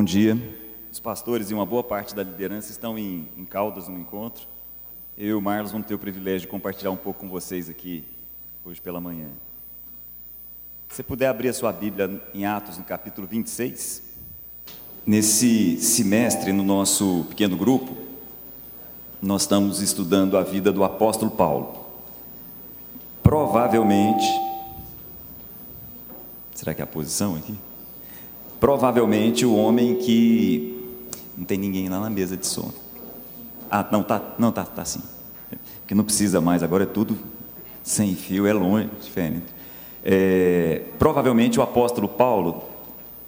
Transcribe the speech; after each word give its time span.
Bom 0.00 0.04
dia. 0.04 0.34
Os 0.90 0.98
pastores 0.98 1.50
e 1.50 1.54
uma 1.54 1.66
boa 1.66 1.84
parte 1.84 2.14
da 2.14 2.22
liderança 2.22 2.70
estão 2.70 2.98
em, 2.98 3.28
em 3.36 3.44
Caldas 3.44 3.86
no 3.86 3.98
encontro. 3.98 4.48
Eu 5.14 5.26
e 5.26 5.34
o 5.34 5.42
Marlos 5.42 5.72
vamos 5.72 5.86
ter 5.86 5.94
o 5.94 5.98
privilégio 5.98 6.40
de 6.40 6.46
compartilhar 6.46 6.90
um 6.90 6.96
pouco 6.96 7.20
com 7.20 7.28
vocês 7.28 7.68
aqui 7.68 8.02
hoje 8.64 8.80
pela 8.80 8.98
manhã. 8.98 9.28
Se 10.88 10.96
você 10.96 11.02
puder 11.02 11.28
abrir 11.28 11.50
a 11.50 11.52
sua 11.52 11.70
Bíblia 11.70 12.18
em 12.32 12.46
Atos, 12.46 12.78
no 12.78 12.84
capítulo 12.84 13.26
26. 13.26 14.02
Nesse 15.04 15.76
semestre, 15.76 16.50
no 16.50 16.64
nosso 16.64 17.26
pequeno 17.28 17.54
grupo, 17.54 17.94
nós 19.20 19.42
estamos 19.42 19.82
estudando 19.82 20.38
a 20.38 20.42
vida 20.42 20.72
do 20.72 20.82
apóstolo 20.82 21.30
Paulo. 21.30 21.84
Provavelmente. 23.22 24.24
Será 26.54 26.72
que 26.72 26.80
é 26.80 26.84
a 26.84 26.86
posição 26.86 27.36
aqui? 27.36 27.54
Provavelmente 28.60 29.44
o 29.44 29.54
homem 29.54 29.96
que. 29.96 30.76
Não 31.36 31.44
tem 31.46 31.58
ninguém 31.58 31.88
lá 31.88 31.98
na 31.98 32.10
mesa 32.10 32.36
de 32.36 32.46
som. 32.46 32.70
Ah, 33.70 33.86
não, 33.90 34.02
tá, 34.02 34.22
não, 34.38 34.52
tá, 34.52 34.64
tá 34.64 34.84
sim. 34.84 35.00
Porque 35.80 35.94
não 35.94 36.04
precisa 36.04 36.40
mais, 36.40 36.62
agora 36.62 36.84
é 36.84 36.86
tudo 36.86 37.16
sem 37.82 38.14
fio, 38.14 38.46
é 38.46 38.52
longe, 38.52 38.88
diferente. 39.00 39.46
É, 40.04 40.82
provavelmente 40.98 41.58
o 41.58 41.62
apóstolo 41.62 42.08
Paulo 42.08 42.64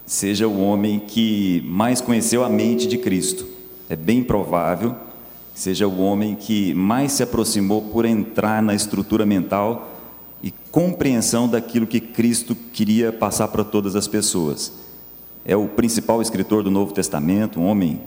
seja 0.05 0.47
o 0.47 0.61
homem 0.61 0.99
que 0.99 1.61
mais 1.65 2.01
conheceu 2.01 2.43
a 2.43 2.49
mente 2.49 2.87
de 2.87 2.97
Cristo. 2.97 3.47
É 3.89 3.95
bem 3.95 4.23
provável 4.23 4.95
que 5.53 5.59
seja 5.59 5.87
o 5.87 5.99
homem 6.01 6.35
que 6.35 6.73
mais 6.73 7.11
se 7.13 7.23
aproximou 7.23 7.81
por 7.81 8.05
entrar 8.05 8.61
na 8.61 8.73
estrutura 8.73 9.25
mental 9.25 9.89
e 10.41 10.51
compreensão 10.71 11.47
daquilo 11.47 11.87
que 11.87 11.99
Cristo 11.99 12.55
queria 12.55 13.11
passar 13.11 13.47
para 13.49 13.63
todas 13.63 13.95
as 13.95 14.07
pessoas. 14.07 14.82
É 15.45 15.57
o 15.57 15.67
principal 15.67 16.21
escritor 16.21 16.63
do 16.63 16.71
Novo 16.71 16.93
Testamento, 16.93 17.59
um 17.59 17.65
homem 17.65 18.01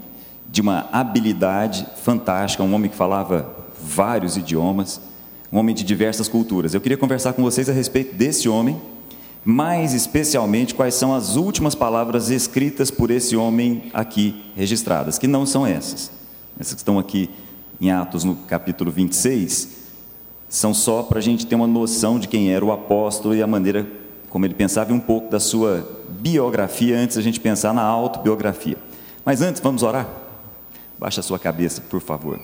de 0.51 0.63
uma 0.63 0.89
habilidade 0.91 1.87
fantástica, 2.03 2.63
um 2.63 2.75
homem 2.75 2.91
que 2.91 2.97
falava 2.97 3.55
vários 3.83 4.39
idiomas, 4.39 5.01
um 5.53 5.59
homem 5.59 5.75
de 5.75 5.85
diversas 5.85 6.29
culturas. 6.29 6.73
Eu 6.73 6.81
queria 6.81 6.97
conversar 6.97 7.35
com 7.35 7.43
vocês 7.43 7.69
a 7.69 7.73
respeito 7.73 8.15
desse 8.15 8.49
homem, 8.49 8.81
mais 9.45 9.93
especialmente 9.93 10.75
quais 10.75 10.95
são 10.95 11.15
as 11.15 11.37
últimas 11.37 11.75
palavras 11.75 12.31
escritas 12.31 12.91
por 12.91 13.11
esse 13.11 13.37
homem 13.37 13.91
aqui 13.93 14.43
registradas, 14.57 15.19
que 15.19 15.27
não 15.27 15.45
são 15.45 15.67
essas. 15.67 16.11
Essas 16.59 16.75
que 16.75 16.81
estão 16.81 16.99
aqui 16.99 17.29
em 17.79 17.91
Atos, 17.91 18.25
no 18.25 18.35
capítulo 18.35 18.91
26, 18.91 19.77
são 20.49 20.73
só 20.73 21.03
para 21.03 21.19
a 21.19 21.23
gente 21.23 21.47
ter 21.47 21.55
uma 21.55 21.67
noção 21.67 22.19
de 22.19 22.29
quem 22.29 22.51
era 22.51 22.65
o 22.65 22.73
apóstolo 22.73 23.35
e 23.35 23.43
a 23.43 23.47
maneira 23.47 23.87
como 24.31 24.47
ele 24.47 24.55
pensava 24.55 24.91
e 24.91 24.95
um 24.95 25.01
pouco 25.01 25.31
da 25.31 25.39
sua 25.39 25.96
biografia 26.29 26.99
antes 26.99 27.15
da 27.15 27.23
gente 27.23 27.39
pensar 27.39 27.73
na 27.73 27.83
autobiografia. 27.83 28.77
Mas 29.25 29.43
antes, 29.43 29.61
vamos 29.61 29.85
orar? 29.85 30.09
Baixa 30.99 31.21
a 31.21 31.23
sua 31.23 31.39
cabeça, 31.39 31.81
por 31.83 32.01
favor. 32.01 32.41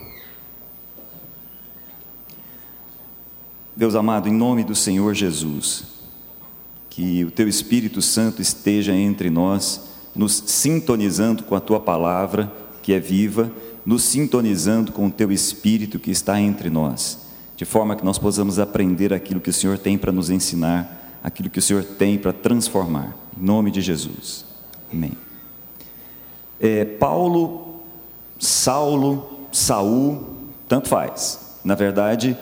Deus 3.75 3.97
amado, 3.97 4.29
em 4.29 4.33
nome 4.33 4.63
do 4.63 4.75
Senhor 4.77 5.13
Jesus, 5.15 5.85
que 6.89 7.25
o 7.25 7.31
Teu 7.33 7.49
Espírito 7.49 8.01
Santo 8.01 8.41
esteja 8.41 8.95
entre 8.95 9.31
nós, 9.31 9.89
nos 10.15 10.45
sintonizando 10.47 11.43
com 11.43 11.57
a 11.57 11.61
Tua 11.61 11.81
palavra, 11.81 12.53
que 12.85 12.93
é 12.93 13.01
viva, 13.01 13.51
nos 13.85 14.05
sintonizando 14.05 14.93
com 14.93 15.07
o 15.07 15.11
Teu 15.11 15.33
Espírito 15.33 15.99
que 15.99 16.13
está 16.13 16.41
entre 16.41 16.71
nós, 16.71 17.19
de 17.57 17.65
forma 17.65 17.97
que 17.97 18.05
nós 18.05 18.19
possamos 18.19 18.61
aprender 18.61 19.13
aquilo 19.13 19.41
que 19.41 19.51
o 19.51 19.53
Senhor 19.53 19.77
tem 19.77 19.99
para 19.99 20.13
nos 20.13 20.31
ensinar, 20.31 21.19
aquilo 21.25 21.51
que 21.51 21.59
o 21.59 21.63
Senhor 21.63 21.83
tem 21.83 22.17
para 22.17 22.33
transformar. 22.33 23.22
Em 23.37 23.45
nome 23.45 23.71
de 23.71 23.81
Jesus. 23.81 24.45
Amém. 24.93 25.13
É, 26.61 26.85
Paulo, 26.85 27.81
Saulo, 28.39 29.47
Saul, 29.51 30.25
tanto 30.69 30.89
faz. 30.89 31.57
Na 31.65 31.75
verdade, 31.75 32.37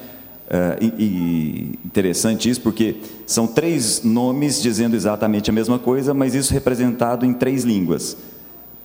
é, 0.48 0.78
e, 0.80 1.78
interessante 1.84 2.50
isso, 2.50 2.60
porque 2.60 2.96
são 3.24 3.46
três 3.46 4.02
nomes 4.02 4.60
dizendo 4.60 4.96
exatamente 4.96 5.48
a 5.48 5.52
mesma 5.52 5.78
coisa, 5.78 6.12
mas 6.12 6.34
isso 6.34 6.52
representado 6.52 7.24
em 7.24 7.32
três 7.32 7.64
línguas: 7.64 8.16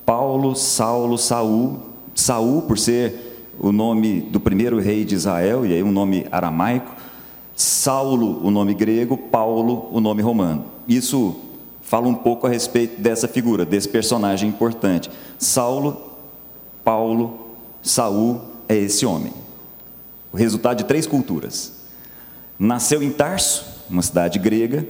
Paulo, 0.06 0.56
Saulo, 0.56 1.18
Saul. 1.18 1.79
Saul, 2.13 2.62
por 2.62 2.78
ser 2.78 3.52
o 3.59 3.72
nome 3.72 4.22
do 4.22 4.40
primeiro 4.40 4.79
rei 4.79 5.03
de 5.03 5.16
Israel, 5.16 5.66
e 5.66 5.74
aí 5.74 5.84
um 5.84 5.91
nome 5.91 6.25
aramaico. 6.31 6.94
Saulo, 7.56 8.46
o 8.46 8.52
nome 8.52 8.74
grego, 8.74 9.18
Paulo, 9.18 9.90
o 9.91 10.00
nome 10.00 10.22
romano. 10.22 10.66
Isso 10.88 11.35
fala 11.85 12.07
um 12.07 12.16
pouco 12.16 12.46
a 12.46 12.50
respeito 12.50 13.01
dessa 13.01 13.29
figura, 13.29 13.63
desse 13.66 13.88
personagem 13.88 14.50
importante. 14.50 15.09
Saulo, 15.40 16.12
Paulo, 16.84 17.56
Saul 17.81 18.41
é 18.68 18.75
esse 18.75 19.06
homem 19.06 19.46
o 20.35 20.38
resultado 20.38 20.79
de 20.79 20.84
três 20.84 21.07
culturas. 21.07 21.72
Nasceu 22.59 23.01
em 23.01 23.09
Tarso, 23.09 23.66
uma 23.90 24.01
cidade 24.01 24.38
grega, 24.38 24.85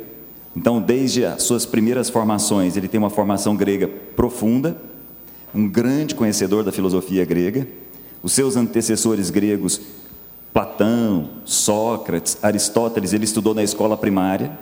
então, 0.58 0.82
desde 0.82 1.24
as 1.24 1.44
suas 1.44 1.68
primeiras 1.68 2.10
formações, 2.10 2.76
ele 2.76 2.88
tem 2.88 2.98
uma 2.98 3.12
formação 3.12 3.56
grega 3.56 3.88
profunda, 3.88 4.76
um 5.54 5.70
grande 5.70 6.16
conhecedor 6.16 6.64
da 6.64 6.72
filosofia 6.72 7.24
grega. 7.26 7.68
Os 8.24 8.32
seus 8.32 8.56
antecessores 8.56 9.30
gregos, 9.30 9.80
Platão, 10.52 11.30
Sócrates, 11.46 12.40
Aristóteles, 12.42 13.14
ele 13.14 13.26
estudou 13.26 13.54
na 13.54 13.62
escola 13.62 13.96
primária. 13.96 14.58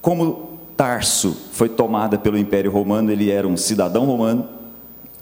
Como 0.00 0.55
Tarso 0.76 1.34
foi 1.52 1.68
tomada 1.68 2.18
pelo 2.18 2.36
Império 2.36 2.70
Romano, 2.70 3.10
ele 3.10 3.30
era 3.30 3.48
um 3.48 3.56
cidadão 3.56 4.04
romano, 4.04 4.46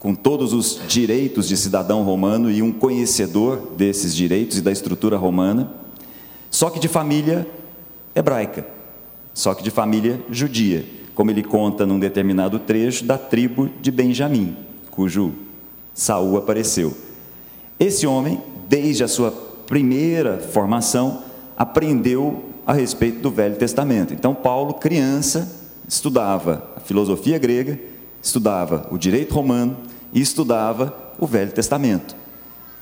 com 0.01 0.15
todos 0.15 0.53
os 0.53 0.81
direitos 0.89 1.49
de 1.49 1.57
cidadão 1.57 2.03
romano 2.03 2.51
e 2.51 2.61
um 2.61 2.73
conhecedor 2.73 3.73
desses 3.77 4.15
direitos 4.15 4.59
e 4.59 4.63
da 4.63 4.73
estrutura 4.73 5.17
romana, 5.17 5.71
só 6.51 6.69
que 6.69 6.79
de 6.79 6.89
família 6.89 7.47
hebraica, 8.15 8.67
só 9.33 9.55
que 9.55 9.63
de 9.63 9.71
família 9.71 10.21
judia, 10.29 10.85
como 11.15 11.31
ele 11.31 11.43
conta 11.43 11.87
num 11.87 11.99
determinado 11.99 12.59
trecho 12.59 13.05
da 13.05 13.17
tribo 13.17 13.71
de 13.81 13.91
Benjamim, 13.91 14.57
cujo 14.91 15.33
Saul 15.95 16.37
apareceu. 16.37 16.93
Esse 17.79 18.07
homem, 18.07 18.41
desde 18.69 19.05
a 19.05 19.09
sua 19.09 19.31
primeira 19.67 20.39
formação, 20.39 21.23
aprendeu 21.57 22.54
a 22.67 22.73
respeito 22.73 23.21
do 23.21 23.31
Velho 23.31 23.57
Testamento. 23.57 24.15
Então, 24.15 24.35
Paulo, 24.35 24.75
criança, 24.75 25.49
estudava 25.87 26.71
a 26.77 26.81
filosofia 26.81 27.39
grega, 27.39 27.79
estudava 28.23 28.89
o 28.91 28.99
direito 28.99 29.35
romano, 29.35 29.77
e 30.15 30.21
estudava 30.21 31.13
o 31.19 31.27
Velho 31.27 31.51
Testamento. 31.51 32.15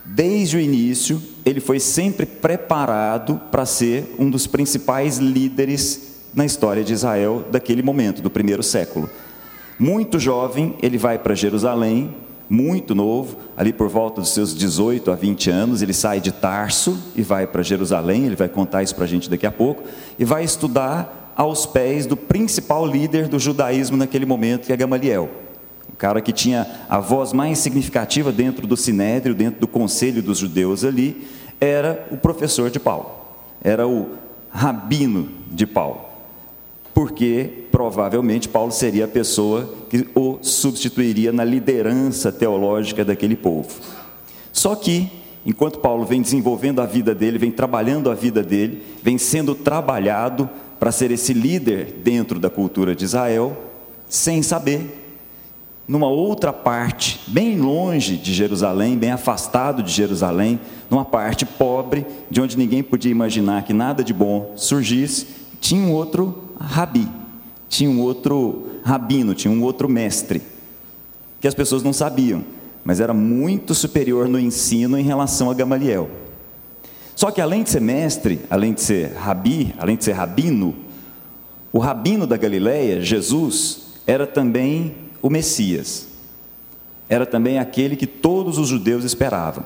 Desde 0.05 0.57
o 0.57 0.61
início, 0.61 1.21
ele 1.45 1.61
foi 1.61 1.81
sempre 1.81 2.27
preparado 2.27 3.41
para 3.51 3.65
ser 3.65 4.15
um 4.19 4.29
dos 4.29 4.47
principais 4.47 5.17
líderes 5.17 6.13
na 6.35 6.45
história 6.45 6.85
de 6.85 6.93
Israel 6.93 7.45
daquele 7.51 7.83
momento, 7.83 8.21
do 8.21 8.29
primeiro 8.29 8.63
século. 8.63 9.09
Muito 9.79 10.19
jovem, 10.19 10.77
ele 10.83 10.99
vai 10.99 11.19
para 11.19 11.35
Jerusalém, 11.35 12.15
muito 12.53 12.95
novo, 12.95 13.39
ali 13.57 13.73
por 13.73 13.89
volta 13.89 14.21
dos 14.21 14.29
seus 14.29 14.55
18 14.55 15.11
a 15.11 15.15
20 15.15 15.49
anos, 15.49 15.81
ele 15.81 15.95
sai 15.95 16.21
de 16.21 16.31
Tarso 16.31 16.99
e 17.17 17.23
vai 17.23 17.47
para 17.47 17.63
Jerusalém, 17.63 18.27
ele 18.27 18.37
vai 18.37 18.47
contar 18.47 18.83
isso 18.83 18.95
para 18.95 19.05
a 19.05 19.09
gente 19.09 19.31
daqui 19.31 19.47
a 19.47 19.51
pouco, 19.51 19.85
e 20.19 20.25
vai 20.27 20.45
estudar 20.45 21.33
aos 21.35 21.65
pés 21.65 22.05
do 22.05 22.15
principal 22.15 22.87
líder 22.87 23.27
do 23.27 23.39
judaísmo 23.39 23.97
naquele 23.97 24.27
momento, 24.27 24.67
que 24.67 24.73
é 24.73 24.77
Gamaliel. 24.77 25.31
O 25.91 25.97
cara 25.97 26.21
que 26.21 26.31
tinha 26.31 26.67
a 26.91 27.01
voz 27.01 27.33
mais 27.33 27.57
significativa 27.57 28.31
dentro 28.31 28.67
do 28.67 28.77
sinédrio, 28.77 29.35
dentro 29.35 29.59
do 29.59 29.67
conselho 29.67 30.23
dos 30.23 30.37
judeus 30.37 30.85
ali, 30.85 31.27
era 31.59 32.07
o 32.11 32.19
professor 32.19 32.69
de 32.69 32.79
Paulo, 32.79 33.13
era 33.65 33.89
o 33.89 34.11
rabino 34.51 35.27
de 35.51 35.67
Paulo, 35.67 36.03
porque 36.93 37.62
provavelmente 37.73 38.49
Paulo 38.49 38.71
seria 38.71 39.07
a 39.07 39.09
pessoa 39.09 39.75
que 39.89 40.07
o 40.15 40.39
substituiria 40.43 41.33
na 41.33 41.43
liderança 41.43 42.31
teológica 42.31 43.03
daquele 43.03 43.35
povo. 43.35 43.71
Só 44.53 44.77
que, 44.77 45.11
enquanto 45.45 45.79
Paulo 45.79 46.05
vem 46.05 46.21
desenvolvendo 46.21 46.81
a 46.81 46.87
vida 46.87 47.15
dele, 47.15 47.39
vem 47.39 47.51
trabalhando 47.51 48.11
a 48.11 48.15
vida 48.15 48.43
dele, 48.43 48.83
vem 49.03 49.17
sendo 49.17 49.55
trabalhado 49.55 50.49
para 50.79 50.93
ser 50.93 51.11
esse 51.11 51.33
líder 51.33 52.01
dentro 52.05 52.39
da 52.39 52.51
cultura 52.51 52.95
de 52.95 53.07
Israel, 53.07 53.57
sem 54.07 54.43
saber 54.43 54.99
numa 55.89 56.09
outra 56.09 56.53
parte, 56.53 57.21
bem 57.27 57.59
longe 57.59 58.17
de 58.17 58.33
Jerusalém, 58.33 58.97
bem 58.97 59.11
afastado 59.11 59.83
de 59.83 59.91
Jerusalém, 59.91 60.61
numa 60.89 61.05
parte 61.05 61.45
pobre, 61.45 62.07
de 62.31 62.41
onde 62.41 62.57
ninguém 62.57 62.83
podia 62.83 63.11
imaginar 63.11 63.65
que 63.65 63.73
nada 63.73 64.05
de 64.05 64.13
bom 64.13 64.53
surgisse, 64.57 65.27
tinha 65.61 65.83
um 65.83 65.93
outro 65.93 66.51
rabi, 66.61 67.09
tinha 67.73 67.89
um 67.89 68.03
outro 68.03 68.67
rabino, 68.85 69.35
tinha 69.35 69.51
um 69.51 69.63
outro 69.63 69.89
mestre, 69.89 70.43
que 71.41 71.49
as 71.49 71.55
pessoas 71.55 71.83
não 71.83 71.91
sabiam, 71.91 72.45
mas 72.85 73.01
era 73.01 73.15
muito 73.15 73.75
superior 73.75 74.29
no 74.29 74.39
ensino 74.39 74.99
em 74.99 75.03
relação 75.03 75.51
a 75.51 75.55
Gamaliel. 75.55 76.11
Só 77.17 77.31
que 77.31 77.41
além 77.41 77.63
de 77.63 77.71
ser 77.71 77.81
mestre, 77.81 78.41
além 78.51 78.75
de 78.75 78.83
ser 78.83 79.15
rabi, 79.15 79.75
além 79.79 79.97
de 79.97 80.05
ser 80.05 80.13
rabino, 80.13 80.77
o 81.73 81.79
rabino 81.79 82.27
da 82.27 82.37
Galileia, 82.37 83.01
Jesus, 83.01 83.95
era 84.07 84.27
também 84.27 84.95
o 85.23 85.31
Messias. 85.31 86.09
Era 87.09 87.25
também 87.25 87.59
aquele 87.59 87.97
que 87.97 88.07
todos 88.07 88.59
os 88.59 88.69
judeus 88.69 89.03
esperavam. 89.03 89.65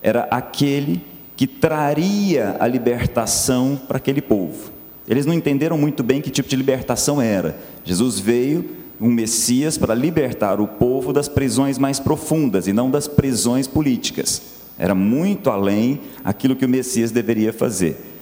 Era 0.00 0.26
aquele 0.30 1.02
que 1.36 1.46
traria 1.46 2.56
a 2.58 2.66
libertação 2.66 3.78
para 3.86 3.98
aquele 3.98 4.22
povo. 4.22 4.72
Eles 5.06 5.26
não 5.26 5.34
entenderam 5.34 5.76
muito 5.76 6.02
bem 6.02 6.20
que 6.20 6.30
tipo 6.30 6.48
de 6.48 6.56
libertação 6.56 7.20
era. 7.20 7.58
Jesus 7.84 8.18
veio, 8.18 8.64
um 9.00 9.08
Messias, 9.08 9.76
para 9.76 9.94
libertar 9.94 10.60
o 10.60 10.66
povo 10.66 11.12
das 11.12 11.28
prisões 11.28 11.78
mais 11.78 12.00
profundas 12.00 12.66
e 12.66 12.72
não 12.72 12.90
das 12.90 13.06
prisões 13.06 13.66
políticas. 13.66 14.40
Era 14.78 14.94
muito 14.94 15.50
além 15.50 16.00
aquilo 16.24 16.56
que 16.56 16.64
o 16.64 16.68
Messias 16.68 17.10
deveria 17.10 17.52
fazer. 17.52 18.12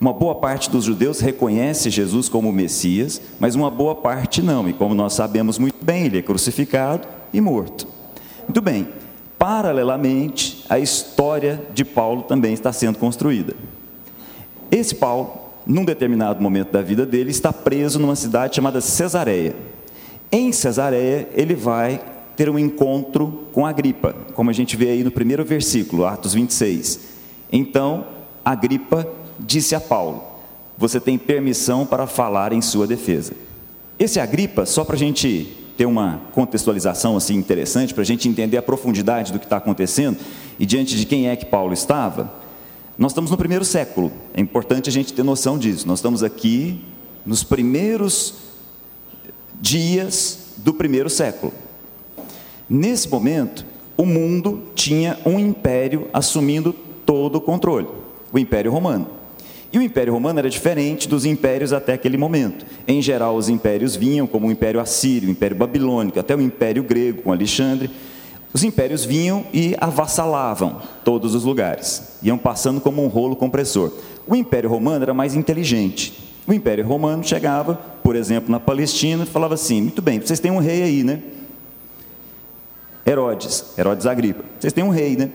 Uma 0.00 0.12
boa 0.12 0.34
parte 0.34 0.68
dos 0.68 0.84
judeus 0.84 1.20
reconhece 1.20 1.88
Jesus 1.88 2.28
como 2.28 2.50
Messias, 2.50 3.20
mas 3.38 3.54
uma 3.54 3.70
boa 3.70 3.94
parte 3.94 4.42
não, 4.42 4.68
e 4.68 4.72
como 4.72 4.96
nós 4.96 5.12
sabemos 5.12 5.58
muito 5.58 5.84
bem, 5.84 6.06
ele 6.06 6.18
é 6.18 6.22
crucificado 6.22 7.06
e 7.32 7.40
morto. 7.40 7.86
Muito 8.42 8.60
bem, 8.60 8.88
paralelamente, 9.38 10.64
a 10.68 10.78
história 10.80 11.62
de 11.72 11.84
Paulo 11.84 12.22
também 12.22 12.52
está 12.52 12.72
sendo 12.72 12.98
construída. 12.98 13.54
Esse 14.72 14.96
Paulo 14.96 15.41
num 15.66 15.84
determinado 15.84 16.42
momento 16.42 16.72
da 16.72 16.82
vida 16.82 17.06
dele, 17.06 17.30
está 17.30 17.52
preso 17.52 17.98
numa 17.98 18.16
cidade 18.16 18.56
chamada 18.56 18.80
Cesareia. 18.80 19.54
Em 20.30 20.52
Cesareia, 20.52 21.28
ele 21.34 21.54
vai 21.54 22.00
ter 22.36 22.48
um 22.48 22.58
encontro 22.58 23.46
com 23.52 23.66
Agripa, 23.66 24.14
como 24.34 24.50
a 24.50 24.52
gente 24.52 24.76
vê 24.76 24.90
aí 24.90 25.04
no 25.04 25.10
primeiro 25.10 25.44
versículo, 25.44 26.06
Atos 26.06 26.34
26. 26.34 27.00
Então, 27.50 28.06
Agripa 28.44 29.06
disse 29.38 29.74
a 29.74 29.80
Paulo: 29.80 30.24
Você 30.78 30.98
tem 30.98 31.18
permissão 31.18 31.84
para 31.84 32.06
falar 32.06 32.52
em 32.52 32.60
sua 32.60 32.86
defesa. 32.86 33.34
Esse 33.98 34.18
Agripa, 34.18 34.66
só 34.66 34.84
para 34.84 34.96
a 34.96 34.98
gente 34.98 35.58
ter 35.76 35.86
uma 35.86 36.20
contextualização 36.32 37.16
assim 37.16 37.34
interessante, 37.34 37.94
para 37.94 38.02
a 38.02 38.06
gente 38.06 38.28
entender 38.28 38.56
a 38.56 38.62
profundidade 38.62 39.32
do 39.32 39.38
que 39.38 39.46
está 39.46 39.58
acontecendo 39.58 40.18
e 40.58 40.66
diante 40.66 40.96
de 40.96 41.06
quem 41.06 41.28
é 41.28 41.36
que 41.36 41.46
Paulo 41.46 41.72
estava, 41.72 42.32
nós 43.02 43.10
estamos 43.10 43.32
no 43.32 43.36
primeiro 43.36 43.64
século, 43.64 44.12
é 44.32 44.40
importante 44.40 44.88
a 44.88 44.92
gente 44.92 45.12
ter 45.12 45.24
noção 45.24 45.58
disso. 45.58 45.88
Nós 45.88 45.98
estamos 45.98 46.22
aqui 46.22 46.80
nos 47.26 47.42
primeiros 47.42 48.34
dias 49.60 50.54
do 50.58 50.72
primeiro 50.72 51.10
século. 51.10 51.52
Nesse 52.70 53.08
momento, 53.08 53.66
o 53.96 54.06
mundo 54.06 54.68
tinha 54.76 55.18
um 55.26 55.36
império 55.36 56.06
assumindo 56.12 56.72
todo 57.04 57.34
o 57.34 57.40
controle, 57.40 57.88
o 58.32 58.38
Império 58.38 58.70
Romano. 58.70 59.08
E 59.72 59.78
o 59.78 59.82
Império 59.82 60.12
Romano 60.12 60.38
era 60.38 60.48
diferente 60.48 61.08
dos 61.08 61.24
impérios 61.24 61.72
até 61.72 61.94
aquele 61.94 62.16
momento. 62.16 62.64
Em 62.86 63.02
geral, 63.02 63.34
os 63.34 63.48
impérios 63.48 63.96
vinham 63.96 64.28
como 64.28 64.46
o 64.46 64.52
Império 64.52 64.78
Assírio, 64.78 65.28
o 65.28 65.32
Império 65.32 65.56
Babilônico, 65.56 66.20
até 66.20 66.36
o 66.36 66.40
Império 66.40 66.84
Grego 66.84 67.22
com 67.22 67.32
Alexandre 67.32 67.90
os 68.52 68.62
impérios 68.62 69.04
vinham 69.04 69.46
e 69.52 69.74
avassalavam 69.80 70.82
todos 71.04 71.34
os 71.34 71.44
lugares, 71.44 72.18
iam 72.22 72.36
passando 72.36 72.80
como 72.80 73.02
um 73.02 73.08
rolo 73.08 73.34
compressor. 73.34 73.92
O 74.26 74.36
Império 74.36 74.68
Romano 74.68 75.02
era 75.02 75.14
mais 75.14 75.34
inteligente. 75.34 76.30
O 76.46 76.52
Império 76.52 76.86
Romano 76.86 77.24
chegava, 77.24 77.74
por 78.02 78.14
exemplo, 78.14 78.50
na 78.50 78.60
Palestina 78.60 79.24
e 79.24 79.26
falava 79.26 79.54
assim: 79.54 79.80
muito 79.80 80.02
bem, 80.02 80.20
vocês 80.20 80.40
têm 80.40 80.50
um 80.50 80.58
rei 80.58 80.82
aí, 80.82 81.02
né? 81.02 81.22
Herodes, 83.06 83.64
Herodes 83.76 84.06
Agripa, 84.06 84.44
vocês 84.58 84.72
têm 84.72 84.84
um 84.84 84.90
rei, 84.90 85.16
né? 85.16 85.30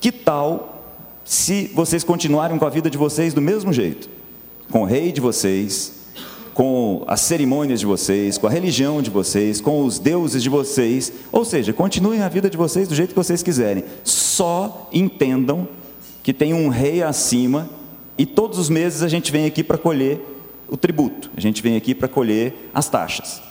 Que 0.00 0.10
tal 0.10 0.82
se 1.24 1.70
vocês 1.74 2.04
continuarem 2.04 2.58
com 2.58 2.66
a 2.66 2.70
vida 2.70 2.90
de 2.90 2.98
vocês 2.98 3.32
do 3.32 3.40
mesmo 3.40 3.72
jeito? 3.72 4.08
Com 4.70 4.82
o 4.82 4.84
rei 4.84 5.12
de 5.12 5.20
vocês, 5.20 5.92
com 6.56 7.04
as 7.06 7.20
cerimônias 7.20 7.80
de 7.80 7.84
vocês, 7.84 8.38
com 8.38 8.46
a 8.46 8.50
religião 8.50 9.02
de 9.02 9.10
vocês, 9.10 9.60
com 9.60 9.84
os 9.84 9.98
deuses 9.98 10.42
de 10.42 10.48
vocês, 10.48 11.12
ou 11.30 11.44
seja, 11.44 11.70
continuem 11.70 12.22
a 12.22 12.30
vida 12.30 12.48
de 12.48 12.56
vocês 12.56 12.88
do 12.88 12.94
jeito 12.94 13.10
que 13.10 13.14
vocês 13.14 13.42
quiserem. 13.42 13.84
Só 14.02 14.88
entendam 14.90 15.68
que 16.22 16.32
tem 16.32 16.54
um 16.54 16.70
rei 16.70 17.02
acima 17.02 17.68
e 18.16 18.24
todos 18.24 18.58
os 18.58 18.70
meses 18.70 19.02
a 19.02 19.08
gente 19.08 19.30
vem 19.30 19.44
aqui 19.44 19.62
para 19.62 19.76
colher 19.76 20.18
o 20.66 20.78
tributo, 20.78 21.30
a 21.36 21.40
gente 21.42 21.62
vem 21.62 21.76
aqui 21.76 21.94
para 21.94 22.08
colher 22.08 22.70
as 22.72 22.88
taxas. 22.88 23.42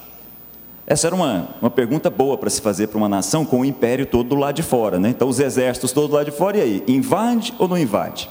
Essa 0.88 1.06
era 1.06 1.16
uma, 1.16 1.50
uma 1.62 1.70
pergunta 1.70 2.10
boa 2.10 2.40
para 2.40 2.50
se 2.50 2.60
fazer 2.60 2.88
para 2.88 2.98
uma 2.98 3.08
nação 3.08 3.46
com 3.46 3.60
o 3.60 3.66
império 3.66 4.08
todo 4.08 4.30
do 4.30 4.36
lado 4.36 4.56
de 4.56 4.64
fora, 4.64 5.00
né? 5.00 5.10
Então, 5.10 5.30
os 5.30 5.40
exércitos 5.40 5.92
todos 5.92 6.10
do 6.10 6.16
lado 6.16 6.32
de 6.32 6.36
fora, 6.36 6.58
e 6.58 6.62
aí? 6.62 6.84
Invade 6.88 7.54
ou 7.60 7.68
não 7.68 7.78
invade? 7.78 8.28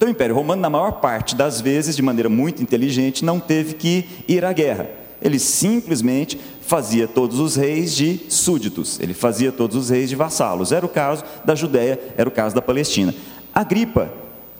Então, 0.00 0.08
o 0.08 0.12
Império 0.12 0.34
Romano, 0.34 0.62
na 0.62 0.70
maior 0.70 0.92
parte 0.92 1.34
das 1.34 1.60
vezes, 1.60 1.94
de 1.94 2.00
maneira 2.00 2.30
muito 2.30 2.62
inteligente, 2.62 3.22
não 3.22 3.38
teve 3.38 3.74
que 3.74 4.08
ir 4.26 4.46
à 4.46 4.50
guerra. 4.50 4.88
Ele 5.20 5.38
simplesmente 5.38 6.40
fazia 6.62 7.06
todos 7.06 7.38
os 7.38 7.54
reis 7.54 7.94
de 7.94 8.18
súditos, 8.30 8.98
ele 8.98 9.12
fazia 9.12 9.52
todos 9.52 9.76
os 9.76 9.90
reis 9.90 10.08
de 10.08 10.16
vassalos. 10.16 10.72
Era 10.72 10.86
o 10.86 10.88
caso 10.88 11.22
da 11.44 11.54
Judéia, 11.54 12.00
era 12.16 12.26
o 12.26 12.32
caso 12.32 12.54
da 12.54 12.62
Palestina. 12.62 13.14
Agripa, 13.54 14.10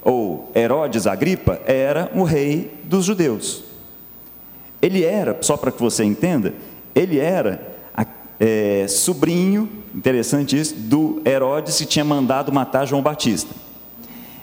ou 0.03 0.53
Herodes 0.55 1.07
Agripa, 1.07 1.59
era 1.65 2.13
o 2.15 2.23
rei 2.23 2.75
dos 2.85 3.07
judeus. 3.07 3.65
Ele 4.83 5.05
era, 5.05 5.39
só 5.41 5.57
para 5.57 5.73
que 5.73 5.81
você 5.81 6.05
entenda, 6.05 6.53
ele 6.95 7.19
era 7.19 7.79
é, 8.39 8.85
sobrinho, 8.87 9.71
interessante 9.95 10.61
isso, 10.61 10.75
do 10.75 11.23
Herodes 11.25 11.79
que 11.79 11.87
tinha 11.87 12.05
mandado 12.05 12.53
matar 12.53 12.85
João 12.85 13.01
Batista. 13.01 13.70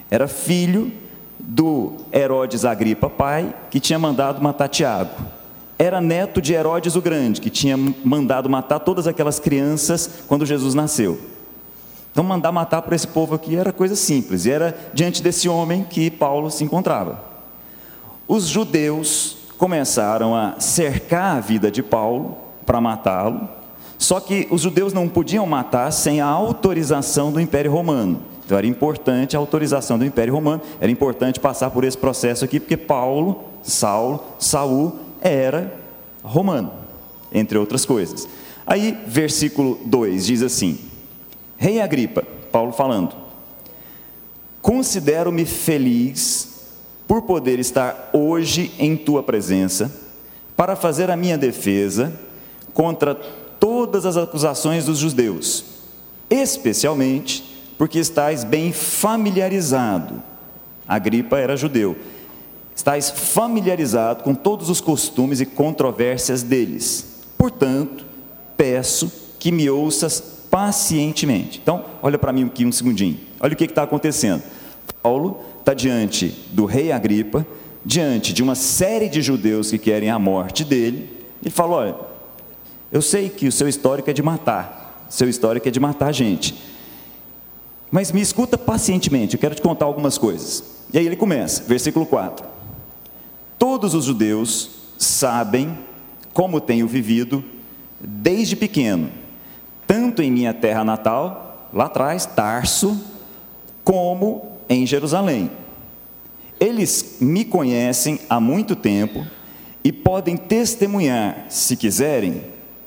Era 0.10 0.28
filho 0.28 0.92
do 1.40 1.94
Herodes 2.14 2.66
Agripa, 2.66 3.10
pai, 3.10 3.54
que 3.70 3.80
tinha 3.80 4.00
mandado 4.00 4.42
matar 4.42 4.68
Tiago. 4.68 5.12
Era 5.78 6.02
neto 6.02 6.42
de 6.42 6.54
Herodes 6.54 6.96
o 6.96 7.02
Grande, 7.02 7.40
que 7.40 7.50
tinha 7.50 7.78
mandado 8.04 8.50
matar 8.50 8.80
todas 8.80 9.06
aquelas 9.06 9.40
crianças 9.40 10.10
quando 10.28 10.46
Jesus 10.46 10.74
nasceu. 10.74 11.20
Então, 12.12 12.24
mandar 12.24 12.52
matar 12.52 12.82
para 12.82 12.96
esse 12.96 13.08
povo 13.08 13.36
aqui 13.36 13.56
era 13.56 13.72
coisa 13.72 13.96
simples, 13.96 14.46
e 14.46 14.52
era 14.52 14.76
diante 14.92 15.22
desse 15.22 15.48
homem 15.48 15.84
que 15.84 16.10
Paulo 16.10 16.50
se 16.50 16.64
encontrava. 16.64 17.24
Os 18.28 18.48
judeus 18.48 19.38
começaram 19.58 20.36
a 20.36 20.60
cercar 20.60 21.38
a 21.38 21.40
vida 21.40 21.70
de 21.70 21.84
Paulo 21.84 22.38
para 22.66 22.82
matá-lo, 22.82 23.48
só 24.00 24.20
que 24.20 24.48
os 24.50 24.62
judeus 24.62 24.94
não 24.94 25.08
podiam 25.08 25.46
matar 25.46 25.92
sem 25.92 26.20
a 26.20 26.26
autorização 26.26 27.32
do 27.32 27.40
Império 27.40 27.72
Romano. 27.72 28.20
Então 28.48 28.58
era 28.58 28.66
importante 28.66 29.36
a 29.36 29.40
autorização 29.40 30.00
do 30.00 30.06
Império 30.06 30.34
Romano, 30.34 30.62
era 30.80 30.90
importante 30.90 31.38
passar 31.38 31.70
por 31.70 31.84
esse 31.84 31.98
processo 31.98 32.46
aqui, 32.46 32.62
porque 32.62 32.78
Paulo, 32.78 33.44
Saulo, 33.62 34.24
Saul 34.40 34.96
era 35.20 35.78
romano, 36.24 36.72
entre 37.30 37.58
outras 37.58 37.86
coisas. 37.86 38.26
Aí, 38.66 38.98
versículo 39.06 39.78
2 39.84 40.26
diz 40.26 40.42
assim: 40.42 40.80
Rei 41.58 41.82
Agripa, 41.82 42.24
Paulo 42.50 42.72
falando, 42.72 43.14
considero-me 44.62 45.44
feliz 45.44 46.70
por 47.06 47.24
poder 47.24 47.60
estar 47.60 48.12
hoje 48.14 48.72
em 48.80 48.96
tua 48.96 49.22
presença, 49.22 49.94
para 50.56 50.74
fazer 50.74 51.12
a 51.12 51.18
minha 51.18 51.38
defesa 51.38 52.18
contra 52.74 53.14
todas 53.60 54.06
as 54.06 54.16
acusações 54.16 54.86
dos 54.86 55.00
judeus, 55.00 55.66
especialmente 56.30 57.57
porque 57.78 58.00
estás 58.00 58.44
bem 58.44 58.74
familiarizado. 58.74 60.22
Agripa 60.88 61.38
era 61.38 61.56
judeu. 61.56 61.96
Estás 62.76 63.10
familiarizado 63.10 64.24
com 64.24 64.34
todos 64.34 64.70
os 64.70 64.80
costumes 64.82 65.42
e 65.42 65.46
controvérsias 65.46 66.44
deles. 66.44 67.24
Portanto, 67.38 68.06
peço 68.56 69.12
que 69.40 69.52
me 69.52 69.70
ouças 69.70 70.20
pacientemente. 70.50 71.60
Então, 71.62 71.84
olha 72.02 72.18
para 72.18 72.34
mim 72.34 72.46
aqui 72.46 72.66
um 72.66 72.72
segundinho. 72.72 73.20
Olha 73.40 73.54
o 73.54 73.56
que 73.56 73.66
está 73.66 73.84
acontecendo. 73.84 74.42
Paulo 75.04 75.40
está 75.60 75.74
diante 75.74 76.34
do 76.52 76.66
rei 76.66 76.92
Agripa, 76.92 77.46
diante 77.86 78.34
de 78.34 78.42
uma 78.42 78.56
série 78.56 79.10
de 79.10 79.22
judeus 79.22 79.70
que 79.70 79.78
querem 79.78 80.10
a 80.10 80.18
morte 80.18 80.64
dele. 80.64 81.10
Ele 81.42 81.52
fala: 81.52 81.76
Olha, 81.76 81.96
eu 82.92 83.02
sei 83.02 83.30
que 83.30 83.48
o 83.48 83.52
seu 83.52 83.68
histórico 83.68 84.10
é 84.10 84.14
de 84.14 84.24
matar, 84.24 85.06
seu 85.10 85.30
histórico 85.30 85.68
é 85.68 85.72
de 85.72 85.80
matar 85.80 86.12
gente. 86.12 86.56
Mas 87.92 88.12
me 88.12 88.22
escuta 88.22 88.58
pacientemente, 88.58 89.36
eu 89.36 89.40
quero 89.40 89.56
te 89.56 89.62
contar 89.62 89.86
algumas 89.86 90.18
coisas. 90.18 90.64
E 90.94 90.98
aí 90.98 91.06
ele 91.06 91.16
começa, 91.16 91.64
versículo 91.64 92.06
4. 92.06 92.46
Todos 93.58 93.94
os 93.94 94.06
judeus 94.06 94.70
sabem 94.98 95.78
como 96.34 96.62
tenho 96.62 96.88
vivido 96.88 97.44
desde 98.00 98.56
pequeno, 98.56 99.10
tanto 99.86 100.22
em 100.22 100.32
minha 100.32 100.54
terra 100.54 100.84
natal, 100.84 101.70
lá 101.74 101.86
atrás, 101.86 102.26
Tarso, 102.26 103.00
como 103.84 104.52
em 104.70 104.86
Jerusalém. 104.86 105.50
Eles 106.60 107.18
me 107.20 107.46
conhecem 107.46 108.20
há 108.30 108.40
muito 108.40 108.76
tempo 108.76 109.26
e 109.84 109.92
podem 109.92 110.36
testemunhar, 110.36 111.46
se 111.50 111.78
quiserem, 111.78 112.44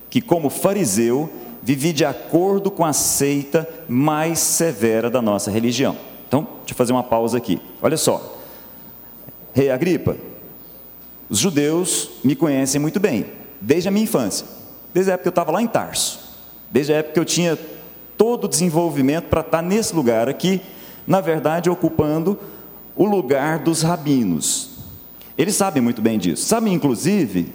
que 0.08 0.20
como 0.20 0.50
fariseu 0.50 1.30
vivi 1.62 1.92
de 1.92 2.04
acordo 2.04 2.70
com 2.70 2.84
a 2.84 2.92
seita 2.92 3.68
mais 3.88 4.38
severa 4.38 5.10
da 5.10 5.20
nossa 5.20 5.50
religião. 5.50 5.96
Então, 6.26 6.46
deixa 6.60 6.72
eu 6.72 6.76
fazer 6.76 6.92
uma 6.92 7.02
pausa 7.02 7.38
aqui. 7.38 7.60
Olha 7.82 7.96
só. 7.96 8.38
Rei 9.52 9.70
Agripa, 9.70 10.16
os 11.28 11.38
judeus 11.38 12.10
me 12.22 12.36
conhecem 12.36 12.80
muito 12.80 13.00
bem, 13.00 13.26
desde 13.60 13.88
a 13.88 13.90
minha 13.92 14.04
infância. 14.04 14.46
Desde 14.94 15.10
a 15.10 15.14
época 15.14 15.24
que 15.24 15.28
eu 15.28 15.30
estava 15.30 15.52
lá 15.52 15.62
em 15.62 15.66
Tarso. 15.66 16.20
Desde 16.70 16.92
a 16.92 16.96
época 16.96 17.14
que 17.14 17.20
eu 17.20 17.24
tinha 17.24 17.58
todo 18.16 18.44
o 18.44 18.48
desenvolvimento 18.48 19.24
para 19.24 19.40
estar 19.40 19.62
nesse 19.62 19.94
lugar 19.94 20.28
aqui, 20.28 20.60
na 21.06 21.20
verdade, 21.20 21.70
ocupando 21.70 22.38
o 22.94 23.04
lugar 23.04 23.58
dos 23.60 23.82
rabinos. 23.82 24.70
Eles 25.36 25.54
sabem 25.54 25.82
muito 25.82 26.02
bem 26.02 26.18
disso. 26.18 26.44
Sabem, 26.44 26.74
inclusive, 26.74 27.52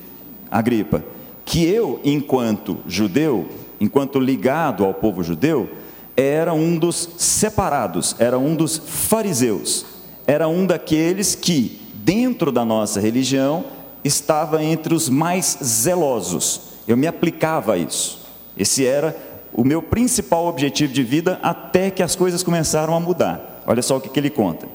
Agripa, 0.49 1.03
que 1.45 1.63
eu, 1.63 1.99
enquanto 2.03 2.79
judeu, 2.87 3.47
enquanto 3.79 4.19
ligado 4.19 4.83
ao 4.83 4.93
povo 4.93 5.23
judeu, 5.23 5.69
era 6.15 6.53
um 6.53 6.77
dos 6.77 7.09
separados, 7.17 8.15
era 8.19 8.37
um 8.37 8.55
dos 8.55 8.77
fariseus, 8.77 9.85
era 10.25 10.47
um 10.47 10.65
daqueles 10.65 11.35
que, 11.35 11.81
dentro 11.93 12.51
da 12.51 12.63
nossa 12.63 12.99
religião, 12.99 13.65
estava 14.03 14.63
entre 14.63 14.93
os 14.93 15.09
mais 15.09 15.57
zelosos. 15.63 16.61
Eu 16.87 16.95
me 16.95 17.07
aplicava 17.07 17.73
a 17.73 17.77
isso. 17.77 18.25
Esse 18.57 18.85
era 18.85 19.15
o 19.51 19.63
meu 19.63 19.81
principal 19.81 20.45
objetivo 20.45 20.93
de 20.93 21.03
vida 21.03 21.39
até 21.41 21.89
que 21.89 22.03
as 22.03 22.15
coisas 22.15 22.43
começaram 22.43 22.95
a 22.95 22.99
mudar. 22.99 23.63
Olha 23.65 23.81
só 23.81 23.97
o 23.97 24.01
que, 24.01 24.17
ele 24.19 24.29
conta. 24.29 24.67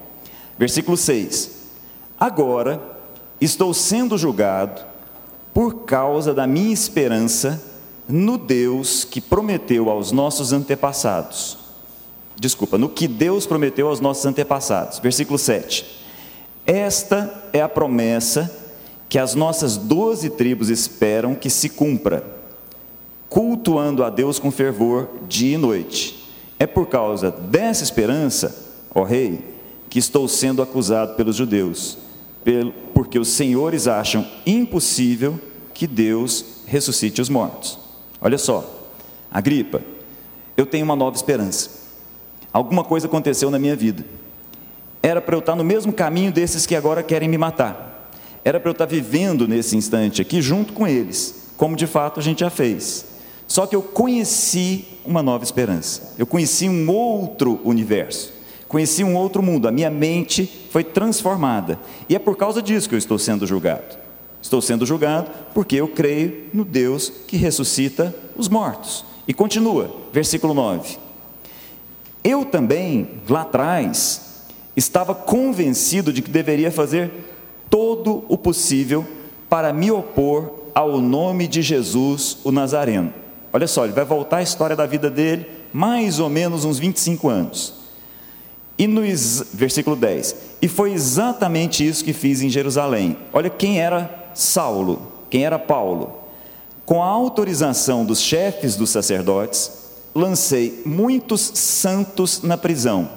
Versículo 0.59 0.97
6: 0.97 1.69
Agora 2.19 2.83
estou 3.40 3.73
sendo 3.73 4.19
julgado 4.19 4.83
por 5.54 5.85
causa 5.85 6.35
da 6.35 6.47
minha 6.47 6.73
esperança 6.73 7.62
no 8.11 8.37
Deus 8.37 9.05
que 9.05 9.21
prometeu 9.21 9.90
aos 9.90 10.12
nossos 10.12 10.52
antepassados. 10.52 11.59
Desculpa, 12.38 12.79
no 12.79 12.88
que 12.88 13.07
Deus 13.07 13.47
prometeu 13.47 13.88
aos 13.88 14.00
nossos 14.00 14.25
antepassados. 14.25 14.99
Versículo 14.99 15.38
7. 15.38 15.85
Esta 16.64 17.49
é 17.52 17.61
a 17.61 17.69
promessa 17.69 18.50
que 19.09 19.19
as 19.19 19.35
nossas 19.35 19.76
doze 19.76 20.31
tribos 20.31 20.71
esperam 20.71 21.35
que 21.35 21.50
se 21.50 21.69
cumpra, 21.69 22.25
cultuando 23.29 24.05
a 24.05 24.09
Deus 24.09 24.38
com 24.38 24.50
fervor 24.50 25.09
dia 25.29 25.57
e 25.57 25.59
noite. 25.59 26.33
É 26.59 26.67
por 26.67 26.87
causa 26.87 27.31
dessa 27.31 27.83
esperança, 27.83 28.57
ó 28.95 29.02
Rei, 29.02 29.45
que 29.88 29.99
estou 29.99 30.29
sendo 30.29 30.62
acusado 30.62 31.17
pelos 31.17 31.37
judeus, 31.37 31.99
porque 32.95 33.19
os 33.19 33.29
senhores 33.29 33.88
acham 33.88 34.26
impossível 34.47 35.40
que 35.75 35.87
Deus 35.87 36.45
ressuscite 36.67 37.21
os 37.21 37.29
mortos. 37.29 37.89
Olha 38.21 38.39
só, 38.39 38.89
Agripa, 39.31 39.83
eu 40.57 40.67
tenho 40.67 40.85
uma 40.85 40.97
nova 40.97 41.17
esperança. 41.17 41.71
Alguma 42.53 42.85
coisa 42.85 43.07
aconteceu 43.07 43.50
na 43.50 43.59
minha 43.59 43.77
vida. 43.77 44.05
Era 45.03 45.21
para 45.21 45.35
eu 45.35 45.41
estar 45.41 45.57
no 45.57 45.65
mesmo 45.65 45.93
caminho 45.93 46.31
desses 46.31 46.67
que 46.67 46.77
agora 46.77 47.03
querem 47.03 47.29
me 47.29 47.39
matar. 47.39 48.11
Era 48.45 48.59
para 48.59 48.69
eu 48.69 48.73
estar 48.73 48.87
vivendo 48.87 49.49
nesse 49.49 49.77
instante 49.77 50.21
aqui 50.21 50.43
junto 50.43 50.73
com 50.73 50.87
eles, 50.87 51.53
como 51.57 51.77
de 51.77 51.87
fato 51.87 52.21
a 52.21 52.23
gente 52.23 52.41
já 52.41 52.50
fez. 52.50 53.07
Só 53.47 53.67
que 53.67 53.75
eu 53.75 53.83
conheci 53.83 54.85
uma 55.05 55.23
nova 55.23 55.43
esperança. 55.43 56.15
Eu 56.19 56.27
conheci 56.27 56.69
um 56.69 56.91
outro 56.91 57.61
universo. 57.65 58.33
Conheci 58.69 59.03
um 59.03 59.17
outro 59.17 59.43
mundo. 59.43 59.67
A 59.67 59.73
minha 59.73 59.91
mente 59.91 60.47
foi 60.71 60.85
transformada. 60.85 61.79
E 62.09 62.15
é 62.15 62.19
por 62.19 62.37
causa 62.37 62.62
disso 62.62 62.89
que 62.89 62.95
eu 62.95 62.99
estou 62.99 63.19
sendo 63.19 63.47
julgado. 63.47 63.99
Estou 64.42 64.61
sendo 64.62 64.87
julgado 64.87 65.30
porque 65.54 65.76
eu 65.76 65.88
creio 65.88 66.44
no 66.52 66.64
Deus 66.64 67.12
que 67.26 67.37
ressuscita 67.37 68.14
os 68.37 68.49
mortos. 68.49 69.04
E 69.28 69.35
continua, 69.35 69.94
versículo 70.12 70.54
9. 70.54 70.99
Eu 72.25 72.44
também, 72.44 73.09
lá 73.28 73.42
atrás, 73.42 74.44
estava 74.76 75.14
convencido 75.14 76.12
de 76.12 76.23
que 76.23 76.30
deveria 76.30 76.70
fazer 76.70 77.11
todo 77.68 78.25
o 78.28 78.37
possível 78.37 79.06
para 79.49 79.73
me 79.73 79.90
opor 79.90 80.52
ao 80.75 81.00
nome 81.00 81.47
de 81.47 81.62
Jesus, 81.62 82.38
o 82.44 82.52
Nazareno. 82.52 83.12
Olha 83.52 83.66
só, 83.66 83.85
ele 83.85 83.92
vai 83.92 84.04
voltar 84.04 84.38
a 84.38 84.42
história 84.42 84.76
da 84.76 84.87
vida 84.87 85.11
dele, 85.11 85.47
mais 85.73 86.20
ou 86.20 86.28
menos 86.28 86.64
uns 86.64 86.78
25 86.78 87.28
anos. 87.28 87.75
E 88.78 88.87
no 88.87 89.02
versículo 89.52 89.97
10: 89.97 90.37
E 90.62 90.68
foi 90.68 90.92
exatamente 90.92 91.87
isso 91.87 92.04
que 92.04 92.12
fiz 92.12 92.40
em 92.42 92.49
Jerusalém. 92.49 93.16
Olha 93.32 93.50
quem 93.50 93.80
era 93.80 94.20
Saulo, 94.35 95.13
quem 95.29 95.45
era 95.45 95.59
Paulo, 95.59 96.21
com 96.85 97.03
a 97.03 97.07
autorização 97.07 98.05
dos 98.05 98.21
chefes 98.21 98.77
dos 98.77 98.91
sacerdotes, 98.91 99.71
lancei 100.15 100.83
muitos 100.85 101.41
santos 101.41 102.43
na 102.43 102.57
prisão. 102.57 103.09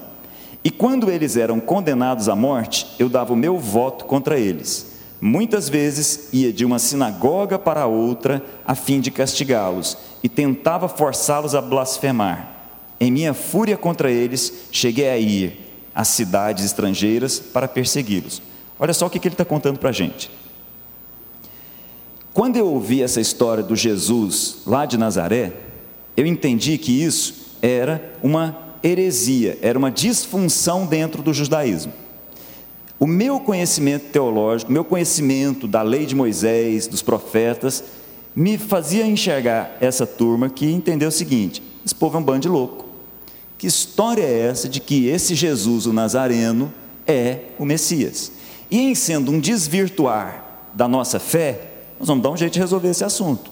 E 0.64 0.70
quando 0.70 1.10
eles 1.10 1.36
eram 1.36 1.60
condenados 1.60 2.30
à 2.30 2.36
morte, 2.36 2.88
eu 2.98 3.10
dava 3.10 3.34
o 3.34 3.38
meu 3.38 3.58
voto 3.58 4.06
contra 4.06 4.40
eles. 4.40 4.94
Muitas 5.20 5.70
vezes 5.70 6.30
ia 6.32 6.54
de 6.54 6.66
uma 6.66 6.80
sinagoga 6.80 7.58
para 7.58 7.86
outra 7.86 8.44
a 8.66 8.76
fim 8.76 9.00
de 9.00 9.10
castigá-los 9.10 9.98
e 10.22 10.30
tentava 10.30 10.88
forçá-los 10.88 11.56
a 11.56 11.62
blasfemar. 11.62 12.50
Em 13.00 13.12
minha 13.12 13.34
fúria 13.34 13.78
contra 13.78 14.12
eles, 14.12 14.54
cheguei 14.72 15.10
a 15.10 15.18
ir 15.18 15.60
às 15.96 16.10
cidades 16.10 16.64
estrangeiras 16.64 17.40
para 17.40 17.68
persegui-los. 17.68 18.42
Olha 18.80 18.94
só 18.94 19.06
o 19.06 19.10
que 19.10 19.18
ele 19.18 19.34
está 19.34 19.46
contando 19.46 19.80
para 19.80 19.90
a 19.90 19.94
gente. 19.94 20.30
Quando 22.34 22.58
eu 22.58 22.68
ouvi 22.68 23.04
essa 23.04 23.22
história 23.22 23.64
do 23.64 23.76
Jesus 23.76 24.58
lá 24.66 24.88
de 24.88 24.98
Nazaré, 24.98 25.54
eu 26.18 26.26
entendi 26.26 26.80
que 26.80 27.04
isso 27.04 27.58
era 27.62 28.14
uma 28.24 28.58
heresia, 28.84 29.60
era 29.62 29.78
uma 29.78 29.92
disfunção 29.92 30.88
dentro 30.88 31.22
do 31.22 31.32
judaísmo. 31.32 31.94
O 33.00 33.06
meu 33.06 33.40
conhecimento 33.40 34.12
teológico, 34.12 34.72
meu 34.72 34.84
conhecimento 34.84 35.68
da 35.68 35.84
lei 35.84 36.08
de 36.08 36.16
Moisés, 36.16 36.88
dos 36.88 37.04
profetas, 37.04 37.84
me 38.36 38.58
fazia 38.58 39.06
enxergar 39.06 39.78
essa 39.80 40.08
turma 40.08 40.50
que 40.50 40.66
entendeu 40.66 41.10
o 41.10 41.12
seguinte: 41.12 41.62
esse 41.86 41.94
povo 41.94 42.18
é 42.18 42.20
um 42.20 42.24
bando 42.24 42.40
de 42.40 42.50
louco. 42.50 42.86
Que 43.60 43.68
história 43.68 44.24
é 44.24 44.48
essa 44.48 44.68
de 44.68 44.80
que 44.80 45.08
esse 45.08 45.36
Jesus, 45.36 45.86
o 45.86 45.94
Nazareno, 45.94 46.74
é 47.06 47.40
o 47.60 47.66
Messias? 47.66 48.32
E 48.72 48.80
em 48.80 48.96
sendo 48.96 49.32
um 49.32 49.40
desvirtuar 49.40 50.44
da 50.74 50.88
nossa 50.88 51.20
fé, 51.20 51.73
nós 52.04 52.10
vamos 52.10 52.22
dar 52.22 52.32
um 52.32 52.38
jeito 52.38 52.52
de 52.52 52.60
resolver 52.60 52.90
esse 52.90 53.06
assunto. 53.06 53.50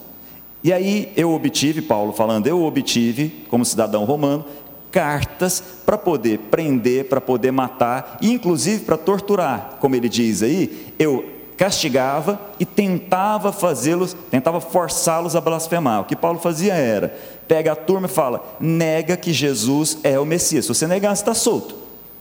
E 0.62 0.74
aí 0.74 1.14
eu 1.16 1.32
obtive, 1.32 1.82
Paulo 1.82 2.12
falando, 2.12 2.48
eu 2.48 2.62
obtive, 2.64 3.46
como 3.50 3.64
cidadão 3.64 4.04
romano, 4.04 4.44
cartas 4.92 5.64
para 5.86 5.98
poder 5.98 6.38
prender, 6.52 7.08
para 7.08 7.22
poder 7.22 7.52
matar, 7.52 8.18
e 8.22 8.30
inclusive 8.30 8.84
para 8.84 8.98
torturar, 8.98 9.78
como 9.80 9.96
ele 9.96 10.10
diz 10.10 10.44
aí, 10.44 10.94
eu 11.00 11.24
castigava 11.56 12.42
e 12.60 12.66
tentava 12.66 13.54
fazê-los, 13.54 14.18
tentava 14.30 14.60
forçá-los 14.60 15.34
a 15.34 15.40
blasfemar. 15.40 16.02
O 16.02 16.06
que 16.06 16.16
Paulo 16.16 16.38
fazia 16.38 16.74
era, 16.74 17.18
pega 17.48 17.72
a 17.72 17.76
turma 17.76 18.08
e 18.08 18.12
fala, 18.12 18.58
nega 18.60 19.16
que 19.16 19.32
Jesus 19.32 19.98
é 20.04 20.20
o 20.20 20.26
Messias. 20.26 20.66
Se 20.66 20.76
você 20.76 20.88
negar, 20.88 21.16
você 21.16 21.22
está 21.22 21.34
solto. 21.34 21.74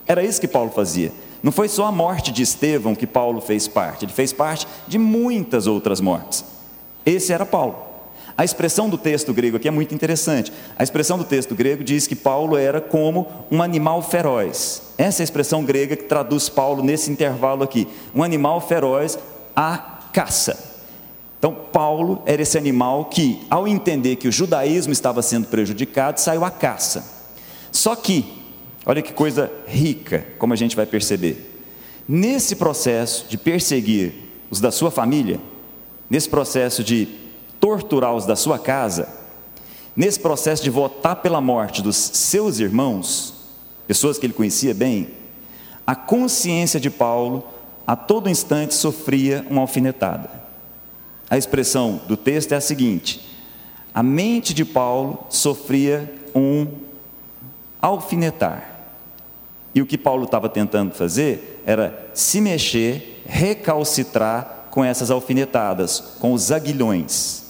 Era 0.06 0.22
isso 0.22 0.40
que 0.40 0.46
Paulo 0.46 0.70
fazia. 0.70 1.12
Não 1.42 1.52
foi 1.52 1.68
só 1.68 1.86
a 1.86 1.92
morte 1.92 2.30
de 2.30 2.42
Estevão 2.42 2.94
que 2.94 3.06
Paulo 3.06 3.40
fez 3.40 3.66
parte, 3.66 4.04
ele 4.04 4.12
fez 4.12 4.32
parte 4.32 4.66
de 4.86 4.98
muitas 4.98 5.66
outras 5.66 6.00
mortes. 6.00 6.44
Esse 7.04 7.32
era 7.32 7.46
Paulo. 7.46 7.90
A 8.36 8.44
expressão 8.44 8.88
do 8.88 8.96
texto 8.96 9.34
grego 9.34 9.58
aqui 9.58 9.68
é 9.68 9.70
muito 9.70 9.94
interessante. 9.94 10.50
A 10.78 10.82
expressão 10.82 11.18
do 11.18 11.24
texto 11.24 11.54
grego 11.54 11.84
diz 11.84 12.06
que 12.06 12.16
Paulo 12.16 12.56
era 12.56 12.80
como 12.80 13.26
um 13.50 13.62
animal 13.62 14.00
feroz. 14.00 14.82
Essa 14.96 15.20
é 15.20 15.22
a 15.22 15.24
expressão 15.24 15.62
grega 15.62 15.94
que 15.94 16.04
traduz 16.04 16.48
Paulo 16.48 16.82
nesse 16.82 17.10
intervalo 17.10 17.62
aqui. 17.62 17.86
Um 18.14 18.22
animal 18.22 18.60
feroz 18.60 19.18
à 19.54 19.76
caça. 20.10 20.70
Então, 21.38 21.54
Paulo 21.54 22.22
era 22.24 22.40
esse 22.40 22.56
animal 22.56 23.06
que, 23.06 23.46
ao 23.50 23.68
entender 23.68 24.16
que 24.16 24.28
o 24.28 24.32
judaísmo 24.32 24.92
estava 24.92 25.20
sendo 25.20 25.46
prejudicado, 25.46 26.18
saiu 26.18 26.44
à 26.44 26.50
caça. 26.50 27.04
Só 27.72 27.94
que 27.94 28.39
Olha 28.86 29.02
que 29.02 29.12
coisa 29.12 29.50
rica, 29.66 30.26
como 30.38 30.52
a 30.52 30.56
gente 30.56 30.74
vai 30.74 30.86
perceber. 30.86 31.50
Nesse 32.08 32.56
processo 32.56 33.26
de 33.28 33.36
perseguir 33.36 34.12
os 34.50 34.60
da 34.60 34.70
sua 34.70 34.90
família, 34.90 35.40
nesse 36.08 36.28
processo 36.28 36.82
de 36.82 37.06
torturar 37.60 38.14
os 38.14 38.26
da 38.26 38.34
sua 38.34 38.58
casa, 38.58 39.08
nesse 39.94 40.18
processo 40.18 40.62
de 40.62 40.70
votar 40.70 41.16
pela 41.16 41.40
morte 41.40 41.82
dos 41.82 41.96
seus 41.96 42.58
irmãos, 42.58 43.34
pessoas 43.86 44.18
que 44.18 44.26
ele 44.26 44.32
conhecia 44.32 44.72
bem, 44.72 45.08
a 45.86 45.94
consciência 45.94 46.80
de 46.80 46.90
Paulo 46.90 47.44
a 47.86 47.96
todo 47.96 48.30
instante 48.30 48.74
sofria 48.74 49.44
uma 49.50 49.62
alfinetada. 49.62 50.30
A 51.28 51.36
expressão 51.36 52.00
do 52.06 52.16
texto 52.16 52.52
é 52.52 52.56
a 52.56 52.60
seguinte: 52.60 53.20
a 53.92 54.02
mente 54.02 54.54
de 54.54 54.64
Paulo 54.64 55.26
sofria 55.28 56.12
um 56.34 56.68
alfinetar. 57.82 58.69
E 59.74 59.80
o 59.80 59.86
que 59.86 59.96
Paulo 59.96 60.24
estava 60.24 60.48
tentando 60.48 60.94
fazer 60.94 61.62
era 61.64 62.10
se 62.12 62.40
mexer, 62.40 63.22
recalcitrar 63.26 64.68
com 64.70 64.84
essas 64.84 65.10
alfinetadas, 65.10 66.00
com 66.18 66.32
os 66.32 66.50
aguilhões. 66.50 67.44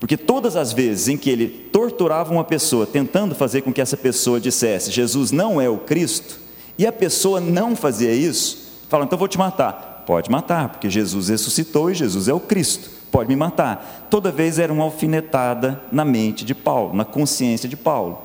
Porque 0.00 0.16
todas 0.16 0.56
as 0.56 0.72
vezes 0.72 1.08
em 1.08 1.16
que 1.16 1.30
ele 1.30 1.48
torturava 1.48 2.32
uma 2.32 2.44
pessoa, 2.44 2.86
tentando 2.86 3.34
fazer 3.34 3.62
com 3.62 3.72
que 3.72 3.80
essa 3.80 3.96
pessoa 3.96 4.40
dissesse 4.40 4.90
Jesus 4.90 5.30
não 5.30 5.60
é 5.60 5.68
o 5.68 5.78
Cristo, 5.78 6.38
e 6.76 6.86
a 6.86 6.92
pessoa 6.92 7.40
não 7.40 7.76
fazia 7.76 8.12
isso, 8.12 8.82
fala, 8.88 9.04
então 9.04 9.18
vou 9.18 9.28
te 9.28 9.38
matar. 9.38 9.94
Pode 10.06 10.30
matar, 10.30 10.68
porque 10.68 10.90
Jesus 10.90 11.28
ressuscitou 11.28 11.90
e 11.90 11.94
Jesus 11.94 12.28
é 12.28 12.34
o 12.34 12.40
Cristo. 12.40 12.90
pode 13.10 13.28
me 13.28 13.36
matar. 13.36 14.08
Toda 14.10 14.30
vez 14.30 14.58
era 14.58 14.72
uma 14.72 14.84
alfinetada 14.84 15.80
na 15.90 16.04
mente 16.04 16.44
de 16.44 16.54
Paulo, 16.54 16.92
na 16.94 17.04
consciência 17.04 17.68
de 17.68 17.76
Paulo. 17.76 18.23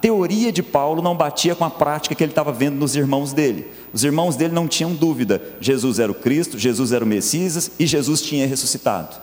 Teoria 0.00 0.50
de 0.50 0.62
Paulo 0.62 1.02
não 1.02 1.16
batia 1.16 1.54
com 1.54 1.64
a 1.64 1.70
prática 1.70 2.14
que 2.14 2.24
ele 2.24 2.32
estava 2.32 2.52
vendo 2.52 2.76
nos 2.76 2.96
irmãos 2.96 3.32
dele. 3.32 3.66
Os 3.92 4.02
irmãos 4.02 4.36
dele 4.36 4.54
não 4.54 4.66
tinham 4.66 4.94
dúvida: 4.94 5.42
Jesus 5.60 5.98
era 5.98 6.10
o 6.10 6.14
Cristo, 6.14 6.58
Jesus 6.58 6.92
era 6.92 7.04
o 7.04 7.08
Messias 7.08 7.70
e 7.78 7.86
Jesus 7.86 8.22
tinha 8.22 8.46
ressuscitado. 8.46 9.16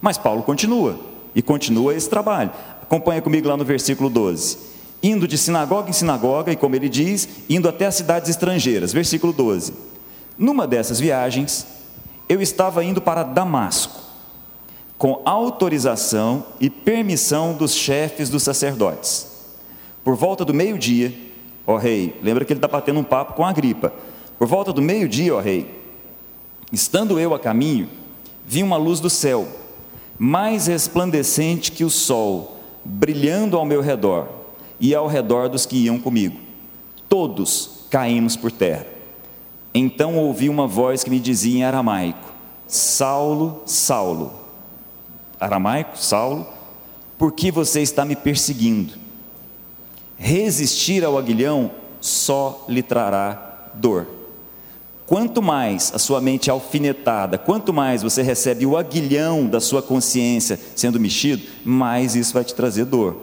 Mas 0.00 0.16
Paulo 0.16 0.42
continua 0.42 0.98
e 1.34 1.42
continua 1.42 1.94
esse 1.94 2.08
trabalho. 2.08 2.50
Acompanha 2.82 3.20
comigo 3.20 3.48
lá 3.48 3.56
no 3.56 3.64
versículo 3.64 4.08
12 4.08 4.68
indo 5.02 5.28
de 5.28 5.38
sinagoga 5.38 5.90
em 5.90 5.92
sinagoga, 5.92 6.52
e 6.52 6.56
como 6.56 6.74
ele 6.74 6.88
diz, 6.88 7.28
indo 7.48 7.68
até 7.68 7.86
as 7.86 7.94
cidades 7.94 8.28
estrangeiras. 8.28 8.92
Versículo 8.92 9.32
12. 9.32 9.72
Numa 10.36 10.66
dessas 10.66 11.00
viagens, 11.00 11.66
eu 12.28 12.40
estava 12.40 12.84
indo 12.84 13.00
para 13.00 13.22
Damasco, 13.22 14.00
com 14.96 15.22
autorização 15.24 16.44
e 16.60 16.68
permissão 16.68 17.54
dos 17.54 17.74
chefes 17.74 18.28
dos 18.28 18.42
sacerdotes. 18.42 19.27
Por 20.04 20.14
volta 20.14 20.44
do 20.44 20.54
meio-dia, 20.54 21.12
ó 21.66 21.76
rei, 21.76 22.18
lembra 22.22 22.44
que 22.44 22.52
ele 22.52 22.58
está 22.58 22.68
batendo 22.68 23.00
um 23.00 23.04
papo 23.04 23.34
com 23.34 23.44
a 23.44 23.52
gripa. 23.52 23.92
Por 24.38 24.46
volta 24.46 24.72
do 24.72 24.80
meio-dia, 24.80 25.34
ó 25.34 25.40
rei, 25.40 25.68
estando 26.72 27.18
eu 27.18 27.34
a 27.34 27.38
caminho, 27.38 27.88
vi 28.46 28.62
uma 28.62 28.76
luz 28.76 29.00
do 29.00 29.10
céu, 29.10 29.46
mais 30.18 30.66
resplandecente 30.66 31.72
que 31.72 31.84
o 31.84 31.90
sol, 31.90 32.56
brilhando 32.84 33.56
ao 33.56 33.64
meu 33.64 33.80
redor 33.80 34.28
e 34.80 34.94
ao 34.94 35.06
redor 35.06 35.48
dos 35.48 35.66
que 35.66 35.84
iam 35.84 35.98
comigo. 35.98 36.38
Todos 37.08 37.84
caímos 37.90 38.36
por 38.36 38.52
terra. 38.52 38.86
Então 39.74 40.16
ouvi 40.16 40.48
uma 40.48 40.66
voz 40.66 41.04
que 41.04 41.10
me 41.10 41.20
dizia 41.20 41.58
em 41.58 41.64
aramaico: 41.64 42.32
Saulo, 42.66 43.62
Saulo. 43.66 44.32
Aramaico, 45.38 45.96
Saulo, 45.96 46.46
por 47.16 47.32
que 47.32 47.50
você 47.50 47.80
está 47.80 48.04
me 48.04 48.16
perseguindo? 48.16 48.94
Resistir 50.18 51.04
ao 51.04 51.16
aguilhão 51.16 51.70
só 52.00 52.64
lhe 52.68 52.82
trará 52.82 53.70
dor. 53.74 54.06
Quanto 55.06 55.40
mais 55.40 55.90
a 55.94 55.98
sua 55.98 56.20
mente 56.20 56.50
é 56.50 56.52
alfinetada, 56.52 57.38
quanto 57.38 57.72
mais 57.72 58.02
você 58.02 58.20
recebe 58.20 58.66
o 58.66 58.76
aguilhão 58.76 59.46
da 59.46 59.58
sua 59.58 59.80
consciência 59.80 60.60
sendo 60.76 61.00
mexido, 61.00 61.42
mais 61.64 62.14
isso 62.14 62.34
vai 62.34 62.44
te 62.44 62.54
trazer 62.54 62.84
dor. 62.84 63.16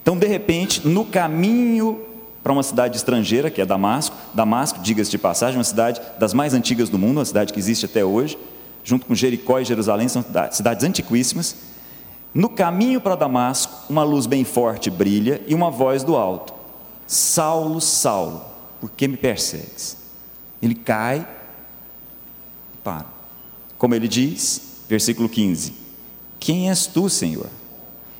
Então, 0.00 0.16
de 0.16 0.26
repente, 0.26 0.86
no 0.86 1.04
caminho 1.04 2.00
para 2.44 2.52
uma 2.52 2.62
cidade 2.62 2.96
estrangeira, 2.96 3.50
que 3.50 3.62
é 3.62 3.64
Damasco, 3.64 4.14
Damasco, 4.34 4.78
diga-se 4.80 5.10
de 5.10 5.16
passagem, 5.16 5.56
uma 5.56 5.64
cidade 5.64 6.00
das 6.18 6.34
mais 6.34 6.52
antigas 6.52 6.90
do 6.90 6.98
mundo, 6.98 7.16
uma 7.16 7.24
cidade 7.24 7.54
que 7.54 7.58
existe 7.58 7.86
até 7.86 8.04
hoje, 8.04 8.38
junto 8.84 9.06
com 9.06 9.14
Jericó 9.14 9.58
e 9.58 9.64
Jerusalém, 9.64 10.06
são 10.08 10.22
cidades 10.52 10.84
antiquíssimas. 10.84 11.56
No 12.34 12.48
caminho 12.48 13.00
para 13.00 13.14
Damasco, 13.14 13.72
uma 13.88 14.02
luz 14.02 14.26
bem 14.26 14.42
forte 14.42 14.90
brilha 14.90 15.40
e 15.46 15.54
uma 15.54 15.70
voz 15.70 16.02
do 16.02 16.16
alto: 16.16 16.52
Saulo, 17.06 17.80
Saulo, 17.80 18.42
por 18.80 18.90
que 18.90 19.06
me 19.06 19.16
persegues? 19.16 19.96
Ele 20.60 20.74
cai 20.74 21.26
e 22.74 22.76
para. 22.78 23.06
Como 23.78 23.94
ele 23.94 24.08
diz, 24.08 24.80
versículo 24.88 25.28
15: 25.28 25.74
Quem 26.40 26.68
és 26.70 26.86
tu, 26.86 27.08
Senhor? 27.08 27.48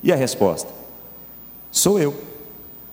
E 0.00 0.12
a 0.12 0.16
resposta: 0.16 0.72
Sou 1.72 1.98
eu, 1.98 2.14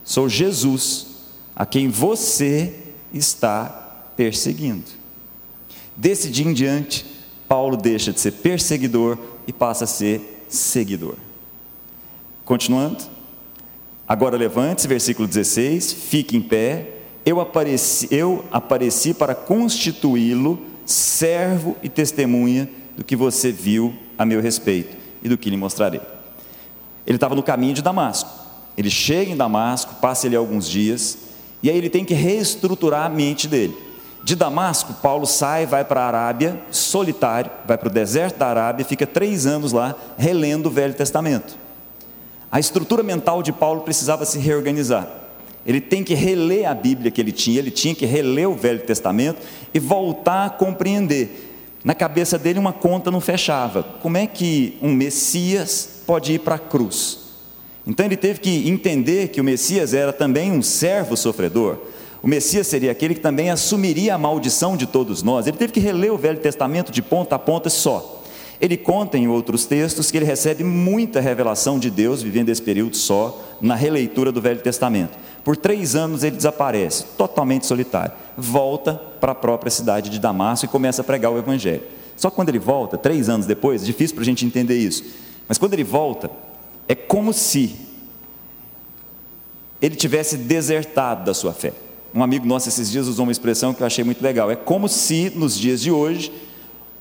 sou 0.03 0.27
Jesus, 0.27 1.07
a 1.55 1.67
quem 1.67 1.87
você 1.87 2.79
está 3.13 3.65
perseguindo. 4.15 4.89
Desse 5.95 6.31
dia 6.31 6.47
em 6.47 6.53
diante, 6.53 7.05
Paulo 7.47 7.77
deixa 7.77 8.11
de 8.11 8.19
ser 8.19 8.31
perseguidor 8.31 9.19
e 9.45 9.53
passa 9.53 9.83
a 9.83 9.87
ser 9.87 10.30
seguidor. 10.51 11.15
Continuando, 12.43 13.03
agora 14.07 14.37
levante-se, 14.37 14.87
versículo 14.87 15.27
16, 15.27 15.93
fique 15.93 16.35
em 16.35 16.41
pé, 16.41 16.97
eu 17.25 17.39
apareci, 17.39 18.07
eu 18.11 18.43
apareci 18.51 19.13
para 19.13 19.33
constituí-lo 19.33 20.59
servo 20.85 21.77
e 21.81 21.87
testemunha 21.87 22.69
do 22.97 23.03
que 23.03 23.15
você 23.15 23.51
viu 23.51 23.93
a 24.17 24.25
meu 24.25 24.41
respeito 24.41 24.97
e 25.23 25.29
do 25.29 25.37
que 25.37 25.49
lhe 25.49 25.57
mostrarei. 25.57 26.01
Ele 27.07 27.17
estava 27.17 27.35
no 27.35 27.43
caminho 27.43 27.73
de 27.73 27.81
Damasco. 27.81 28.29
Ele 28.77 28.89
chega 28.89 29.31
em 29.31 29.37
Damasco, 29.37 29.95
passa 29.95 30.27
ali 30.27 30.35
alguns 30.35 30.67
dias, 30.67 31.17
e 31.61 31.69
aí 31.69 31.77
ele 31.77 31.89
tem 31.89 32.03
que 32.03 32.13
reestruturar 32.13 33.05
a 33.05 33.09
mente 33.09 33.47
dele. 33.47 33.75
De 34.23 34.35
Damasco, 34.35 34.93
Paulo 35.01 35.25
sai, 35.25 35.65
vai 35.65 35.83
para 35.83 36.01
a 36.01 36.07
Arábia, 36.07 36.61
solitário, 36.69 37.49
vai 37.65 37.77
para 37.77 37.87
o 37.87 37.91
deserto 37.91 38.37
da 38.37 38.47
Arábia, 38.47 38.85
fica 38.85 39.07
três 39.07 39.47
anos 39.47 39.71
lá, 39.71 39.95
relendo 40.17 40.67
o 40.67 40.71
Velho 40.71 40.93
Testamento. 40.93 41.57
A 42.51 42.59
estrutura 42.59 43.01
mental 43.01 43.41
de 43.41 43.51
Paulo 43.51 43.81
precisava 43.81 44.25
se 44.25 44.37
reorganizar. 44.37 45.07
Ele 45.65 45.81
tem 45.81 46.03
que 46.03 46.13
reler 46.13 46.67
a 46.69 46.73
Bíblia 46.73 47.09
que 47.09 47.21
ele 47.21 47.31
tinha, 47.31 47.59
ele 47.59 47.71
tinha 47.71 47.95
que 47.95 48.05
reler 48.05 48.49
o 48.49 48.55
Velho 48.55 48.81
Testamento 48.81 49.39
e 49.73 49.79
voltar 49.79 50.45
a 50.45 50.49
compreender. 50.49 51.49
Na 51.83 51.95
cabeça 51.95 52.37
dele, 52.37 52.59
uma 52.59 52.73
conta 52.73 53.09
não 53.09 53.21
fechava. 53.21 53.83
Como 54.01 54.17
é 54.17 54.27
que 54.27 54.77
um 54.81 54.93
Messias 54.93 56.01
pode 56.05 56.33
ir 56.33 56.39
para 56.39 56.55
a 56.55 56.59
cruz? 56.59 57.19
Então 57.87 58.05
ele 58.05 58.17
teve 58.17 58.39
que 58.39 58.69
entender 58.69 59.29
que 59.29 59.41
o 59.41 59.43
Messias 59.43 59.93
era 59.93 60.13
também 60.13 60.51
um 60.51 60.61
servo 60.61 61.17
sofredor. 61.17 61.77
O 62.21 62.27
Messias 62.27 62.67
seria 62.67 62.91
aquele 62.91 63.15
que 63.15 63.19
também 63.19 63.49
assumiria 63.49 64.13
a 64.13 64.17
maldição 64.17 64.77
de 64.77 64.85
todos 64.85 65.23
nós. 65.23 65.47
Ele 65.47 65.57
teve 65.57 65.73
que 65.73 65.79
reler 65.79 66.13
o 66.13 66.17
Velho 66.17 66.39
Testamento 66.39 66.91
de 66.91 67.01
ponta 67.01 67.35
a 67.35 67.39
ponta 67.39 67.69
só. 67.69 68.21
Ele 68.59 68.77
conta 68.77 69.17
em 69.17 69.27
outros 69.27 69.65
textos 69.65 70.11
que 70.11 70.17
ele 70.19 70.25
recebe 70.25 70.63
muita 70.63 71.19
revelação 71.19 71.79
de 71.79 71.89
Deus 71.89 72.21
vivendo 72.21 72.49
esse 72.49 72.61
período 72.61 72.95
só, 72.95 73.41
na 73.59 73.73
releitura 73.73 74.31
do 74.31 74.39
Velho 74.39 74.61
Testamento. 74.61 75.17
Por 75.43 75.57
três 75.57 75.95
anos 75.95 76.23
ele 76.23 76.35
desaparece, 76.35 77.05
totalmente 77.17 77.65
solitário. 77.65 78.13
Volta 78.37 78.93
para 79.19 79.31
a 79.31 79.35
própria 79.35 79.71
cidade 79.71 80.11
de 80.11 80.19
Damasco 80.19 80.67
e 80.67 80.69
começa 80.69 81.01
a 81.01 81.03
pregar 81.03 81.31
o 81.31 81.39
Evangelho. 81.39 81.81
Só 82.15 82.29
quando 82.29 82.49
ele 82.49 82.59
volta, 82.59 82.99
três 82.99 83.29
anos 83.29 83.47
depois, 83.47 83.81
é 83.81 83.85
difícil 83.85 84.15
para 84.15 84.21
a 84.21 84.25
gente 84.25 84.45
entender 84.45 84.77
isso, 84.77 85.03
mas 85.47 85.57
quando 85.57 85.73
ele 85.73 85.83
volta, 85.83 86.29
é 86.87 86.93
como 86.93 87.33
se 87.33 87.75
ele 89.81 89.95
tivesse 89.95 90.37
desertado 90.37 91.25
da 91.25 91.33
sua 91.33 91.51
fé. 91.51 91.73
Um 92.13 92.23
amigo 92.23 92.45
nosso 92.45 92.67
esses 92.67 92.91
dias 92.91 93.07
usou 93.07 93.23
uma 93.23 93.31
expressão 93.31 93.73
que 93.73 93.81
eu 93.81 93.87
achei 93.87 94.03
muito 94.03 94.21
legal. 94.21 94.51
É 94.51 94.55
como 94.55 94.89
se 94.89 95.31
nos 95.35 95.57
dias 95.57 95.81
de 95.81 95.91
hoje 95.91 96.31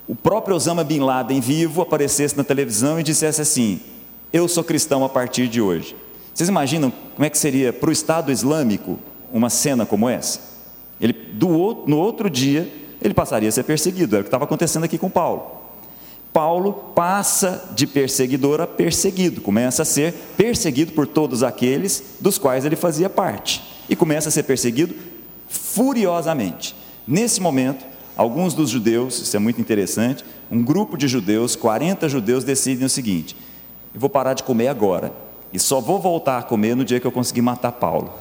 o 0.06 0.14
próprio 0.14 0.56
Osama 0.56 0.84
Bin 0.84 1.00
Laden 1.00 1.40
vivo 1.40 1.82
aparecesse 1.82 2.36
na 2.36 2.44
televisão 2.44 2.98
e 3.00 3.02
dissesse 3.02 3.40
assim: 3.40 3.80
"Eu 4.32 4.46
sou 4.46 4.62
cristão 4.62 5.04
a 5.04 5.08
partir 5.08 5.48
de 5.48 5.60
hoje". 5.60 5.96
Vocês 6.32 6.48
imaginam 6.48 6.92
como 7.14 7.26
é 7.26 7.30
que 7.30 7.38
seria 7.38 7.72
para 7.72 7.90
o 7.90 7.92
Estado 7.92 8.30
Islâmico 8.30 8.98
uma 9.32 9.50
cena 9.50 9.84
como 9.84 10.08
essa? 10.08 10.40
Ele 11.00 11.12
do, 11.12 11.84
no 11.86 11.98
outro 11.98 12.30
dia 12.30 12.70
ele 13.02 13.14
passaria 13.14 13.48
a 13.48 13.52
ser 13.52 13.64
perseguido. 13.64 14.14
Era 14.14 14.20
o 14.20 14.24
que 14.24 14.28
estava 14.28 14.44
acontecendo 14.44 14.84
aqui 14.84 14.98
com 14.98 15.10
Paulo. 15.10 15.60
Paulo 16.32 16.72
passa 16.94 17.70
de 17.74 17.86
perseguidor 17.86 18.60
a 18.60 18.66
perseguido, 18.66 19.40
começa 19.40 19.82
a 19.82 19.84
ser 19.84 20.14
perseguido 20.36 20.92
por 20.92 21.06
todos 21.06 21.42
aqueles 21.42 22.04
dos 22.20 22.38
quais 22.38 22.64
ele 22.64 22.76
fazia 22.76 23.10
parte, 23.10 23.62
e 23.90 23.96
começa 23.96 24.30
a 24.30 24.32
ser 24.32 24.44
perseguido 24.44 24.94
furiosamente. 25.48 26.74
Nesse 27.06 27.40
momento, 27.40 27.84
alguns 28.16 28.54
dos 28.54 28.70
judeus, 28.70 29.20
isso 29.20 29.36
é 29.36 29.40
muito 29.40 29.60
interessante, 29.60 30.24
um 30.50 30.62
grupo 30.62 30.96
de 30.96 31.08
judeus, 31.08 31.56
40 31.56 32.08
judeus, 32.08 32.44
decidem 32.44 32.86
o 32.86 32.90
seguinte: 32.90 33.36
eu 33.92 34.00
vou 34.00 34.08
parar 34.08 34.32
de 34.32 34.42
comer 34.42 34.68
agora, 34.68 35.12
e 35.52 35.58
só 35.58 35.80
vou 35.80 36.00
voltar 36.00 36.38
a 36.38 36.42
comer 36.42 36.74
no 36.74 36.84
dia 36.84 37.00
que 37.00 37.06
eu 37.06 37.12
conseguir 37.12 37.42
matar 37.42 37.72
Paulo. 37.72 38.14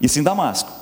Isso 0.00 0.18
em 0.18 0.22
Damasco 0.22 0.78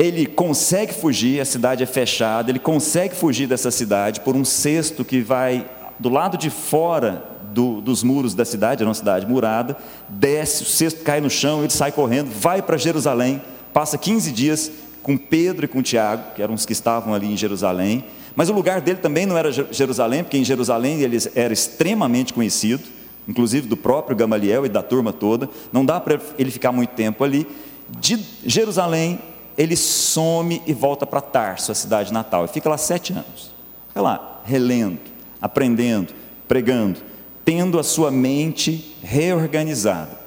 ele 0.00 0.24
consegue 0.24 0.94
fugir, 0.94 1.42
a 1.42 1.44
cidade 1.44 1.82
é 1.82 1.86
fechada, 1.86 2.50
ele 2.50 2.58
consegue 2.58 3.14
fugir 3.14 3.46
dessa 3.46 3.70
cidade 3.70 4.20
por 4.20 4.34
um 4.34 4.46
cesto 4.46 5.04
que 5.04 5.20
vai 5.20 5.68
do 5.98 6.08
lado 6.08 6.38
de 6.38 6.48
fora 6.48 7.22
do, 7.52 7.80
dos 7.80 8.02
muros 8.02 8.34
da 8.34 8.44
cidade, 8.44 8.82
era 8.82 8.88
uma 8.88 8.94
cidade 8.94 9.26
murada, 9.26 9.76
desce, 10.08 10.62
o 10.62 10.66
cesto 10.66 11.02
cai 11.02 11.20
no 11.20 11.30
chão, 11.30 11.60
ele 11.60 11.72
sai 11.72 11.92
correndo, 11.92 12.30
vai 12.30 12.62
para 12.62 12.76
Jerusalém, 12.76 13.42
passa 13.72 13.98
15 13.98 14.32
dias 14.32 14.70
com 15.02 15.16
Pedro 15.16 15.64
e 15.64 15.68
com 15.68 15.82
Tiago, 15.82 16.34
que 16.34 16.42
eram 16.42 16.54
os 16.54 16.66
que 16.66 16.72
estavam 16.72 17.14
ali 17.14 17.32
em 17.32 17.36
Jerusalém, 17.36 18.04
mas 18.34 18.48
o 18.48 18.52
lugar 18.52 18.80
dele 18.80 18.98
também 18.98 19.26
não 19.26 19.36
era 19.36 19.50
Jerusalém, 19.50 20.22
porque 20.22 20.38
em 20.38 20.44
Jerusalém 20.44 21.00
ele 21.00 21.18
era 21.34 21.52
extremamente 21.52 22.32
conhecido, 22.32 22.84
inclusive 23.26 23.66
do 23.66 23.76
próprio 23.76 24.16
Gamaliel 24.16 24.64
e 24.64 24.68
da 24.68 24.82
turma 24.82 25.12
toda, 25.12 25.48
não 25.72 25.84
dá 25.84 26.00
para 26.00 26.18
ele 26.38 26.50
ficar 26.50 26.72
muito 26.72 26.90
tempo 26.90 27.24
ali. 27.24 27.46
De 27.88 28.18
Jerusalém, 28.46 29.18
ele 29.58 29.76
some 29.76 30.62
e 30.66 30.72
volta 30.72 31.04
para 31.04 31.20
Tarso, 31.20 31.72
a 31.72 31.74
cidade 31.74 32.12
natal, 32.12 32.44
e 32.44 32.48
fica 32.48 32.68
lá 32.68 32.78
sete 32.78 33.12
anos. 33.12 33.50
Fica 33.88 34.00
lá, 34.00 34.40
relendo, 34.44 35.00
aprendendo, 35.42 36.14
pregando, 36.46 37.00
tendo 37.44 37.78
a 37.78 37.82
sua 37.82 38.10
mente 38.10 38.96
reorganizada. 39.02 40.18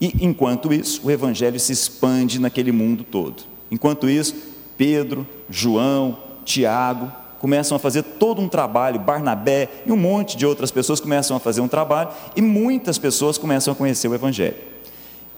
E 0.00 0.24
enquanto 0.24 0.72
isso, 0.72 1.02
o 1.04 1.10
evangelho 1.10 1.60
se 1.60 1.72
expande 1.72 2.40
naquele 2.40 2.72
mundo 2.72 3.04
todo. 3.04 3.42
Enquanto 3.70 4.08
isso, 4.08 4.34
Pedro, 4.76 5.26
João, 5.48 6.18
Tiago 6.44 7.12
começam 7.38 7.76
a 7.76 7.78
fazer 7.78 8.02
todo 8.02 8.40
um 8.40 8.48
trabalho, 8.48 9.00
Barnabé 9.00 9.68
e 9.86 9.92
um 9.92 9.96
monte 9.96 10.36
de 10.36 10.44
outras 10.44 10.70
pessoas 10.70 11.00
começam 11.00 11.36
a 11.36 11.40
fazer 11.40 11.60
um 11.60 11.68
trabalho 11.68 12.10
e 12.36 12.42
muitas 12.42 12.98
pessoas 12.98 13.38
começam 13.38 13.72
a 13.72 13.76
conhecer 13.76 14.08
o 14.08 14.14
Evangelho. 14.14 14.56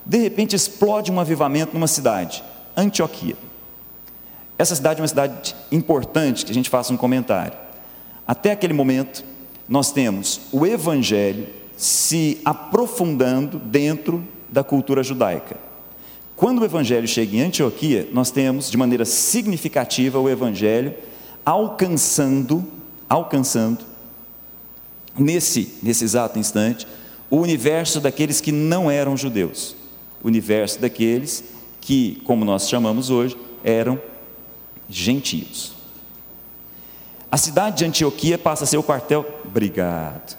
De 0.05 0.19
repente 0.19 0.57
explode 0.57 1.13
um 1.13 1.21
avivamento 1.21 1.75
numa 1.75 1.87
cidade, 1.87 2.43
Antioquia. 2.77 3.37
Essa 4.59 4.75
cidade 4.75 5.01
é 5.01 5.03
uma 5.03 5.09
cidade 5.09 5.55
importante 5.71 6.45
que 6.45 6.51
a 6.51 6.55
gente 6.55 6.71
faça 6.71 6.93
um 6.93 6.97
comentário. 6.97 7.57
Até 8.27 8.53
aquele 8.53 8.73
momento, 8.73 9.25
nós 9.69 9.93
temos 9.93 10.41
o 10.53 10.67
Evangelho 10.67 11.47
se 11.77 12.41
aprofundando 12.45 13.59
dentro 13.59 14.23
da 14.49 14.63
cultura 14.63 15.03
judaica. 15.03 15.57
Quando 16.37 16.61
o 16.61 16.65
Evangelho 16.65 17.07
chega 17.07 17.37
em 17.37 17.43
Antioquia, 17.43 18.09
nós 18.13 18.31
temos 18.31 18.71
de 18.71 18.77
maneira 18.77 19.05
significativa 19.05 20.19
o 20.19 20.29
Evangelho 20.29 20.95
alcançando, 21.45 22.65
alcançando, 23.09 23.85
nesse, 25.19 25.75
nesse 25.83 26.05
exato 26.05 26.39
instante, 26.39 26.87
o 27.31 27.37
universo 27.39 28.01
daqueles 28.01 28.41
que 28.41 28.53
não 28.53 28.91
eram 28.91 29.17
judeus, 29.17 29.75
o 30.23 30.29
universo 30.29 30.81
daqueles 30.81 31.45
que, 31.81 32.21
como 32.25 32.45
nós 32.45 32.69
chamamos 32.69 33.11
hoje, 33.11 33.37
eram 33.65 34.01
gentios. 34.89 35.75
A 37.33 37.39
cidade 37.39 37.79
de 37.79 37.87
Antioquia 37.87 38.37
passa 38.37 38.65
a 38.65 38.67
ser 38.67 38.77
o 38.77 38.83
quartel. 38.83 39.25
Obrigado. 39.43 40.37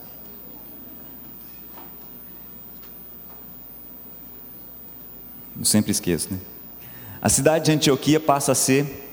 Eu 5.58 5.65
sempre 5.65 5.89
esqueço, 5.89 6.32
né? 6.32 6.39
A 7.19 7.29
cidade 7.29 7.65
de 7.65 7.71
Antioquia 7.71 8.19
passa 8.19 8.51
a 8.51 8.56
ser 8.56 9.10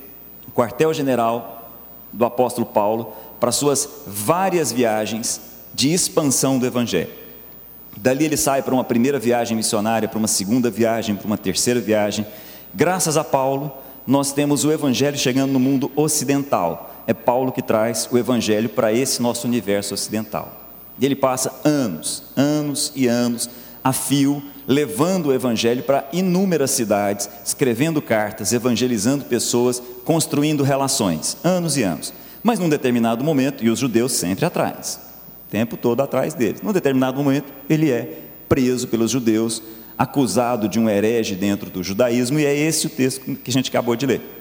o 0.46 0.50
quartel-general 0.50 1.70
do 2.12 2.26
apóstolo 2.26 2.66
Paulo 2.66 3.14
para 3.40 3.50
suas 3.50 3.88
várias 4.06 4.70
viagens 4.70 5.40
de 5.72 5.90
expansão 5.90 6.58
do 6.58 6.66
evangelho. 6.66 7.08
Dali 7.96 8.26
ele 8.26 8.36
sai 8.36 8.60
para 8.62 8.74
uma 8.74 8.84
primeira 8.84 9.18
viagem 9.18 9.56
missionária, 9.56 10.06
para 10.06 10.18
uma 10.18 10.28
segunda 10.28 10.70
viagem, 10.70 11.16
para 11.16 11.26
uma 11.26 11.38
terceira 11.38 11.80
viagem. 11.80 12.26
Graças 12.74 13.16
a 13.16 13.24
Paulo, 13.24 13.72
nós 14.06 14.32
temos 14.32 14.66
o 14.66 14.72
evangelho 14.72 15.16
chegando 15.16 15.52
no 15.52 15.58
mundo 15.58 15.90
ocidental. 15.96 16.89
É 17.10 17.12
Paulo 17.12 17.50
que 17.50 17.60
traz 17.60 18.08
o 18.12 18.16
evangelho 18.16 18.68
para 18.68 18.92
esse 18.92 19.20
nosso 19.20 19.44
universo 19.44 19.94
ocidental. 19.94 20.70
E 20.96 21.04
ele 21.04 21.16
passa 21.16 21.52
anos, 21.64 22.22
anos 22.36 22.92
e 22.94 23.08
anos 23.08 23.50
a 23.82 23.92
fio, 23.92 24.40
levando 24.64 25.26
o 25.26 25.32
evangelho 25.32 25.82
para 25.82 26.08
inúmeras 26.12 26.70
cidades, 26.70 27.28
escrevendo 27.44 28.00
cartas, 28.00 28.52
evangelizando 28.52 29.24
pessoas, 29.24 29.82
construindo 30.04 30.62
relações, 30.62 31.36
anos 31.42 31.76
e 31.76 31.82
anos. 31.82 32.12
Mas 32.44 32.60
num 32.60 32.68
determinado 32.68 33.24
momento, 33.24 33.64
e 33.64 33.70
os 33.70 33.80
judeus 33.80 34.12
sempre 34.12 34.44
atrás, 34.44 35.00
o 35.48 35.50
tempo 35.50 35.76
todo 35.76 36.02
atrás 36.02 36.32
deles. 36.32 36.62
Num 36.62 36.72
determinado 36.72 37.20
momento, 37.20 37.52
ele 37.68 37.90
é 37.90 38.20
preso 38.48 38.86
pelos 38.86 39.10
judeus, 39.10 39.60
acusado 39.98 40.68
de 40.68 40.78
um 40.78 40.88
herege 40.88 41.34
dentro 41.34 41.70
do 41.70 41.82
judaísmo, 41.82 42.38
e 42.38 42.46
é 42.46 42.56
esse 42.56 42.86
o 42.86 42.90
texto 42.90 43.34
que 43.34 43.50
a 43.50 43.52
gente 43.52 43.68
acabou 43.68 43.96
de 43.96 44.06
ler. 44.06 44.39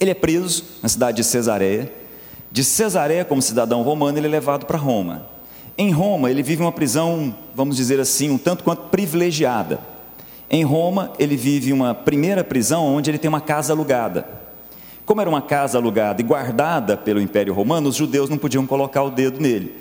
Ele 0.00 0.12
é 0.12 0.14
preso 0.14 0.64
na 0.82 0.88
cidade 0.88 1.18
de 1.18 1.24
Cesareia. 1.24 1.92
De 2.50 2.64
Cesareia, 2.64 3.24
como 3.24 3.42
cidadão 3.42 3.82
romano, 3.82 4.18
ele 4.18 4.26
é 4.26 4.30
levado 4.30 4.64
para 4.64 4.78
Roma. 4.78 5.26
Em 5.76 5.90
Roma, 5.90 6.30
ele 6.30 6.42
vive 6.42 6.62
uma 6.62 6.72
prisão, 6.72 7.34
vamos 7.54 7.76
dizer 7.76 8.00
assim, 8.00 8.30
um 8.30 8.38
tanto 8.38 8.64
quanto 8.64 8.88
privilegiada. 8.88 9.78
Em 10.48 10.64
Roma, 10.64 11.12
ele 11.18 11.36
vive 11.36 11.72
uma 11.72 11.94
primeira 11.94 12.42
prisão 12.42 12.86
onde 12.86 13.10
ele 13.10 13.18
tem 13.18 13.28
uma 13.28 13.40
casa 13.40 13.74
alugada. 13.74 14.26
Como 15.04 15.20
era 15.20 15.28
uma 15.28 15.42
casa 15.42 15.78
alugada 15.78 16.20
e 16.20 16.24
guardada 16.24 16.96
pelo 16.96 17.20
Império 17.20 17.52
Romano, 17.52 17.88
os 17.88 17.96
judeus 17.96 18.30
não 18.30 18.38
podiam 18.38 18.66
colocar 18.66 19.02
o 19.02 19.10
dedo 19.10 19.40
nele. 19.40 19.74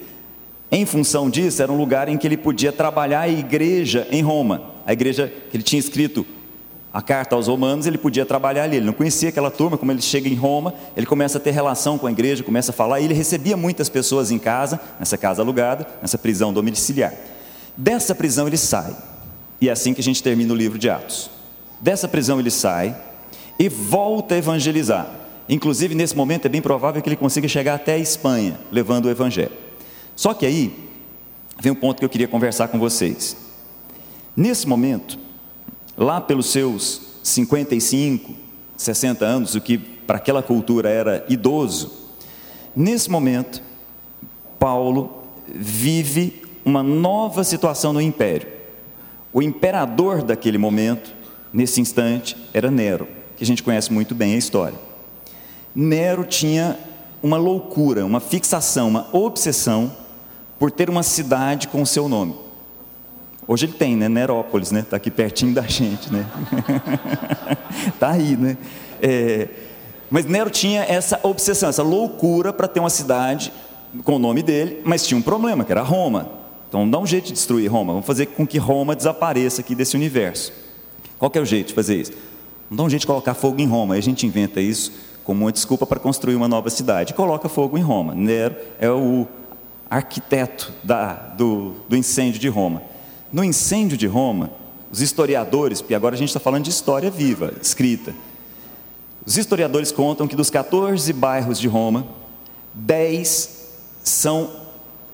Em 0.71 0.86
função 0.86 1.29
disso, 1.29 1.63
era 1.63 1.71
um 1.71 1.77
lugar 1.77 2.10
em 2.10 2.17
que 2.17 2.27
ele 2.27 2.38
podia 2.38 2.71
trabalhar 2.71 3.21
a 3.21 3.29
igreja 3.29 4.08
em 4.12 4.21
Roma. 4.21 4.63
A 4.86 4.93
igreja 4.93 5.32
que 5.49 5.55
ele 5.58 5.63
tinha 5.63 5.79
escrito 5.79 6.25
a 6.91 7.02
carta 7.02 7.36
aos 7.36 7.47
romanos, 7.47 7.86
ele 7.86 7.97
podia 7.97 8.25
trabalhar 8.25 8.63
ali. 8.63 8.78
Ele 8.78 8.86
não 8.86 8.93
conhecia 8.93 9.30
aquela 9.30 9.52
turma, 9.52 9.78
como 9.78 9.91
ele 9.91 10.02
chega 10.02 10.28
em 10.28 10.34
Roma, 10.34 10.73
ele 10.97 11.06
começa 11.06 11.38
a 11.38 11.41
ter 11.41 11.52
relação 11.52 11.97
com 11.97 12.08
a 12.08 12.12
igreja, 12.12 12.43
começa 12.43 12.71
a 12.71 12.73
falar, 12.73 12.99
e 12.99 13.06
ele 13.06 13.13
recebia 13.13 13.56
muitas 13.56 13.89
pessoas 13.89 14.32
em 14.32 14.39
casa, 14.39 14.80
nessa 14.99 15.17
casa 15.17 15.41
alugada, 15.41 15.88
nessa 16.02 16.17
prisão 16.17 16.52
domiciliar. 16.52 17.13
Dessa 17.78 18.15
prisão 18.15 18.47
ele 18.47 18.58
sai, 18.58 18.95
e 19.62 19.69
é 19.69 19.71
assim 19.71 19.93
que 19.93 20.02
a 20.02 20.04
gente 20.04 20.23
termina 20.23 20.52
o 20.52 20.56
livro 20.56 20.80
de 20.80 20.89
Atos. 20.89 21.30
Dessa 21.80 22.08
prisão 22.08 22.39
ele 22.39 22.52
sai 22.52 22.95
e 23.58 23.69
volta 23.69 24.34
a 24.34 24.38
evangelizar. 24.38 25.08
Inclusive, 25.47 25.95
nesse 25.95 26.15
momento, 26.15 26.45
é 26.45 26.49
bem 26.49 26.62
provável 26.62 27.02
que 27.02 27.10
ele 27.10 27.15
consiga 27.15 27.47
chegar 27.47 27.75
até 27.75 27.93
a 27.93 27.97
Espanha, 27.97 28.60
levando 28.71 29.06
o 29.06 29.10
evangelho. 29.10 29.52
Só 30.15 30.34
que 30.34 30.45
aí, 30.45 30.89
vem 31.60 31.71
um 31.71 31.75
ponto 31.75 31.99
que 31.99 32.06
eu 32.06 32.10
queria 32.10 32.28
conversar 32.28 32.67
com 32.67 32.78
vocês. 32.80 33.36
Nesse 34.36 34.67
momento, 34.67 35.17
lá 35.99 36.21
pelos 36.21 36.45
seus 36.45 37.01
55, 37.21 38.33
60 38.77 39.25
anos, 39.25 39.53
o 39.53 39.59
que 39.59 39.77
para 39.77 40.15
aquela 40.15 40.41
cultura 40.41 40.89
era 40.89 41.25
idoso, 41.27 41.91
nesse 42.73 43.12
momento, 43.12 43.62
Paulo 44.57 45.23
vive 45.45 46.41
uma 46.63 46.81
nova 46.81 47.43
situação 47.43 47.91
no 47.91 47.99
império. 47.99 48.47
O 49.33 49.41
imperador 49.41 50.23
daquele 50.23 50.57
momento, 50.57 51.13
nesse 51.51 51.81
instante, 51.81 52.38
era 52.53 52.71
Nero, 52.71 53.07
que 53.35 53.43
a 53.43 53.47
gente 53.47 53.62
conhece 53.62 53.91
muito 53.91 54.15
bem 54.15 54.35
a 54.35 54.38
história. 54.38 54.79
Nero 55.75 56.23
tinha 56.23 56.79
uma 57.21 57.38
loucura, 57.38 58.05
uma 58.05 58.21
fixação, 58.21 58.88
uma 58.88 59.07
obsessão 59.12 59.91
por 60.57 60.71
ter 60.71 60.89
uma 60.89 61.03
cidade 61.03 61.67
com 61.67 61.81
o 61.81 61.85
seu 61.85 62.07
nome. 62.07 62.48
Hoje 63.51 63.65
ele 63.65 63.73
tem, 63.73 63.95
né? 63.95 64.07
Nerópolis, 64.07 64.71
né? 64.71 64.81
Está 64.81 64.97
aqui 64.97 65.09
pertinho 65.09 65.55
da 65.55 65.63
gente, 65.63 66.13
né? 66.13 66.23
Está 67.88 68.12
aí, 68.13 68.38
né? 68.38 68.55
É, 69.01 69.47
mas 70.07 70.27
Nero 70.27 70.51
tinha 70.51 70.83
essa 70.83 71.19
obsessão, 71.23 71.67
essa 71.67 71.81
loucura 71.81 72.53
para 72.53 72.67
ter 72.67 72.79
uma 72.79 72.91
cidade 72.91 73.51
com 74.03 74.17
o 74.17 74.19
nome 74.19 74.43
dele, 74.43 74.81
mas 74.85 75.07
tinha 75.07 75.17
um 75.17 75.21
problema, 75.23 75.65
que 75.65 75.71
era 75.71 75.81
Roma. 75.81 76.29
Então 76.67 76.88
dá 76.88 76.99
um 76.99 77.07
jeito 77.07 77.25
de 77.25 77.33
destruir 77.33 77.71
Roma, 77.71 77.93
vamos 77.93 78.05
fazer 78.05 78.27
com 78.27 78.45
que 78.45 78.59
Roma 78.59 78.95
desapareça 78.95 79.62
aqui 79.62 79.73
desse 79.73 79.97
universo. 79.97 80.53
Qual 81.17 81.31
é 81.33 81.39
o 81.39 81.45
jeito 81.45 81.69
de 81.69 81.73
fazer 81.73 81.95
isso? 81.95 82.12
Não 82.69 82.77
dá 82.77 82.83
um 82.83 82.89
jeito 82.91 83.01
de 83.01 83.07
colocar 83.07 83.33
fogo 83.33 83.59
em 83.59 83.65
Roma, 83.65 83.95
aí 83.95 83.99
a 83.99 84.03
gente 84.03 84.27
inventa 84.27 84.62
isso 84.62 84.91
como 85.23 85.45
uma 85.45 85.51
desculpa 85.51 85.88
para 85.88 85.99
construir 85.99 86.35
uma 86.35 86.47
nova 86.47 86.69
cidade. 86.69 87.15
Coloca 87.15 87.49
fogo 87.49 87.79
em 87.79 87.81
Roma. 87.81 88.13
Nero 88.13 88.55
é 88.79 88.91
o 88.91 89.25
arquiteto 89.89 90.71
da, 90.83 91.13
do, 91.13 91.73
do 91.89 91.97
incêndio 91.97 92.39
de 92.39 92.47
Roma. 92.47 92.83
No 93.31 93.43
incêndio 93.43 93.97
de 93.97 94.07
Roma, 94.07 94.51
os 94.91 95.01
historiadores, 95.01 95.81
porque 95.81 95.93
agora 95.93 96.15
a 96.15 96.17
gente 96.17 96.29
está 96.29 96.39
falando 96.39 96.63
de 96.63 96.69
história 96.69 97.11
viva, 97.11 97.53
escrita, 97.61 98.13
os 99.25 99.37
historiadores 99.37 99.91
contam 99.91 100.27
que 100.27 100.35
dos 100.35 100.49
14 100.49 101.11
bairros 101.13 101.59
de 101.59 101.67
Roma, 101.67 102.07
10 102.73 103.67
são 104.03 104.49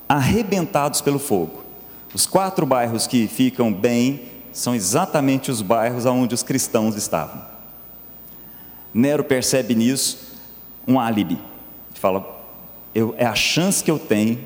arrebentados 0.07 1.01
pelo 1.01 1.19
fogo. 1.19 1.63
Os 2.13 2.25
quatro 2.25 2.65
bairros 2.65 3.07
que 3.07 3.27
ficam 3.27 3.73
bem 3.73 4.21
são 4.53 4.73
exatamente 4.73 5.51
os 5.51 5.61
bairros 5.61 6.05
onde 6.05 6.33
os 6.33 6.43
cristãos 6.43 6.95
estavam. 6.95 7.41
Nero 8.93 9.25
percebe 9.25 9.75
nisso 9.75 10.37
um 10.87 10.97
álibi. 10.97 11.37
Fala, 11.95 12.41
eu, 12.93 13.13
é 13.17 13.25
a 13.25 13.35
chance 13.35 13.83
que 13.83 13.91
eu 13.91 13.99
tenho 13.99 14.39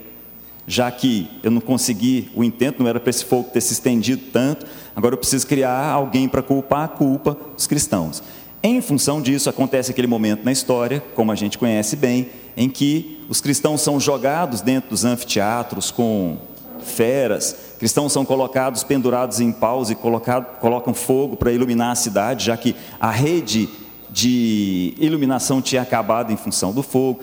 já 0.69 0.91
que 0.91 1.27
eu 1.41 1.49
não 1.49 1.59
consegui 1.59 2.29
o 2.35 2.43
intento, 2.43 2.83
não 2.83 2.87
era 2.87 2.99
para 2.99 3.09
esse 3.09 3.25
fogo 3.25 3.49
ter 3.51 3.59
se 3.59 3.73
estendido 3.73 4.21
tanto, 4.31 4.67
agora 4.95 5.15
eu 5.15 5.17
preciso 5.17 5.47
criar 5.47 5.89
alguém 5.89 6.29
para 6.29 6.43
culpar 6.43 6.83
a 6.83 6.87
culpa 6.87 7.35
dos 7.55 7.65
cristãos. 7.65 8.21
Em 8.61 8.79
função 8.79 9.19
disso, 9.19 9.49
acontece 9.49 9.89
aquele 9.89 10.05
momento 10.05 10.45
na 10.45 10.51
história, 10.51 11.03
como 11.15 11.31
a 11.31 11.35
gente 11.35 11.57
conhece 11.57 11.95
bem, 11.95 12.29
em 12.55 12.69
que 12.69 13.19
os 13.27 13.41
cristãos 13.41 13.81
são 13.81 13.99
jogados 13.99 14.61
dentro 14.61 14.91
dos 14.91 15.03
anfiteatros 15.03 15.89
com 15.89 16.37
feras, 16.83 17.55
cristãos 17.79 18.13
são 18.13 18.23
colocados 18.23 18.83
pendurados 18.83 19.39
em 19.39 19.51
paus 19.51 19.89
e 19.89 19.95
colocado, 19.95 20.59
colocam 20.59 20.93
fogo 20.93 21.35
para 21.35 21.51
iluminar 21.51 21.93
a 21.93 21.95
cidade, 21.95 22.45
já 22.45 22.55
que 22.55 22.75
a 22.99 23.09
rede 23.09 23.67
de 24.07 24.93
iluminação 24.99 25.63
tinha 25.63 25.81
acabado 25.81 26.31
em 26.31 26.37
função 26.37 26.71
do 26.71 26.83
fogo 26.83 27.21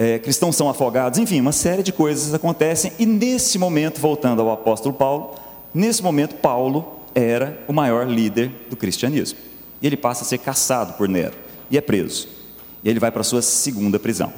é, 0.00 0.16
cristãos 0.16 0.54
são 0.54 0.68
afogados, 0.68 1.18
enfim, 1.18 1.40
uma 1.40 1.50
série 1.50 1.82
de 1.82 1.92
coisas 1.92 2.32
acontecem, 2.32 2.92
e 3.00 3.04
nesse 3.04 3.58
momento, 3.58 4.00
voltando 4.00 4.40
ao 4.40 4.52
apóstolo 4.52 4.94
Paulo, 4.94 5.34
nesse 5.74 6.04
momento 6.04 6.36
Paulo 6.36 7.00
era 7.16 7.58
o 7.66 7.72
maior 7.72 8.06
líder 8.06 8.48
do 8.70 8.76
cristianismo. 8.76 9.36
E 9.82 9.86
ele 9.88 9.96
passa 9.96 10.22
a 10.22 10.24
ser 10.24 10.38
caçado 10.38 10.92
por 10.92 11.08
Nero 11.08 11.34
e 11.68 11.76
é 11.76 11.80
preso. 11.80 12.28
E 12.84 12.88
ele 12.88 13.00
vai 13.00 13.10
para 13.10 13.22
a 13.22 13.24
sua 13.24 13.42
segunda 13.42 13.98
prisão. 13.98 14.32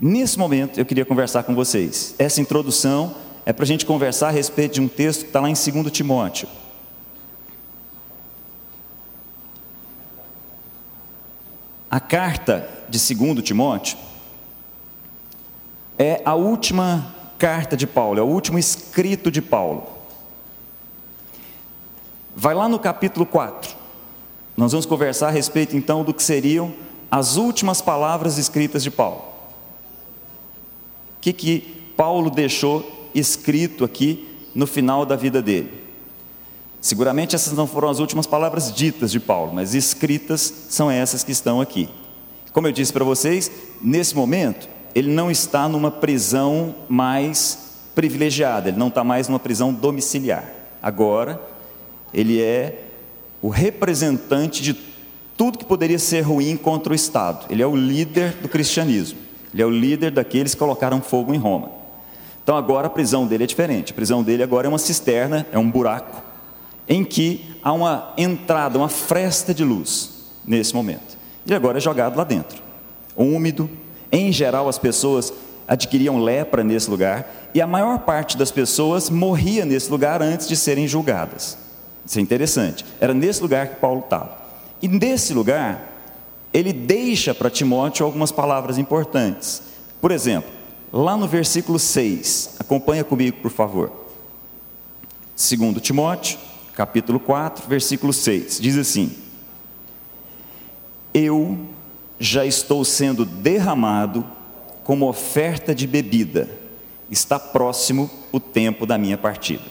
Nesse 0.00 0.38
momento 0.38 0.78
eu 0.78 0.86
queria 0.86 1.04
conversar 1.04 1.42
com 1.42 1.52
vocês. 1.52 2.14
Essa 2.16 2.40
introdução 2.40 3.12
é 3.44 3.52
para 3.52 3.64
a 3.64 3.66
gente 3.66 3.84
conversar 3.84 4.28
a 4.28 4.30
respeito 4.30 4.74
de 4.74 4.80
um 4.80 4.86
texto 4.86 5.22
que 5.22 5.26
está 5.26 5.40
lá 5.40 5.50
em 5.50 5.54
2 5.54 5.90
Timóteo. 5.90 6.46
A 11.90 11.98
carta 11.98 12.68
de 12.88 13.00
2 13.14 13.42
Timóteo 13.42 13.98
é 15.98 16.22
a 16.24 16.34
última 16.34 17.14
carta 17.38 17.76
de 17.76 17.86
Paulo, 17.86 18.18
é 18.18 18.22
o 18.22 18.26
último 18.26 18.58
escrito 18.58 19.30
de 19.30 19.42
Paulo. 19.42 19.86
Vai 22.34 22.54
lá 22.54 22.68
no 22.68 22.78
capítulo 22.78 23.26
4. 23.26 23.76
Nós 24.56 24.72
vamos 24.72 24.86
conversar 24.86 25.28
a 25.28 25.30
respeito 25.30 25.76
então 25.76 26.04
do 26.04 26.14
que 26.14 26.22
seriam 26.22 26.72
as 27.10 27.36
últimas 27.36 27.80
palavras 27.80 28.38
escritas 28.38 28.82
de 28.82 28.90
Paulo. 28.90 29.22
O 31.18 31.20
que, 31.20 31.32
que 31.32 31.60
Paulo 31.96 32.30
deixou 32.30 33.10
escrito 33.14 33.84
aqui 33.84 34.28
no 34.54 34.66
final 34.66 35.04
da 35.04 35.14
vida 35.14 35.42
dele? 35.42 35.82
Seguramente 36.80 37.36
essas 37.36 37.52
não 37.52 37.66
foram 37.66 37.88
as 37.88 38.00
últimas 38.00 38.26
palavras 38.26 38.72
ditas 38.72 39.12
de 39.12 39.20
Paulo, 39.20 39.52
mas 39.54 39.74
escritas 39.74 40.52
são 40.68 40.90
essas 40.90 41.22
que 41.22 41.30
estão 41.30 41.60
aqui. 41.60 41.88
Como 42.52 42.66
eu 42.66 42.72
disse 42.72 42.92
para 42.92 43.04
vocês, 43.04 43.50
nesse 43.80 44.16
momento, 44.16 44.68
ele 44.94 45.10
não 45.10 45.30
está 45.30 45.68
numa 45.68 45.90
prisão 45.90 46.74
mais 46.88 47.72
privilegiada, 47.94 48.68
ele 48.68 48.78
não 48.78 48.88
está 48.88 49.04
mais 49.04 49.28
numa 49.28 49.38
prisão 49.38 49.72
domiciliar. 49.72 50.44
Agora, 50.82 51.40
ele 52.12 52.40
é 52.40 52.84
o 53.40 53.48
representante 53.48 54.62
de 54.62 54.74
tudo 55.36 55.58
que 55.58 55.64
poderia 55.64 55.98
ser 55.98 56.20
ruim 56.20 56.56
contra 56.56 56.92
o 56.92 56.96
Estado. 56.96 57.46
Ele 57.50 57.62
é 57.62 57.66
o 57.66 57.74
líder 57.74 58.34
do 58.34 58.48
cristianismo. 58.48 59.18
Ele 59.52 59.62
é 59.62 59.66
o 59.66 59.70
líder 59.70 60.10
daqueles 60.10 60.54
que 60.54 60.58
colocaram 60.58 61.00
fogo 61.02 61.34
em 61.34 61.38
Roma. 61.38 61.70
Então 62.42 62.56
agora 62.56 62.86
a 62.86 62.90
prisão 62.90 63.26
dele 63.26 63.44
é 63.44 63.46
diferente. 63.46 63.92
A 63.92 63.94
prisão 63.94 64.22
dele 64.22 64.42
agora 64.42 64.66
é 64.66 64.68
uma 64.68 64.78
cisterna, 64.78 65.46
é 65.52 65.58
um 65.58 65.70
buraco 65.70 66.22
em 66.88 67.04
que 67.04 67.56
há 67.62 67.72
uma 67.72 68.12
entrada, 68.16 68.78
uma 68.78 68.88
fresta 68.88 69.54
de 69.54 69.64
luz 69.64 70.10
nesse 70.44 70.74
momento. 70.74 71.16
E 71.46 71.54
agora 71.54 71.78
é 71.78 71.80
jogado 71.80 72.16
lá 72.16 72.24
dentro, 72.24 72.60
úmido. 73.16 73.68
Em 74.12 74.30
geral, 74.30 74.68
as 74.68 74.78
pessoas 74.78 75.32
adquiriam 75.66 76.18
lepra 76.18 76.62
nesse 76.62 76.90
lugar 76.90 77.50
e 77.54 77.60
a 77.62 77.66
maior 77.66 78.00
parte 78.00 78.36
das 78.36 78.50
pessoas 78.50 79.08
morria 79.08 79.64
nesse 79.64 79.90
lugar 79.90 80.20
antes 80.20 80.46
de 80.46 80.54
serem 80.54 80.86
julgadas. 80.86 81.56
Isso 82.04 82.18
é 82.18 82.22
interessante. 82.22 82.84
Era 83.00 83.14
nesse 83.14 83.40
lugar 83.40 83.68
que 83.68 83.76
Paulo 83.76 84.00
estava. 84.00 84.36
E 84.82 84.88
nesse 84.88 85.32
lugar, 85.32 85.90
ele 86.52 86.72
deixa 86.72 87.34
para 87.34 87.48
Timóteo 87.48 88.04
algumas 88.04 88.30
palavras 88.30 88.76
importantes. 88.76 89.62
Por 90.00 90.10
exemplo, 90.10 90.50
lá 90.92 91.16
no 91.16 91.26
versículo 91.26 91.78
6, 91.78 92.56
acompanha 92.58 93.04
comigo, 93.04 93.38
por 93.40 93.50
favor. 93.50 93.90
Segundo 95.34 95.80
Timóteo, 95.80 96.38
capítulo 96.74 97.18
4, 97.18 97.66
versículo 97.66 98.12
6. 98.12 98.60
Diz 98.60 98.76
assim: 98.76 99.12
Eu 101.14 101.58
já 102.22 102.46
estou 102.46 102.84
sendo 102.84 103.24
derramado 103.24 104.24
como 104.84 105.08
oferta 105.08 105.74
de 105.74 105.86
bebida, 105.86 106.48
está 107.10 107.38
próximo 107.38 108.10
o 108.30 108.38
tempo 108.38 108.86
da 108.86 108.96
minha 108.96 109.18
partida. 109.18 109.64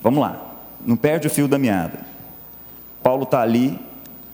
Vamos 0.00 0.20
lá, 0.20 0.54
não 0.84 0.96
perde 0.96 1.26
o 1.26 1.30
fio 1.30 1.46
da 1.46 1.58
meada. 1.58 2.00
Paulo 3.02 3.24
está 3.24 3.40
ali 3.40 3.78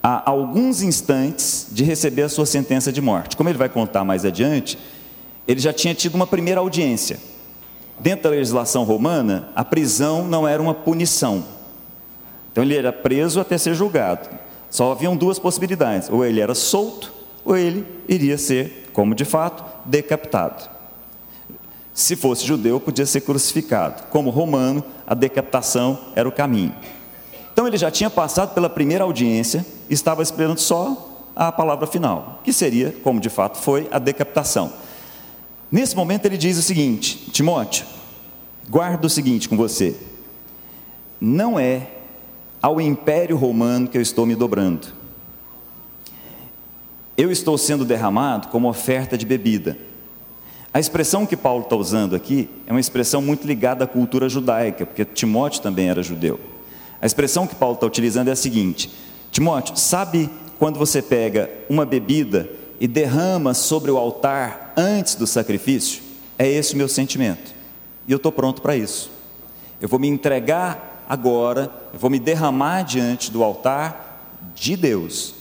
há 0.02 0.28
alguns 0.30 0.82
instantes 0.82 1.66
de 1.70 1.84
receber 1.84 2.22
a 2.22 2.28
sua 2.28 2.46
sentença 2.46 2.92
de 2.92 3.00
morte. 3.00 3.36
Como 3.36 3.48
ele 3.48 3.58
vai 3.58 3.68
contar 3.68 4.04
mais 4.04 4.24
adiante, 4.24 4.78
ele 5.46 5.60
já 5.60 5.72
tinha 5.72 5.94
tido 5.94 6.14
uma 6.14 6.26
primeira 6.26 6.60
audiência 6.60 7.18
dentro 8.00 8.24
da 8.24 8.30
legislação 8.30 8.82
romana, 8.82 9.50
a 9.54 9.64
prisão 9.64 10.26
não 10.26 10.48
era 10.48 10.60
uma 10.60 10.74
punição. 10.74 11.44
Então 12.50 12.64
ele 12.64 12.76
era 12.76 12.92
preso 12.92 13.38
até 13.40 13.56
ser 13.58 13.74
julgado. 13.74 14.28
Só 14.70 14.92
haviam 14.92 15.16
duas 15.16 15.38
possibilidades: 15.38 16.09
ou 16.09 16.24
ele 16.24 16.40
era 16.40 16.54
solto, 16.54 17.12
ou 17.44 17.56
ele 17.56 17.85
iria 18.09 18.38
ser, 18.38 18.90
como 18.92 19.14
de 19.14 19.24
fato, 19.24 19.64
decapitado. 19.85 20.70
Se 21.92 22.16
fosse 22.16 22.46
judeu, 22.46 22.78
podia 22.80 23.04
ser 23.04 23.22
crucificado. 23.22 24.04
Como 24.09 24.30
romano, 24.30 24.83
a 25.06 25.14
decapitação 25.14 25.98
era 26.14 26.28
o 26.28 26.33
caminho. 26.33 26.74
Então 27.52 27.66
ele 27.66 27.76
já 27.76 27.90
tinha 27.90 28.09
passado 28.09 28.54
pela 28.54 28.70
primeira 28.70 29.04
audiência, 29.04 29.66
estava 29.88 30.22
esperando 30.22 30.59
só 30.59 31.09
a 31.35 31.50
palavra 31.50 31.87
final, 31.87 32.40
que 32.44 32.52
seria, 32.52 32.94
como 33.02 33.20
de 33.20 33.28
fato 33.28 33.59
foi, 33.59 33.88
a 33.90 33.98
decapitação. 33.98 34.72
Nesse 35.70 35.94
momento 35.96 36.26
ele 36.26 36.38
diz 36.38 36.56
o 36.56 36.62
seguinte: 36.62 37.30
Timóteo, 37.33 37.85
guarda 38.68 39.06
o 39.06 39.11
seguinte 39.11 39.48
com 39.48 39.56
você: 39.56 39.96
não 41.20 41.59
é 41.59 41.87
ao 42.62 42.80
império 42.80 43.36
romano 43.36 43.88
que 43.88 43.96
eu 43.96 44.02
estou 44.02 44.26
me 44.26 44.34
dobrando. 44.34 44.88
Eu 47.16 47.30
estou 47.30 47.56
sendo 47.56 47.84
derramado 47.84 48.48
como 48.48 48.68
oferta 48.68 49.16
de 49.16 49.26
bebida. 49.26 49.76
A 50.72 50.78
expressão 50.78 51.26
que 51.26 51.36
Paulo 51.36 51.64
está 51.64 51.74
usando 51.74 52.14
aqui 52.14 52.48
é 52.66 52.70
uma 52.70 52.80
expressão 52.80 53.20
muito 53.20 53.46
ligada 53.46 53.84
à 53.84 53.86
cultura 53.86 54.28
judaica, 54.28 54.86
porque 54.86 55.04
Timóteo 55.04 55.60
também 55.60 55.88
era 55.88 56.02
judeu. 56.02 56.38
A 57.00 57.06
expressão 57.06 57.46
que 57.46 57.54
Paulo 57.54 57.74
está 57.74 57.86
utilizando 57.86 58.28
é 58.28 58.32
a 58.32 58.36
seguinte: 58.36 58.90
Timóteo, 59.32 59.76
sabe 59.76 60.30
quando 60.58 60.78
você 60.78 61.02
pega 61.02 61.50
uma 61.68 61.84
bebida 61.84 62.48
e 62.78 62.86
derrama 62.86 63.52
sobre 63.52 63.90
o 63.90 63.98
altar 63.98 64.72
antes 64.76 65.14
do 65.14 65.26
sacrifício, 65.26 66.02
é 66.38 66.48
esse 66.48 66.74
o 66.74 66.76
meu 66.76 66.88
sentimento. 66.88 67.52
E 68.06 68.12
eu 68.12 68.16
estou 68.16 68.32
pronto 68.32 68.62
para 68.62 68.76
isso. 68.76 69.10
Eu 69.80 69.88
vou 69.88 69.98
me 69.98 70.08
entregar 70.08 70.89
agora, 71.10 71.68
eu 71.92 71.98
vou 71.98 72.08
me 72.08 72.20
derramar 72.20 72.82
diante 72.82 73.32
do 73.32 73.42
altar 73.42 74.38
de 74.54 74.76
Deus. 74.76 75.34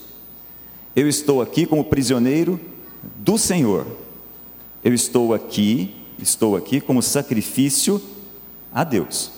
Eu 0.96 1.08
estou 1.08 1.44
aqui 1.44 1.68
como 1.68 1.84
prisioneiro 1.84 2.60
do 3.18 3.38
Senhor. 3.38 3.86
Eu 4.84 4.96
estou 4.96 5.32
aqui, 5.32 5.94
estou 6.18 6.58
aqui 6.58 6.82
como 6.82 7.04
sacrifício 7.04 8.02
a 8.74 8.84
Deus 8.84 9.38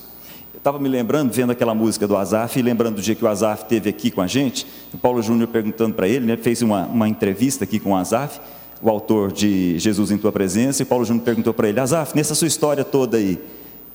estava 0.55 0.77
me 0.77 0.87
lembrando, 0.87 1.31
vendo 1.33 1.51
aquela 1.51 1.73
música 1.73 2.07
do 2.07 2.15
Azaf, 2.15 2.59
e 2.59 2.61
lembrando 2.61 2.97
do 2.97 3.01
dia 3.01 3.15
que 3.15 3.25
o 3.25 3.27
Azaf 3.27 3.63
esteve 3.63 3.89
aqui 3.89 4.11
com 4.11 4.21
a 4.21 4.27
gente, 4.27 4.67
o 4.93 4.97
Paulo 4.97 5.19
Júnior 5.19 5.47
perguntando 5.47 5.95
para 5.95 6.07
ele, 6.07 6.23
né, 6.23 6.37
fez 6.37 6.61
uma, 6.61 6.85
uma 6.85 7.09
entrevista 7.09 7.63
aqui 7.63 7.79
com 7.79 7.93
o 7.93 7.95
Azaf, 7.95 8.39
o 8.79 8.87
autor 8.87 9.31
de 9.31 9.79
Jesus 9.79 10.11
em 10.11 10.19
Tua 10.19 10.31
Presença, 10.31 10.83
e 10.83 10.85
Paulo 10.85 11.03
Júnior 11.03 11.25
perguntou 11.25 11.51
para 11.51 11.67
ele, 11.67 11.79
Azaf, 11.79 12.15
nessa 12.15 12.35
sua 12.35 12.47
história 12.47 12.83
toda 12.83 13.17
aí, 13.17 13.39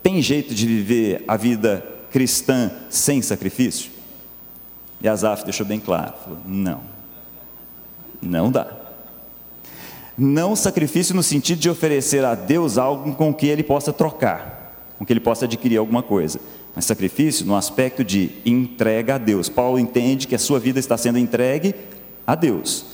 tem 0.03 0.21
jeito 0.21 0.53
de 0.53 0.67
viver 0.67 1.23
a 1.29 1.37
vida 1.37 1.87
cristã 2.11 2.71
sem 2.91 3.21
sacrifício? 3.23 3.91
E 5.01 5.09
Azaf 5.09 5.45
deixou 5.45 5.67
bem 5.67 5.79
claro, 5.79 6.15
falou, 6.23 6.39
não, 6.47 6.81
não 8.23 8.51
dá. 8.51 8.67
Não 10.17 10.57
sacrifício 10.57 11.15
no 11.15 11.23
sentido 11.23 11.59
de 11.59 11.69
oferecer 11.69 12.25
a 12.25 12.35
Deus 12.35 12.79
algo 12.79 13.15
com 13.15 13.35
que 13.35 13.47
ele 13.47 13.63
possa 13.63 13.93
trocar, 13.93 14.75
com 14.99 15.05
que 15.05 15.13
ele 15.13 15.21
possa 15.21 15.45
adquirir 15.45 15.77
alguma 15.77 16.03
coisa 16.03 16.41
mas 16.77 16.85
sacrifício 16.85 17.47
no 17.47 17.57
aspecto 17.57 18.05
de 18.05 18.31
entrega 18.45 19.15
a 19.15 19.19
Deus. 19.19 19.49
Paulo 19.49 19.79
entende 19.79 20.29
que 20.29 20.35
a 20.35 20.39
sua 20.39 20.61
vida 20.61 20.79
está 20.79 20.99
sendo 20.99 21.19
entregue 21.19 21.75
a 22.27 22.35
Deus. 22.35 22.85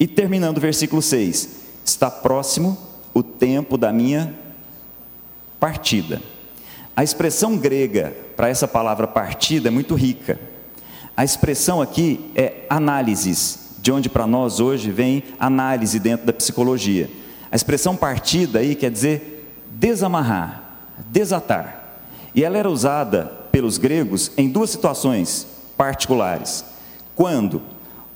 E 0.00 0.08
terminando 0.08 0.58
o 0.58 0.60
versículo 0.60 1.00
6: 1.00 1.60
está 1.84 2.10
próximo 2.10 2.76
o 3.14 3.22
tempo 3.22 3.78
da 3.78 3.92
minha 3.92 4.34
partida. 5.60 6.20
A 6.98 7.04
expressão 7.04 7.56
grega 7.56 8.12
para 8.36 8.48
essa 8.48 8.66
palavra 8.66 9.06
partida 9.06 9.68
é 9.68 9.70
muito 9.70 9.94
rica. 9.94 10.36
A 11.16 11.22
expressão 11.22 11.80
aqui 11.80 12.28
é 12.34 12.64
análises, 12.68 13.76
de 13.80 13.92
onde 13.92 14.08
para 14.08 14.26
nós 14.26 14.58
hoje 14.58 14.90
vem 14.90 15.22
análise 15.38 16.00
dentro 16.00 16.26
da 16.26 16.32
psicologia. 16.32 17.08
A 17.52 17.54
expressão 17.54 17.94
partida 17.94 18.58
aí 18.58 18.74
quer 18.74 18.90
dizer 18.90 19.48
desamarrar, 19.70 20.88
desatar. 21.06 22.00
E 22.34 22.42
ela 22.42 22.58
era 22.58 22.68
usada 22.68 23.26
pelos 23.52 23.78
gregos 23.78 24.32
em 24.36 24.48
duas 24.48 24.68
situações 24.68 25.46
particulares. 25.76 26.64
Quando 27.14 27.62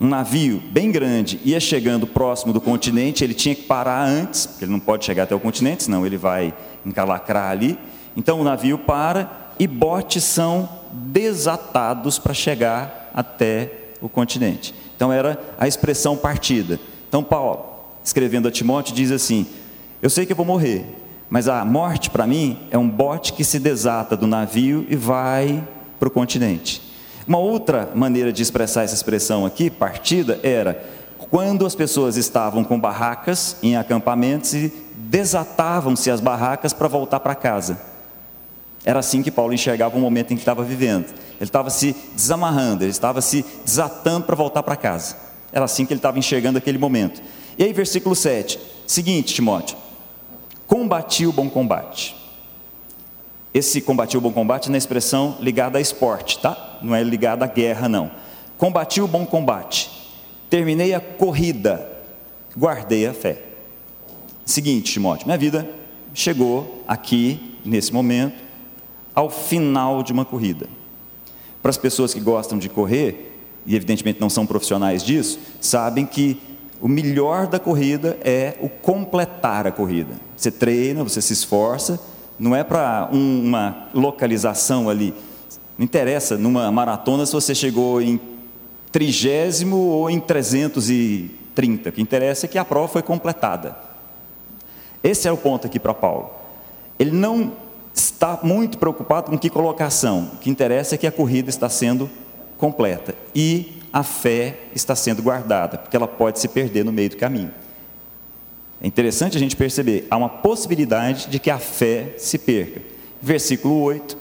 um 0.00 0.08
navio 0.08 0.60
bem 0.72 0.90
grande 0.90 1.40
ia 1.44 1.60
chegando 1.60 2.04
próximo 2.04 2.52
do 2.52 2.60
continente, 2.60 3.22
ele 3.22 3.32
tinha 3.32 3.54
que 3.54 3.62
parar 3.62 4.04
antes, 4.04 4.44
porque 4.44 4.64
ele 4.64 4.72
não 4.72 4.80
pode 4.80 5.04
chegar 5.04 5.22
até 5.22 5.36
o 5.36 5.38
continente, 5.38 5.84
senão 5.84 6.04
ele 6.04 6.16
vai 6.16 6.52
encalacrar 6.84 7.48
ali. 7.48 7.78
Então 8.16 8.40
o 8.40 8.44
navio 8.44 8.79
para 8.79 9.31
e 9.59 9.66
botes 9.66 10.25
são 10.25 10.68
desatados 10.92 12.18
para 12.18 12.35
chegar 12.35 13.11
até 13.14 13.70
o 14.01 14.09
continente. 14.09 14.75
Então 14.96 15.12
era 15.12 15.40
a 15.59 15.66
expressão 15.66 16.16
partida. 16.16 16.79
Então 17.09 17.22
Paulo, 17.22 17.64
escrevendo 18.05 18.48
a 18.48 18.51
Timóteo, 18.51 18.94
diz 18.94 19.11
assim: 19.11 19.46
Eu 20.01 20.11
sei 20.11 20.27
que 20.27 20.33
eu 20.33 20.37
vou 20.37 20.46
morrer, 20.46 20.85
mas 21.31 21.48
a 21.48 21.64
morte, 21.64 22.11
para 22.11 22.27
mim, 22.27 22.59
é 22.70 22.79
um 22.79 22.88
bote 22.88 23.33
que 23.33 23.44
se 23.44 23.59
desata 23.59 24.16
do 24.16 24.27
navio 24.27 24.87
e 24.88 24.96
vai 24.96 25.66
para 25.98 26.09
o 26.09 26.11
continente. 26.11 26.83
Uma 27.27 27.38
outra 27.38 27.88
maneira 27.94 28.33
de 28.33 28.42
expressar 28.42 28.83
essa 28.83 28.94
expressão 28.94 29.46
aqui, 29.46 29.70
partida, 29.70 30.40
era 30.42 30.85
quando 31.31 31.64
as 31.64 31.75
pessoas 31.75 32.16
estavam 32.16 32.64
com 32.64 32.79
barracas 32.79 33.57
em 33.62 33.77
acampamentos 33.77 34.53
e 34.55 34.72
desatavam-se 34.96 36.11
as 36.11 36.20
barracas 36.20 36.72
para 36.72 36.88
voltar 36.88 37.20
para 37.20 37.35
casa. 37.35 37.91
Era 38.84 38.98
assim 38.98 39.22
que 39.22 39.30
Paulo 39.30 39.54
enxergava 39.54 39.96
o 39.96 40.00
momento 40.00 40.32
em 40.32 40.36
que 40.36 40.42
estava 40.42 40.64
vivendo. 40.64 41.06
Ele 41.06 41.48
estava 41.48 41.70
se 41.70 41.94
desamarrando, 42.14 42.84
ele 42.84 42.90
estava 42.90 43.20
se 43.20 43.44
desatando 43.64 44.26
para 44.26 44.34
voltar 44.34 44.62
para 44.62 44.76
casa. 44.76 45.16
Era 45.52 45.64
assim 45.64 45.86
que 45.86 45.92
ele 45.92 45.98
estava 45.98 46.18
enxergando 46.18 46.58
aquele 46.58 46.78
momento. 46.78 47.22
E 47.58 47.64
aí, 47.64 47.72
versículo 47.72 48.14
7: 48.14 48.58
Seguinte, 48.86 49.34
Timóteo, 49.34 49.76
combati 50.66 51.26
o 51.26 51.32
bom 51.32 51.48
combate. 51.48 52.16
Esse 53.54 53.82
combati 53.82 54.16
o 54.16 54.20
bom 54.20 54.32
combate 54.32 54.70
na 54.70 54.78
expressão 54.78 55.36
ligada 55.38 55.76
a 55.76 55.80
esporte, 55.80 56.38
tá? 56.38 56.78
Não 56.80 56.94
é 56.94 57.02
ligada 57.02 57.44
à 57.44 57.48
guerra, 57.48 57.88
não. 57.88 58.10
Combati 58.56 59.00
o 59.00 59.08
bom 59.08 59.26
combate, 59.26 59.90
terminei 60.48 60.94
a 60.94 61.00
corrida, 61.00 61.86
guardei 62.56 63.06
a 63.06 63.12
fé. 63.12 63.42
Seguinte, 64.44 64.92
Timóteo, 64.92 65.26
minha 65.26 65.36
vida 65.36 65.68
chegou 66.14 66.82
aqui, 66.88 67.58
nesse 67.64 67.92
momento, 67.92 68.34
ao 69.14 69.31
final 69.31 70.03
de 70.03 70.12
uma 70.12 70.25
corrida. 70.25 70.68
Para 71.61 71.70
as 71.70 71.77
pessoas 71.77 72.12
que 72.12 72.20
gostam 72.20 72.59
de 72.59 72.68
correr, 72.68 73.33
e 73.64 73.77
evidentemente 73.77 74.20
não 74.20 74.31
são 74.31 74.46
profissionais 74.46 75.03
disso, 75.03 75.38
sabem 75.61 76.05
que 76.05 76.40
o 76.81 76.88
melhor 76.88 77.46
da 77.46 77.61
corrida 77.61 78.18
é 78.25 78.57
o 78.61 78.68
completar 78.68 79.66
a 79.66 79.70
corrida. 79.70 80.14
Você 80.37 80.51
treina, 80.51 81.05
você 81.05 81.22
se 81.22 81.33
esforça, 81.33 82.01
não 82.38 82.57
é 82.57 82.64
para 82.64 83.09
um, 83.12 83.44
uma 83.44 83.88
localização 83.94 84.90
ali. 84.90 85.14
Não 85.79 85.85
interessa 85.85 86.37
numa 86.37 86.72
maratona 86.72 87.25
se 87.25 87.33
você 87.33 87.55
chegou 87.55 88.03
em 88.03 88.20
trigésimo 88.90 89.77
ou 89.77 90.11
em 90.11 90.18
330. 90.18 91.88
O 91.88 91.92
que 91.92 92.03
interessa 92.03 92.46
é 92.46 92.48
que 92.48 92.59
a 92.59 92.64
prova 92.64 92.88
foi 92.88 93.03
completada. 93.03 93.77
Esse 95.05 95.29
é 95.29 95.33
o 95.33 95.37
ponto 95.37 95.68
aqui 95.68 95.79
para 95.79 95.94
Paulo. 95.94 96.31
Ele 96.98 97.12
não 97.12 97.53
está 97.94 98.38
muito 98.42 98.78
preocupado 98.78 99.31
com 99.31 99.38
que 99.38 99.50
colocação. 99.50 100.31
O 100.35 100.37
que 100.38 100.50
interessa 100.50 100.94
é 100.94 100.98
que 100.98 101.07
a 101.07 101.12
corrida 101.12 101.50
está 101.50 101.68
sendo 101.68 102.11
completa 102.57 103.14
e 103.35 103.81
a 103.92 104.02
fé 104.02 104.61
está 104.74 104.94
sendo 104.94 105.22
guardada, 105.22 105.78
porque 105.78 105.96
ela 105.96 106.09
pode 106.09 106.38
se 106.38 106.48
perder 106.48 106.85
no 106.85 106.92
meio 106.92 107.11
do 107.11 107.16
caminho. 107.16 107.52
É 108.81 108.87
interessante 108.87 109.37
a 109.37 109.40
gente 109.40 109.55
perceber, 109.55 110.07
há 110.11 110.16
uma 110.16 110.28
possibilidade 110.28 111.28
de 111.28 111.38
que 111.38 111.50
a 111.50 111.59
fé 111.59 112.14
se 112.16 112.38
perca. 112.38 112.81
Versículo 113.20 113.81
8: 113.81 114.16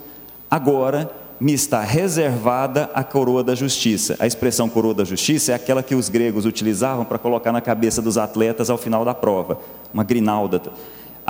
Agora 0.50 1.10
me 1.40 1.54
está 1.54 1.82
reservada 1.82 2.92
a 2.94 3.04
coroa 3.04 3.44
da 3.44 3.56
justiça. 3.56 4.16
A 4.20 4.28
expressão 4.28 4.70
coroa 4.70 4.94
da 4.94 5.04
justiça 5.04 5.52
é 5.52 5.56
aquela 5.56 5.82
que 5.82 5.96
os 5.96 6.10
gregos 6.10 6.46
utilizavam 6.46 7.04
para 7.04 7.18
colocar 7.18 7.52
na 7.52 7.60
cabeça 7.60 8.00
dos 8.00 8.16
atletas 8.16 8.70
ao 8.70 8.78
final 8.78 9.04
da 9.04 9.16
prova, 9.16 9.60
uma 9.92 10.04
grinalda. 10.04 10.62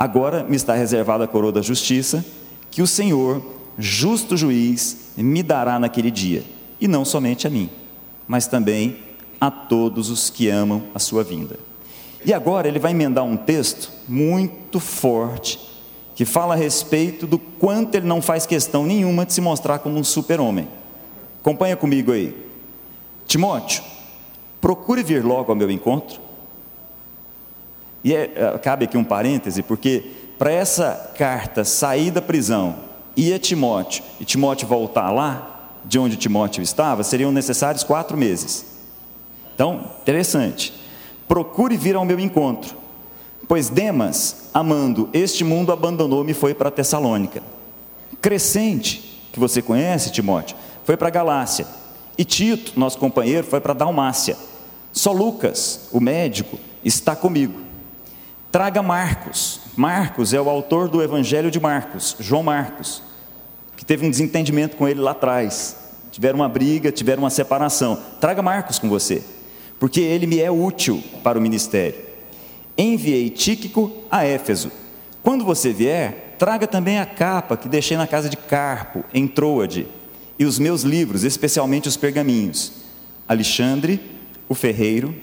Agora 0.02 0.42
me 0.42 0.56
está 0.56 0.74
reservada 0.74 1.22
a 1.22 1.28
coroa 1.28 1.52
da 1.52 1.62
justiça, 1.62 2.24
que 2.72 2.82
o 2.82 2.88
Senhor, 2.88 3.40
justo 3.78 4.36
juiz, 4.36 5.12
me 5.16 5.44
dará 5.44 5.78
naquele 5.78 6.10
dia, 6.10 6.42
e 6.80 6.88
não 6.88 7.04
somente 7.04 7.46
a 7.46 7.50
mim, 7.50 7.70
mas 8.26 8.48
também 8.48 8.98
a 9.40 9.48
todos 9.48 10.10
os 10.10 10.28
que 10.28 10.48
amam 10.48 10.82
a 10.92 10.98
sua 10.98 11.22
vinda. 11.22 11.56
E 12.24 12.34
agora 12.34 12.66
ele 12.66 12.80
vai 12.80 12.90
emendar 12.90 13.22
um 13.22 13.36
texto 13.36 13.92
muito 14.08 14.80
forte, 14.80 15.60
que 16.16 16.24
fala 16.24 16.54
a 16.54 16.56
respeito 16.56 17.24
do 17.24 17.38
quanto 17.38 17.94
ele 17.94 18.08
não 18.08 18.20
faz 18.20 18.44
questão 18.44 18.84
nenhuma 18.84 19.24
de 19.24 19.32
se 19.32 19.40
mostrar 19.40 19.78
como 19.78 19.96
um 19.96 20.02
super-homem. 20.02 20.66
Acompanha 21.40 21.76
comigo 21.76 22.10
aí. 22.10 22.36
Timóteo, 23.24 23.84
procure 24.60 25.04
vir 25.04 25.24
logo 25.24 25.52
ao 25.52 25.56
meu 25.56 25.70
encontro 25.70 26.20
e 28.04 28.14
é, 28.14 28.32
é, 28.34 28.58
cabe 28.58 28.84
aqui 28.84 28.96
um 28.96 29.04
parêntese, 29.04 29.62
porque 29.62 30.04
para 30.38 30.50
essa 30.50 31.12
carta 31.16 31.64
sair 31.64 32.10
da 32.10 32.20
prisão, 32.20 32.76
ir 33.16 33.32
a 33.32 33.38
Timóteo 33.38 34.02
e 34.18 34.24
Timóteo 34.24 34.66
voltar 34.66 35.10
lá, 35.10 35.48
de 35.84 35.98
onde 35.98 36.16
Timóteo 36.16 36.62
estava, 36.62 37.02
seriam 37.02 37.32
necessários 37.32 37.82
quatro 37.82 38.16
meses. 38.16 38.64
Então, 39.54 39.90
interessante. 40.00 40.72
Procure 41.28 41.76
vir 41.76 41.96
ao 41.96 42.04
meu 42.04 42.18
encontro, 42.18 42.76
pois 43.48 43.68
Demas, 43.68 44.48
amando 44.52 45.08
este 45.12 45.44
mundo, 45.44 45.72
abandonou-me 45.72 46.32
e 46.32 46.34
foi 46.34 46.54
para 46.54 46.70
Tessalônica. 46.70 47.42
Crescente, 48.20 49.20
que 49.32 49.40
você 49.40 49.62
conhece, 49.62 50.10
Timóteo, 50.10 50.56
foi 50.84 50.96
para 50.96 51.10
Galácia. 51.10 51.66
E 52.18 52.24
Tito, 52.24 52.78
nosso 52.78 52.98
companheiro, 52.98 53.46
foi 53.46 53.60
para 53.60 53.72
Dalmácia. 53.72 54.36
Só 54.92 55.12
Lucas, 55.12 55.88
o 55.90 56.00
médico, 56.00 56.58
está 56.84 57.16
comigo. 57.16 57.60
Traga 58.52 58.82
Marcos. 58.82 59.60
Marcos 59.74 60.34
é 60.34 60.40
o 60.40 60.50
autor 60.50 60.86
do 60.86 61.02
Evangelho 61.02 61.50
de 61.50 61.58
Marcos, 61.58 62.14
João 62.20 62.42
Marcos, 62.42 63.02
que 63.78 63.82
teve 63.82 64.06
um 64.06 64.10
desentendimento 64.10 64.76
com 64.76 64.86
ele 64.86 65.00
lá 65.00 65.12
atrás. 65.12 65.74
Tiveram 66.10 66.40
uma 66.40 66.50
briga, 66.50 66.92
tiveram 66.92 67.22
uma 67.22 67.30
separação. 67.30 67.98
Traga 68.20 68.42
Marcos 68.42 68.78
com 68.78 68.90
você, 68.90 69.22
porque 69.80 70.02
ele 70.02 70.26
me 70.26 70.38
é 70.38 70.50
útil 70.50 71.02
para 71.24 71.38
o 71.38 71.40
ministério. 71.40 71.98
Enviei 72.76 73.30
Tíquico 73.30 73.90
a 74.10 74.22
Éfeso. 74.26 74.70
Quando 75.22 75.46
você 75.46 75.72
vier, 75.72 76.36
traga 76.38 76.66
também 76.66 76.98
a 76.98 77.06
capa 77.06 77.56
que 77.56 77.70
deixei 77.70 77.96
na 77.96 78.06
casa 78.06 78.28
de 78.28 78.36
Carpo, 78.36 79.02
em 79.14 79.26
Troade, 79.26 79.86
e 80.38 80.44
os 80.44 80.58
meus 80.58 80.82
livros, 80.82 81.24
especialmente 81.24 81.88
os 81.88 81.96
pergaminhos. 81.96 82.70
Alexandre, 83.26 83.98
o 84.46 84.54
ferreiro, 84.54 85.14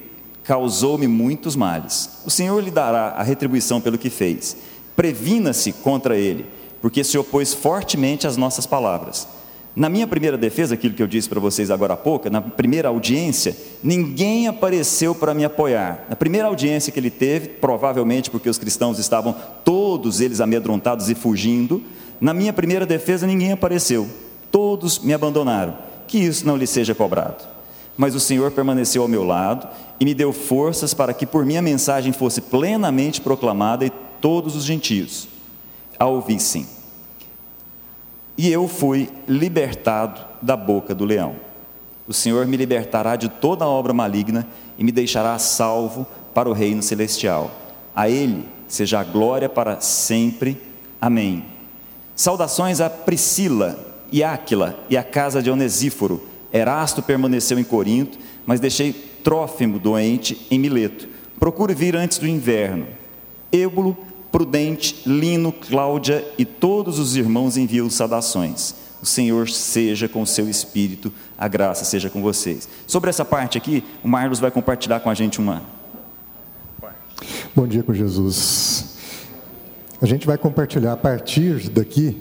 causou-me 0.50 1.08
muitos 1.08 1.56
males. 1.56 2.10
O 2.26 2.32
Senhor 2.32 2.60
lhe 2.60 2.72
dará 2.72 3.10
a 3.10 3.22
retribuição 3.22 3.80
pelo 3.80 4.00
que 4.00 4.10
fez. 4.10 4.58
Previna-se 4.96 5.72
contra 5.72 6.18
ele, 6.18 6.44
porque 6.82 7.04
se 7.04 7.20
opôs 7.20 7.54
fortemente 7.54 8.26
às 8.26 8.36
nossas 8.36 8.66
palavras. 8.66 9.28
Na 9.76 9.90
minha 9.90 10.08
primeira 10.08 10.40
defesa, 10.40 10.74
aquilo 10.74 10.96
que 10.96 11.04
eu 11.04 11.08
disse 11.08 11.30
para 11.30 11.40
vocês 11.40 11.70
agora 11.70 11.94
há 11.94 11.98
pouco, 11.98 12.32
na 12.32 12.42
primeira 12.42 12.88
audiência, 12.88 13.56
ninguém 13.84 14.48
apareceu 14.48 15.14
para 15.14 15.36
me 15.36 15.46
apoiar. 15.46 16.08
Na 16.10 16.16
primeira 16.16 16.48
audiência 16.48 16.92
que 16.92 17.00
ele 17.00 17.12
teve, 17.12 17.50
provavelmente 17.50 18.32
porque 18.32 18.50
os 18.50 18.58
cristãos 18.58 18.98
estavam 18.98 19.36
todos 19.64 20.20
eles 20.20 20.42
amedrontados 20.42 21.12
e 21.12 21.14
fugindo, 21.14 21.84
na 22.20 22.34
minha 22.34 22.52
primeira 22.52 22.88
defesa 22.88 23.28
ninguém 23.28 23.52
apareceu. 23.52 24.08
Todos 24.50 24.98
me 24.98 25.14
abandonaram. 25.14 25.78
Que 26.08 26.18
isso 26.18 26.44
não 26.48 26.58
lhe 26.58 26.66
seja 26.66 26.96
cobrado 26.96 27.59
mas 28.00 28.16
o 28.16 28.20
Senhor 28.20 28.50
permaneceu 28.52 29.02
ao 29.02 29.10
meu 29.10 29.26
lado 29.26 29.68
e 30.00 30.06
me 30.06 30.14
deu 30.14 30.32
forças 30.32 30.94
para 30.94 31.14
que 31.14 31.26
por 31.26 31.46
minha 31.46 31.62
mensagem 31.62 32.14
fosse 32.14 32.40
plenamente 32.40 33.20
proclamada 33.20 33.86
e 33.86 33.90
todos 34.22 34.56
os 34.56 34.64
gentios 34.64 35.28
a 36.00 36.06
ouvissem. 36.06 36.66
E 38.38 38.50
eu 38.50 38.70
fui 38.70 39.10
libertado 39.28 40.22
da 40.42 40.56
boca 40.56 40.96
do 40.96 41.04
leão. 41.04 41.36
O 42.08 42.14
Senhor 42.14 42.46
me 42.46 42.56
libertará 42.56 43.18
de 43.18 43.28
toda 43.28 43.68
obra 43.68 43.92
maligna 43.92 44.48
e 44.78 44.84
me 44.86 44.94
deixará 44.94 45.38
salvo 45.38 46.08
para 46.34 46.50
o 46.50 46.54
reino 46.54 46.82
celestial. 46.82 47.52
A 47.94 48.10
Ele 48.10 48.48
seja 48.66 49.02
a 49.02 49.04
glória 49.04 49.50
para 49.50 49.82
sempre. 49.82 50.58
Amém. 51.02 51.44
Saudações 52.16 52.80
a 52.80 52.90
Priscila 52.90 53.78
e 54.10 54.24
Áquila 54.24 54.80
e 54.90 54.96
a 54.96 55.04
casa 55.04 55.44
de 55.44 55.52
Onesíforo 55.52 56.29
Erasto 56.52 57.02
permaneceu 57.02 57.60
em 57.60 57.64
Corinto, 57.64 58.18
mas 58.46 58.60
deixei 58.60 58.94
Trófimo 59.24 59.78
doente 59.80 60.46
em 60.50 60.58
Mileto. 60.58 61.08
Procure 61.40 61.74
vir 61.74 61.96
antes 61.96 62.18
do 62.18 62.28
inverno. 62.28 62.88
Êbulo, 63.52 63.98
Prudente, 64.32 65.02
Lino, 65.06 65.52
Cláudia 65.52 66.26
e 66.38 66.46
todos 66.46 67.00
os 67.00 67.16
irmãos 67.16 67.58
enviam 67.58 67.90
saudações. 67.90 68.76
O 69.02 69.06
Senhor 69.06 69.50
seja 69.50 70.08
com 70.08 70.22
o 70.22 70.28
seu 70.28 70.50
espírito, 70.50 71.12
a 71.38 71.48
graça 71.48 71.86
seja 71.86 72.10
com 72.10 72.22
vocês. 72.22 72.68
Sobre 72.86 73.10
essa 73.10 73.24
parte 73.24 73.58
aqui, 73.58 73.84
o 74.04 74.08
Marlos 74.08 74.40
vai 74.40 74.52
compartilhar 74.52 75.00
com 75.00 75.10
a 75.10 75.14
gente 75.14 75.40
uma. 75.40 75.64
Bom 77.56 77.66
dia 77.66 77.82
com 77.82 77.94
Jesus. 77.94 78.98
A 80.02 80.06
gente 80.06 80.28
vai 80.28 80.38
compartilhar 80.38 80.94
a 80.94 80.98
partir 80.98 81.70
daqui 81.70 82.18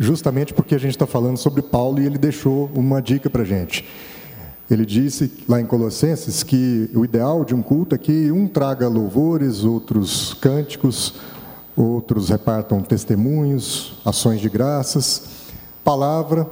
justamente 0.00 0.54
porque 0.54 0.74
a 0.74 0.78
gente 0.78 0.92
está 0.92 1.06
falando 1.06 1.36
sobre 1.36 1.60
Paulo 1.60 2.00
e 2.00 2.06
ele 2.06 2.16
deixou 2.16 2.70
uma 2.74 3.02
dica 3.02 3.28
para 3.28 3.42
a 3.42 3.44
gente. 3.44 3.84
Ele 4.70 4.86
disse 4.86 5.30
lá 5.46 5.60
em 5.60 5.66
Colossenses 5.66 6.42
que 6.42 6.88
o 6.94 7.04
ideal 7.04 7.44
de 7.44 7.54
um 7.54 7.60
culto 7.60 7.94
é 7.94 7.98
que 7.98 8.32
um 8.32 8.48
traga 8.48 8.88
louvores, 8.88 9.62
outros 9.62 10.32
cânticos, 10.34 11.14
outros 11.76 12.30
repartam 12.30 12.80
testemunhos, 12.80 14.00
ações 14.02 14.40
de 14.40 14.48
graças, 14.48 15.24
palavra 15.84 16.48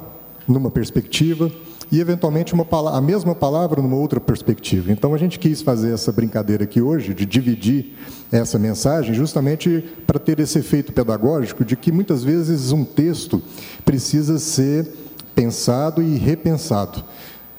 numa 0.47 0.69
perspectiva 0.69 1.51
e 1.91 1.99
eventualmente 1.99 2.53
uma, 2.53 2.65
a 2.95 3.01
mesma 3.01 3.33
palavra 3.33 3.81
numa 3.81 3.95
outra 3.95 4.19
perspectiva. 4.19 4.91
Então 4.91 5.13
a 5.13 5.17
gente 5.17 5.39
quis 5.39 5.61
fazer 5.61 5.93
essa 5.93 6.11
brincadeira 6.11 6.63
aqui 6.63 6.81
hoje 6.81 7.13
de 7.13 7.25
dividir 7.25 7.93
essa 8.31 8.59
mensagem 8.59 9.13
justamente 9.13 9.83
para 10.05 10.19
ter 10.19 10.39
esse 10.39 10.59
efeito 10.59 10.93
pedagógico 10.93 11.65
de 11.65 11.75
que 11.75 11.91
muitas 11.91 12.23
vezes 12.23 12.71
um 12.71 12.85
texto 12.85 13.41
precisa 13.83 14.37
ser 14.37 14.87
pensado 15.33 16.01
e 16.01 16.17
repensado. 16.17 17.03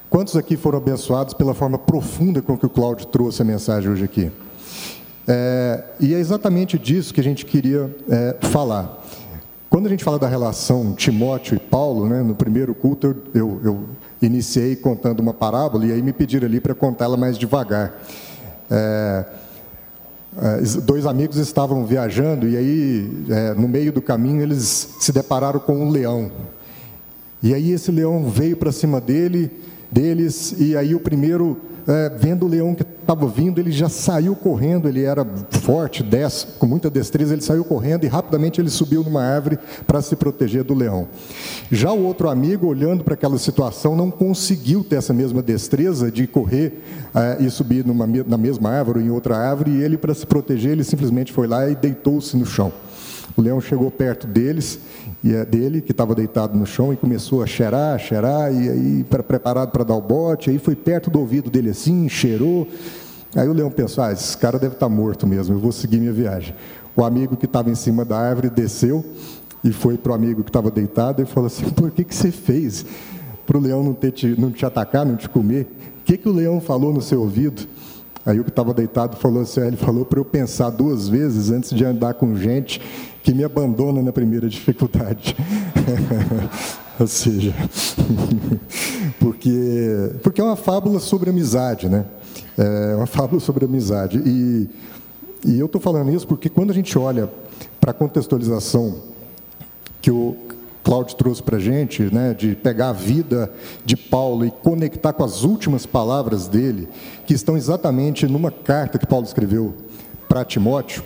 Quantos 0.08 0.36
aqui 0.36 0.56
foram 0.56 0.78
abençoados 0.78 1.34
pela 1.34 1.54
forma 1.54 1.78
profunda 1.78 2.42
com 2.42 2.56
que 2.56 2.66
o 2.66 2.70
Cláudio 2.70 3.06
trouxe 3.06 3.42
a 3.42 3.44
mensagem 3.44 3.90
hoje 3.90 4.04
aqui? 4.04 4.30
É, 5.26 5.84
e 6.00 6.14
é 6.14 6.18
exatamente 6.18 6.78
disso 6.78 7.14
que 7.14 7.20
a 7.20 7.24
gente 7.24 7.44
queria 7.46 7.94
é, 8.08 8.36
falar. 8.48 9.04
Quando 9.68 9.86
a 9.86 9.88
gente 9.88 10.02
fala 10.02 10.18
da 10.18 10.26
relação 10.26 10.92
Timóteo 10.94 11.54
e 11.54 11.60
Paulo, 11.60 12.08
né, 12.08 12.22
no 12.22 12.34
primeiro 12.34 12.74
culto 12.74 13.06
eu, 13.06 13.16
eu, 13.32 13.60
eu 13.62 13.84
iniciei 14.22 14.76
contando 14.76 15.20
uma 15.20 15.34
parábola 15.34 15.86
e 15.86 15.92
aí 15.92 16.02
me 16.02 16.12
pediram 16.12 16.46
ali 16.46 16.60
para 16.60 16.74
contá-la 16.74 17.16
mais 17.16 17.38
devagar. 17.38 18.00
É, 18.70 19.24
é, 20.38 20.60
dois 20.82 21.06
amigos 21.06 21.36
estavam 21.36 21.84
viajando 21.84 22.48
e 22.48 22.56
aí, 22.56 23.24
é, 23.28 23.54
no 23.54 23.66
meio 23.66 23.92
do 23.92 24.00
caminho, 24.00 24.42
eles 24.42 24.94
se 25.00 25.12
depararam 25.12 25.58
com 25.58 25.74
um 25.74 25.90
leão. 25.90 26.30
E 27.42 27.54
aí 27.54 27.72
esse 27.72 27.90
leão 27.90 28.28
veio 28.28 28.56
para 28.56 28.70
cima 28.70 29.00
dele, 29.00 29.50
deles, 29.90 30.54
e 30.58 30.76
aí 30.76 30.94
o 30.94 31.00
primeiro, 31.00 31.58
é, 31.86 32.10
vendo 32.10 32.46
o 32.46 32.48
leão 32.48 32.74
que 32.74 32.84
estava 33.12 33.26
vindo, 33.26 33.58
ele 33.58 33.72
já 33.72 33.88
saiu 33.88 34.36
correndo, 34.36 34.88
ele 34.88 35.02
era 35.02 35.26
forte, 35.50 36.04
com 36.58 36.66
muita 36.66 36.88
destreza, 36.88 37.34
ele 37.34 37.42
saiu 37.42 37.64
correndo 37.64 38.04
e 38.04 38.06
rapidamente 38.06 38.60
ele 38.60 38.70
subiu 38.70 39.02
numa 39.02 39.22
árvore 39.22 39.58
para 39.84 40.00
se 40.00 40.14
proteger 40.14 40.62
do 40.62 40.74
leão. 40.74 41.08
Já 41.72 41.90
o 41.90 42.04
outro 42.04 42.28
amigo, 42.28 42.68
olhando 42.68 43.02
para 43.02 43.14
aquela 43.14 43.36
situação, 43.36 43.96
não 43.96 44.10
conseguiu 44.10 44.84
ter 44.84 44.96
essa 44.96 45.12
mesma 45.12 45.42
destreza 45.42 46.10
de 46.10 46.26
correr 46.28 46.84
é, 47.12 47.38
e 47.40 47.50
subir 47.50 47.84
numa, 47.84 48.06
na 48.06 48.38
mesma 48.38 48.70
árvore 48.70 49.00
ou 49.00 49.04
em 49.04 49.10
outra 49.10 49.36
árvore, 49.36 49.72
e 49.72 49.82
ele, 49.82 49.98
para 49.98 50.14
se 50.14 50.24
proteger, 50.24 50.72
ele 50.72 50.84
simplesmente 50.84 51.32
foi 51.32 51.48
lá 51.48 51.68
e 51.68 51.74
deitou-se 51.74 52.36
no 52.36 52.46
chão. 52.46 52.72
O 53.40 53.42
leão 53.42 53.58
chegou 53.58 53.90
perto 53.90 54.26
deles 54.26 54.78
e 55.24 55.32
é 55.32 55.46
dele 55.46 55.80
que 55.80 55.92
estava 55.92 56.14
deitado 56.14 56.58
no 56.58 56.66
chão 56.66 56.92
e 56.92 56.96
começou 56.96 57.42
a 57.42 57.46
cheirar, 57.46 57.98
cheirar 57.98 58.52
e 58.52 58.68
aí 58.68 59.04
preparado 59.04 59.70
para 59.70 59.82
dar 59.82 59.94
o 59.94 60.00
bote. 60.02 60.50
Aí 60.50 60.58
foi 60.58 60.76
perto 60.76 61.08
do 61.08 61.18
ouvido 61.18 61.48
dele 61.48 61.70
assim, 61.70 62.06
cheirou. 62.06 62.68
Aí 63.34 63.48
o 63.48 63.54
leão 63.54 63.70
pensou: 63.70 64.04
ah, 64.04 64.12
esse 64.12 64.36
cara 64.36 64.58
deve 64.58 64.74
estar 64.74 64.90
tá 64.90 64.94
morto 64.94 65.26
mesmo. 65.26 65.54
Eu 65.54 65.58
vou 65.58 65.72
seguir 65.72 65.98
minha 65.98 66.12
viagem. 66.12 66.54
O 66.94 67.02
amigo 67.02 67.34
que 67.34 67.46
estava 67.46 67.70
em 67.70 67.74
cima 67.74 68.04
da 68.04 68.18
árvore 68.18 68.50
desceu 68.50 69.02
e 69.64 69.72
foi 69.72 69.96
para 69.96 70.12
o 70.12 70.14
amigo 70.14 70.42
que 70.42 70.50
estava 70.50 70.70
deitado 70.70 71.22
e 71.22 71.24
falou 71.24 71.46
assim: 71.46 71.64
por 71.70 71.90
que 71.90 72.04
que 72.04 72.14
você 72.14 72.30
fez 72.30 72.84
para 73.46 73.56
o 73.56 73.60
leão 73.60 73.82
não, 73.82 73.94
ter 73.94 74.12
te, 74.12 74.38
não 74.38 74.50
te 74.50 74.66
atacar, 74.66 75.06
não 75.06 75.16
te 75.16 75.30
comer? 75.30 75.66
O 76.02 76.04
que 76.04 76.18
que 76.18 76.28
o 76.28 76.32
leão 76.32 76.60
falou 76.60 76.92
no 76.92 77.00
seu 77.00 77.22
ouvido? 77.22 77.66
Aí 78.26 78.38
o 78.38 78.44
que 78.44 78.50
estava 78.50 78.74
deitado 78.74 79.16
falou 79.16 79.40
assim, 79.40 79.62
ele 79.62 79.78
falou 79.78 80.04
para 80.04 80.20
eu 80.20 80.24
pensar 80.26 80.68
duas 80.68 81.08
vezes 81.08 81.50
antes 81.50 81.70
de 81.70 81.82
andar 81.86 82.12
com 82.14 82.36
gente 82.36 82.82
que 83.22 83.34
me 83.34 83.44
abandona 83.44 84.02
na 84.02 84.12
primeira 84.12 84.48
dificuldade. 84.48 85.36
Ou 86.98 87.06
seja, 87.06 87.54
porque, 89.18 90.12
porque 90.22 90.40
é 90.40 90.44
uma 90.44 90.56
fábula 90.56 91.00
sobre 91.00 91.30
amizade, 91.30 91.88
né? 91.88 92.04
É 92.58 92.94
uma 92.94 93.06
fábula 93.06 93.40
sobre 93.40 93.64
amizade. 93.64 94.18
E, 94.18 94.68
e 95.46 95.58
eu 95.58 95.66
estou 95.66 95.80
falando 95.80 96.12
isso 96.12 96.26
porque 96.26 96.48
quando 96.50 96.70
a 96.70 96.74
gente 96.74 96.98
olha 96.98 97.30
para 97.80 97.92
a 97.92 97.94
contextualização 97.94 98.96
que 100.02 100.10
o 100.10 100.36
Cláudio 100.82 101.16
trouxe 101.16 101.42
para 101.42 101.56
a 101.56 101.60
gente, 101.60 102.02
né, 102.12 102.34
de 102.34 102.54
pegar 102.54 102.88
a 102.88 102.92
vida 102.92 103.52
de 103.84 103.96
Paulo 103.96 104.46
e 104.46 104.50
conectar 104.50 105.12
com 105.12 105.22
as 105.22 105.42
últimas 105.42 105.86
palavras 105.86 106.48
dele, 106.48 106.88
que 107.26 107.34
estão 107.34 107.56
exatamente 107.56 108.26
numa 108.26 108.50
carta 108.50 108.98
que 108.98 109.06
Paulo 109.06 109.26
escreveu 109.26 109.74
para 110.28 110.44
Timóteo, 110.44 111.02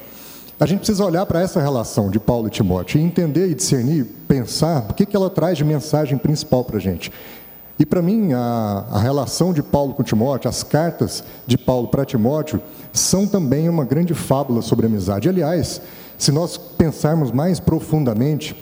a 0.64 0.66
gente 0.66 0.78
precisa 0.78 1.04
olhar 1.04 1.26
para 1.26 1.42
essa 1.42 1.60
relação 1.60 2.08
de 2.08 2.18
Paulo 2.18 2.48
e 2.48 2.50
Timóteo 2.50 2.98
e 2.98 3.04
entender 3.04 3.50
e 3.50 3.54
discernir, 3.54 4.06
pensar 4.26 4.86
o 4.88 4.94
que, 4.94 5.04
que 5.04 5.14
ela 5.14 5.28
traz 5.28 5.58
de 5.58 5.62
mensagem 5.64 6.16
principal 6.16 6.64
para 6.64 6.78
a 6.78 6.80
gente. 6.80 7.12
E 7.78 7.84
para 7.84 8.00
mim, 8.00 8.32
a, 8.32 8.86
a, 8.90 8.98
relação 8.98 9.52
de 9.52 9.62
Paulo 9.62 9.92
com 9.92 10.02
Timóteo, 10.02 10.48
as 10.48 10.62
cartas 10.62 11.22
de 11.46 11.58
Paulo 11.58 11.88
para 11.88 12.06
Timóteo, 12.06 12.62
são 12.94 13.26
também 13.26 13.68
uma 13.68 13.84
grande 13.84 14.14
fábula 14.14 14.62
sobre 14.62 14.86
amizade. 14.86 15.28
Aliás, 15.28 15.82
se 16.16 16.32
nós 16.32 16.56
pensarmos 16.56 17.30
mais 17.30 17.60
profundamente, 17.60 18.56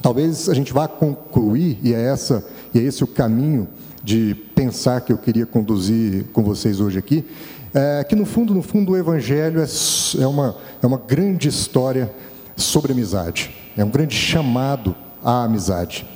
talvez 0.00 0.48
a 0.48 0.54
gente 0.54 0.72
vá 0.72 0.88
concluir, 0.88 1.78
e 1.82 1.92
é, 1.92 2.00
essa, 2.00 2.42
e 2.76 2.78
é 2.78 2.82
esse 2.82 3.02
o 3.02 3.06
caminho 3.06 3.66
de 4.04 4.34
pensar 4.54 5.00
que 5.00 5.10
eu 5.10 5.16
queria 5.16 5.46
conduzir 5.46 6.26
com 6.32 6.42
vocês 6.42 6.78
hoje 6.78 6.98
aqui, 6.98 7.24
é, 7.72 8.04
que 8.04 8.14
no 8.14 8.26
fundo, 8.26 8.54
no 8.54 8.60
fundo, 8.60 8.92
o 8.92 8.96
Evangelho 8.96 9.62
é, 9.62 9.66
é, 10.20 10.26
uma, 10.26 10.56
é 10.82 10.86
uma 10.86 10.98
grande 10.98 11.48
história 11.48 12.12
sobre 12.54 12.92
amizade, 12.92 13.50
é 13.76 13.84
um 13.84 13.88
grande 13.88 14.14
chamado 14.14 14.94
à 15.24 15.44
amizade. 15.44 16.06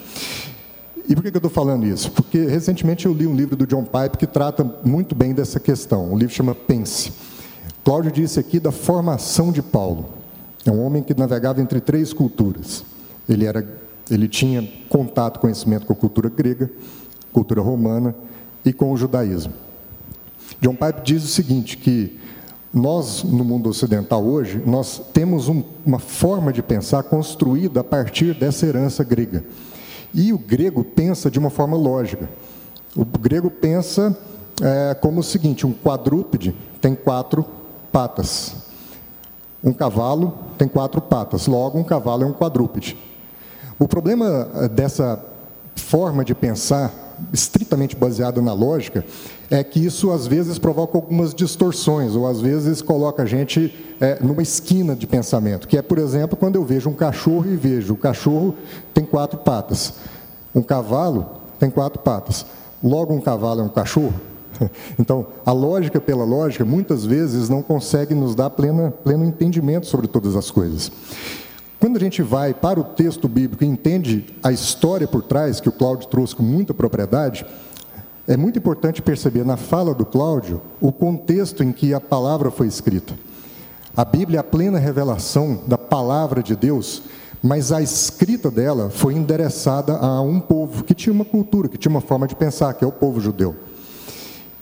E 1.09 1.15
por 1.15 1.23
que 1.23 1.29
eu 1.29 1.39
estou 1.39 1.51
falando 1.51 1.87
isso? 1.87 2.13
Porque 2.13 2.45
recentemente 2.45 3.07
eu 3.07 3.15
li 3.15 3.27
um 3.27 3.35
livro 3.35 3.57
do 3.57 3.67
John 3.67 3.85
Pipe 3.85 4.19
que 4.19 4.27
trata 4.27 4.63
muito 4.85 5.15
bem 5.15 5.33
dessa 5.33 5.59
questão. 5.59 6.13
O 6.13 6.17
livro 6.17 6.35
chama 6.35 6.55
Pense. 6.55 7.11
Cláudio 7.83 8.13
disse 8.13 8.39
aqui 8.39 8.61
da 8.61 8.71
formação 8.71 9.51
de 9.51 9.63
Paulo. 9.63 10.11
É 10.65 10.71
um 10.71 10.85
homem 10.85 11.03
que 11.03 11.19
navegava 11.19 11.61
entre 11.61 11.81
três 11.81 12.13
culturas. 12.13 12.85
Ele, 13.29 13.47
era, 13.47 13.67
ele 14.11 14.29
tinha 14.29 14.69
contato, 14.89 15.41
conhecimento 15.41 15.87
com 15.87 15.93
a 15.93 15.97
cultura 15.97 16.29
grega, 16.29 16.71
cultura 17.33 17.61
romana 17.61 18.15
e 18.65 18.73
com 18.73 18.93
o 18.93 18.97
judaísmo. 18.97 19.53
John 20.61 20.75
Pipe 20.75 21.03
diz 21.03 21.25
o 21.25 21.29
seguinte, 21.29 21.77
que 21.77 22.19
nós, 22.73 23.23
no 23.25 23.45
mundo 23.45 23.69
ocidental 23.69 24.25
hoje, 24.25 24.63
nós 24.65 25.01
temos 25.13 25.49
um, 25.49 25.63
uma 25.85 25.99
forma 25.99 26.53
de 26.53 26.63
pensar 26.63 27.03
construída 27.05 27.81
a 27.81 27.85
partir 27.85 28.35
dessa 28.35 28.67
herança 28.67 29.03
grega. 29.03 29.45
E 30.13 30.33
o 30.33 30.39
grego 30.39 30.85
pensa 30.85 31.31
de 31.31 31.39
uma 31.39 31.51
forma 31.51 31.77
lógica. 31.77 32.29
O 32.97 33.05
grego 33.05 33.51
pensa 33.51 34.17
é, 34.61 34.95
como 34.95 35.21
o 35.21 35.25
seguinte: 35.25 35.67
um 35.67 35.73
quadrúpede 35.73 36.55
tem 36.81 36.95
quatro 36.95 37.45
patas. 37.93 38.55
Um 39.63 39.73
cavalo 39.73 40.39
tem 40.57 40.67
quatro 40.67 41.01
patas, 41.01 41.47
logo, 41.47 41.79
um 41.79 41.85
cavalo 41.85 42.23
é 42.23 42.27
um 42.27 42.33
quadrúpede. 42.33 42.97
O 43.81 43.89
problema 43.89 44.47
é, 44.57 44.69
dessa 44.69 45.19
forma 45.75 46.23
de 46.23 46.35
pensar, 46.35 46.93
estritamente 47.33 47.97
baseada 47.97 48.43
na 48.43 48.53
lógica, 48.53 49.03
é 49.51 49.65
que 49.65 49.83
isso 49.83 50.11
às 50.11 50.27
vezes 50.27 50.59
provoca 50.59 50.99
algumas 50.99 51.35
distorções, 51.35 52.15
ou 52.15 52.27
às 52.27 52.43
vezes 52.43 52.83
coloca 52.83 53.23
a 53.23 53.27
gente 53.27 53.75
é, 53.99 54.23
numa 54.23 54.43
esquina 54.43 54.95
de 54.95 55.07
pensamento, 55.07 55.67
que 55.67 55.79
é, 55.79 55.83
por 55.83 55.97
exemplo, 55.97 56.37
quando 56.37 56.57
eu 56.57 56.65
vejo 56.65 56.91
um 56.91 56.95
cachorro 56.95 57.47
e 57.51 57.57
vejo 57.57 57.95
o 57.95 57.97
cachorro 57.97 58.55
tem 58.93 59.03
quatro 59.03 59.39
patas, 59.39 59.95
um 60.55 60.61
cavalo 60.61 61.41
tem 61.59 61.71
quatro 61.71 62.03
patas, 62.03 62.45
logo 62.85 63.15
um 63.15 63.21
cavalo 63.21 63.63
é 63.63 63.65
um 63.65 63.69
cachorro. 63.69 64.15
Então, 64.99 65.27
a 65.47 65.53
lógica 65.53 65.99
pela 65.99 66.23
lógica, 66.23 66.67
muitas 66.67 67.07
vezes 67.07 67.49
não 67.49 67.63
consegue 67.63 68.15
nos 68.15 68.35
dar 68.35 68.51
plena, 68.51 68.93
pleno 69.03 69.25
entendimento 69.25 69.87
sobre 69.87 70.07
todas 70.07 70.37
as 70.37 70.51
coisas. 70.51 70.93
Quando 71.81 71.97
a 71.97 72.01
gente 72.01 72.21
vai 72.21 72.53
para 72.53 72.79
o 72.79 72.85
texto 72.85 73.27
bíblico 73.27 73.65
e 73.65 73.67
entende 73.67 74.27
a 74.43 74.53
história 74.53 75.09
por 75.09 75.23
trás, 75.23 75.61
que 75.61 75.69
o 75.71 75.73
Cláudio 75.73 76.09
trouxe 76.09 76.37
com 76.37 76.43
muita 76.43 76.75
propriedade, 76.75 77.47
é 78.29 78.37
muito 78.37 78.59
importante 78.59 79.01
perceber 79.01 79.47
na 79.47 79.57
fala 79.57 79.95
do 79.95 80.05
Cláudio 80.05 80.61
o 80.79 80.93
contexto 80.93 81.65
em 81.65 81.73
que 81.73 81.95
a 81.95 82.01
palavra 82.01 82.51
foi 82.51 82.67
escrita. 82.67 83.15
A 83.97 84.05
Bíblia 84.05 84.37
é 84.37 84.41
a 84.41 84.45
plena 84.45 84.79
revelação 84.79 85.63
da 85.67 85.79
palavra 85.79 86.43
de 86.43 86.55
Deus, 86.55 87.03
mas 87.43 87.73
a 87.73 87.81
escrita 87.81 88.51
dela 88.51 88.91
foi 88.91 89.15
endereçada 89.15 89.97
a 89.97 90.21
um 90.21 90.39
povo 90.39 90.85
que 90.85 90.93
tinha 90.93 91.15
uma 91.15 91.25
cultura, 91.25 91.67
que 91.67 91.79
tinha 91.79 91.91
uma 91.91 92.03
forma 92.03 92.29
de 92.29 92.37
pensar, 92.37 92.75
que 92.75 92.85
é 92.85 92.87
o 92.87 92.93
povo 92.93 93.23
judeu. 93.23 93.57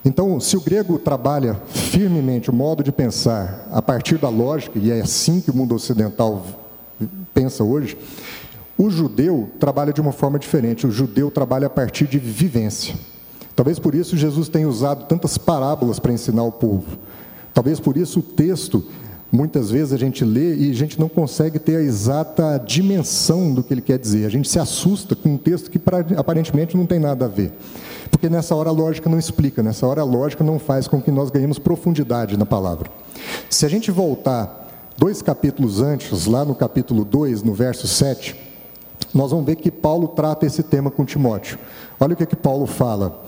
Então, 0.04 0.38
se 0.38 0.56
o 0.56 0.60
grego 0.60 1.00
trabalha 1.00 1.60
firmemente 1.66 2.48
o 2.48 2.54
modo 2.54 2.84
de 2.84 2.92
pensar 2.92 3.66
a 3.72 3.82
partir 3.82 4.18
da 4.18 4.28
lógica, 4.28 4.78
e 4.78 4.92
é 4.92 5.00
assim 5.00 5.40
que 5.40 5.50
o 5.50 5.54
mundo 5.54 5.74
ocidental 5.74 6.67
pensa 7.38 7.62
hoje, 7.62 7.96
o 8.76 8.90
judeu 8.90 9.48
trabalha 9.60 9.92
de 9.92 10.00
uma 10.00 10.10
forma 10.10 10.40
diferente. 10.40 10.88
O 10.88 10.90
judeu 10.90 11.30
trabalha 11.30 11.68
a 11.68 11.70
partir 11.70 12.08
de 12.08 12.18
vivência. 12.18 12.96
Talvez 13.54 13.78
por 13.78 13.94
isso 13.94 14.16
Jesus 14.16 14.48
tenha 14.48 14.68
usado 14.68 15.06
tantas 15.06 15.38
parábolas 15.38 16.00
para 16.00 16.12
ensinar 16.12 16.42
o 16.42 16.50
povo. 16.50 16.98
Talvez 17.54 17.78
por 17.78 17.96
isso 17.96 18.18
o 18.18 18.22
texto, 18.22 18.84
muitas 19.30 19.70
vezes 19.70 19.92
a 19.92 19.96
gente 19.96 20.24
lê 20.24 20.56
e 20.56 20.70
a 20.70 20.74
gente 20.74 20.98
não 20.98 21.08
consegue 21.08 21.60
ter 21.60 21.76
a 21.76 21.80
exata 21.80 22.60
dimensão 22.66 23.54
do 23.54 23.62
que 23.62 23.72
ele 23.72 23.82
quer 23.82 24.00
dizer. 24.00 24.26
A 24.26 24.30
gente 24.30 24.48
se 24.48 24.58
assusta 24.58 25.14
com 25.14 25.34
um 25.34 25.38
texto 25.38 25.70
que 25.70 25.80
aparentemente 26.16 26.76
não 26.76 26.86
tem 26.86 26.98
nada 26.98 27.26
a 27.26 27.28
ver. 27.28 27.52
Porque 28.10 28.28
nessa 28.28 28.52
hora 28.56 28.70
a 28.70 28.72
lógica 28.72 29.08
não 29.08 29.18
explica, 29.18 29.62
nessa 29.62 29.86
hora 29.86 30.00
a 30.00 30.04
lógica 30.04 30.42
não 30.42 30.58
faz 30.58 30.88
com 30.88 31.00
que 31.00 31.12
nós 31.12 31.30
ganhemos 31.30 31.58
profundidade 31.58 32.36
na 32.36 32.46
palavra. 32.46 32.90
Se 33.48 33.64
a 33.64 33.68
gente 33.68 33.92
voltar 33.92 34.57
dois 34.98 35.22
capítulos 35.22 35.80
antes, 35.80 36.26
lá 36.26 36.44
no 36.44 36.56
capítulo 36.56 37.04
2, 37.04 37.44
no 37.44 37.54
verso 37.54 37.86
7, 37.86 38.34
nós 39.14 39.30
vamos 39.30 39.46
ver 39.46 39.54
que 39.54 39.70
Paulo 39.70 40.08
trata 40.08 40.44
esse 40.44 40.60
tema 40.60 40.90
com 40.90 41.04
Timóteo. 41.04 41.56
Olha 42.00 42.14
o 42.14 42.16
que, 42.16 42.26
que 42.26 42.34
Paulo 42.34 42.66
fala 42.66 43.24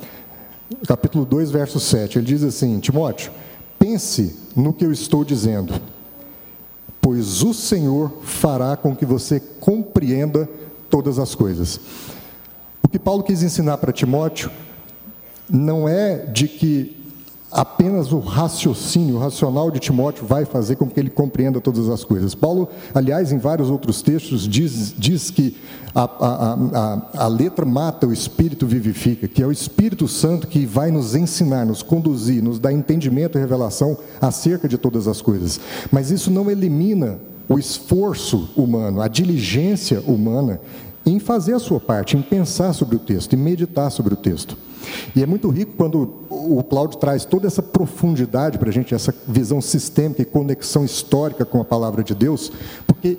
capítulo 0.86 1.24
2, 1.24 1.52
verso 1.52 1.78
7. 1.78 2.18
Ele 2.18 2.26
diz 2.26 2.42
assim: 2.42 2.80
Timóteo, 2.80 3.30
pense 3.78 4.36
no 4.56 4.72
que 4.72 4.84
eu 4.84 4.90
estou 4.90 5.24
dizendo, 5.24 5.80
pois 7.00 7.42
o 7.44 7.54
Senhor 7.54 8.12
fará 8.24 8.76
com 8.76 8.94
que 8.94 9.06
você 9.06 9.38
compreenda 9.38 10.48
todas 10.90 11.20
as 11.20 11.36
coisas. 11.36 11.78
O 12.82 12.88
que 12.88 12.98
Paulo 12.98 13.22
quis 13.22 13.44
ensinar 13.44 13.78
para 13.78 13.92
Timóteo 13.92 14.50
não 15.48 15.88
é 15.88 16.18
de 16.26 16.48
que 16.48 16.99
apenas 17.50 18.12
o 18.12 18.18
raciocínio, 18.18 19.16
o 19.16 19.18
racional 19.18 19.70
de 19.70 19.78
Timóteo 19.80 20.24
vai 20.24 20.44
fazer 20.44 20.76
com 20.76 20.88
que 20.88 20.98
ele 21.00 21.10
compreenda 21.10 21.60
todas 21.60 21.88
as 21.88 22.04
coisas. 22.04 22.34
Paulo, 22.34 22.68
aliás, 22.94 23.32
em 23.32 23.38
vários 23.38 23.70
outros 23.70 24.02
textos, 24.02 24.48
diz, 24.48 24.94
diz 24.96 25.30
que 25.30 25.56
a, 25.94 26.02
a, 26.02 26.52
a, 26.54 27.24
a, 27.24 27.26
letra 27.26 27.66
mata, 27.66 28.06
o 28.06 28.12
Espírito 28.12 28.66
vivifica, 28.66 29.26
que 29.26 29.42
é 29.42 29.46
o 29.46 29.52
Espírito 29.52 30.06
Santo 30.06 30.46
que 30.46 30.64
vai 30.64 30.90
nos 30.90 31.14
ensinar, 31.14 31.66
nos 31.66 31.82
conduzir, 31.82 32.42
nos 32.42 32.58
dar 32.58 32.72
entendimento 32.72 33.36
e 33.36 33.40
revelação 33.40 33.96
acerca 34.20 34.68
de 34.68 34.78
todas 34.78 35.08
as 35.08 35.20
coisas. 35.20 35.60
Mas 35.90 36.10
isso 36.10 36.30
não 36.30 36.50
elimina 36.50 37.18
o 37.48 37.58
esforço 37.58 38.48
humano, 38.56 39.00
a 39.00 39.08
diligência 39.08 40.00
humana 40.06 40.60
em 41.04 41.18
fazer 41.18 41.54
a 41.54 41.58
sua 41.58 41.80
parte, 41.80 42.16
em 42.16 42.22
pensar 42.22 42.72
sobre 42.72 42.96
o 42.96 42.98
texto, 42.98 43.34
em 43.34 43.38
meditar 43.38 43.90
sobre 43.90 44.14
o 44.14 44.16
texto. 44.16 44.56
E 45.14 45.22
é 45.22 45.26
muito 45.26 45.48
rico 45.48 45.72
quando 45.76 46.24
o 46.28 46.62
Cláudio 46.62 46.98
traz 46.98 47.24
toda 47.24 47.46
essa 47.46 47.62
profundidade 47.62 48.58
para 48.58 48.70
a 48.70 48.72
gente, 48.72 48.94
essa 48.94 49.14
visão 49.26 49.60
sistêmica 49.60 50.22
e 50.22 50.24
conexão 50.24 50.84
histórica 50.84 51.44
com 51.44 51.60
a 51.60 51.64
palavra 51.64 52.02
de 52.02 52.14
Deus, 52.14 52.50
porque 52.86 53.18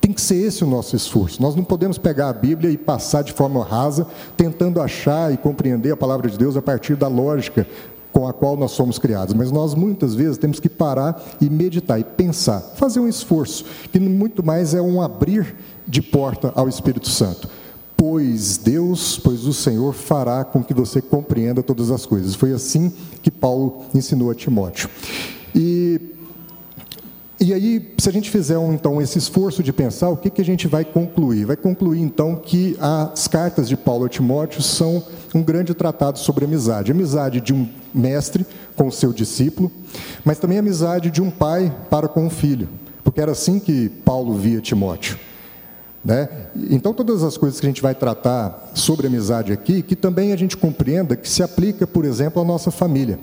tem 0.00 0.12
que 0.12 0.20
ser 0.20 0.36
esse 0.36 0.64
o 0.64 0.66
nosso 0.66 0.96
esforço. 0.96 1.42
Nós 1.42 1.54
não 1.54 1.62
podemos 1.62 1.98
pegar 1.98 2.30
a 2.30 2.32
Bíblia 2.32 2.70
e 2.70 2.76
passar 2.76 3.22
de 3.22 3.32
forma 3.32 3.62
rasa, 3.64 4.06
tentando 4.36 4.80
achar 4.80 5.32
e 5.32 5.36
compreender 5.36 5.92
a 5.92 5.96
palavra 5.96 6.28
de 6.28 6.38
Deus 6.38 6.56
a 6.56 6.62
partir 6.62 6.96
da 6.96 7.06
lógica 7.06 7.66
com 8.12 8.26
a 8.26 8.32
qual 8.32 8.56
nós 8.56 8.72
somos 8.72 8.98
criados. 8.98 9.34
Mas 9.34 9.52
nós 9.52 9.74
muitas 9.74 10.14
vezes 10.14 10.38
temos 10.38 10.58
que 10.58 10.68
parar 10.68 11.22
e 11.40 11.48
meditar 11.48 12.00
e 12.00 12.04
pensar, 12.04 12.60
fazer 12.60 13.00
um 13.00 13.08
esforço, 13.08 13.64
que 13.92 14.00
muito 14.00 14.44
mais 14.44 14.74
é 14.74 14.80
um 14.80 15.00
abrir 15.00 15.54
de 15.90 16.00
porta 16.00 16.52
ao 16.54 16.68
Espírito 16.68 17.08
Santo 17.08 17.48
pois 18.00 18.56
Deus, 18.56 19.20
pois 19.22 19.44
o 19.44 19.52
Senhor 19.52 19.92
fará 19.92 20.42
com 20.42 20.64
que 20.64 20.72
você 20.72 21.02
compreenda 21.02 21.62
todas 21.62 21.90
as 21.90 22.06
coisas. 22.06 22.34
Foi 22.34 22.50
assim 22.50 22.90
que 23.20 23.30
Paulo 23.30 23.84
ensinou 23.94 24.30
a 24.30 24.34
Timóteo. 24.34 24.88
E, 25.54 26.00
e 27.38 27.52
aí, 27.52 27.94
se 27.98 28.08
a 28.08 28.12
gente 28.12 28.30
fizer 28.30 28.56
um, 28.56 28.72
então 28.72 29.02
esse 29.02 29.18
esforço 29.18 29.62
de 29.62 29.70
pensar, 29.70 30.08
o 30.08 30.16
que, 30.16 30.30
que 30.30 30.40
a 30.40 30.44
gente 30.44 30.66
vai 30.66 30.82
concluir? 30.82 31.44
Vai 31.44 31.58
concluir 31.58 32.00
então 32.00 32.36
que 32.36 32.74
as 32.80 33.28
cartas 33.28 33.68
de 33.68 33.76
Paulo 33.76 34.06
a 34.06 34.08
Timóteo 34.08 34.62
são 34.62 35.04
um 35.34 35.42
grande 35.42 35.74
tratado 35.74 36.18
sobre 36.18 36.46
amizade. 36.46 36.92
Amizade 36.92 37.38
de 37.38 37.52
um 37.52 37.68
mestre 37.92 38.46
com 38.76 38.86
o 38.86 38.92
seu 38.92 39.12
discípulo, 39.12 39.70
mas 40.24 40.38
também 40.38 40.56
amizade 40.56 41.10
de 41.10 41.20
um 41.20 41.30
pai 41.30 41.70
para 41.90 42.08
com 42.08 42.26
o 42.26 42.30
filho, 42.30 42.66
porque 43.04 43.20
era 43.20 43.32
assim 43.32 43.60
que 43.60 43.90
Paulo 43.90 44.32
via 44.32 44.58
Timóteo. 44.62 45.18
Né? 46.04 46.28
Então, 46.70 46.94
todas 46.94 47.22
as 47.22 47.36
coisas 47.36 47.60
que 47.60 47.66
a 47.66 47.68
gente 47.68 47.82
vai 47.82 47.94
tratar 47.94 48.70
sobre 48.74 49.06
amizade 49.06 49.52
aqui, 49.52 49.82
que 49.82 49.94
também 49.94 50.32
a 50.32 50.36
gente 50.36 50.56
compreenda 50.56 51.14
que 51.14 51.28
se 51.28 51.42
aplica, 51.42 51.86
por 51.86 52.04
exemplo, 52.04 52.40
à 52.40 52.44
nossa 52.44 52.70
família. 52.70 53.18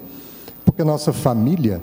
Porque 0.64 0.82
a 0.82 0.86
nossa 0.86 1.12
família 1.12 1.82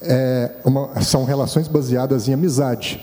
é 0.00 0.52
uma, 0.64 1.00
são 1.00 1.24
relações 1.24 1.66
baseadas 1.66 2.28
em 2.28 2.34
amizade. 2.34 3.00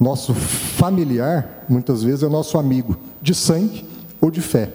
Nosso 0.00 0.32
familiar, 0.32 1.64
muitas 1.68 2.02
vezes, 2.02 2.22
é 2.22 2.26
o 2.26 2.30
nosso 2.30 2.56
amigo, 2.56 2.96
de 3.20 3.34
sangue 3.34 3.84
ou 4.20 4.30
de 4.30 4.40
fé. 4.40 4.70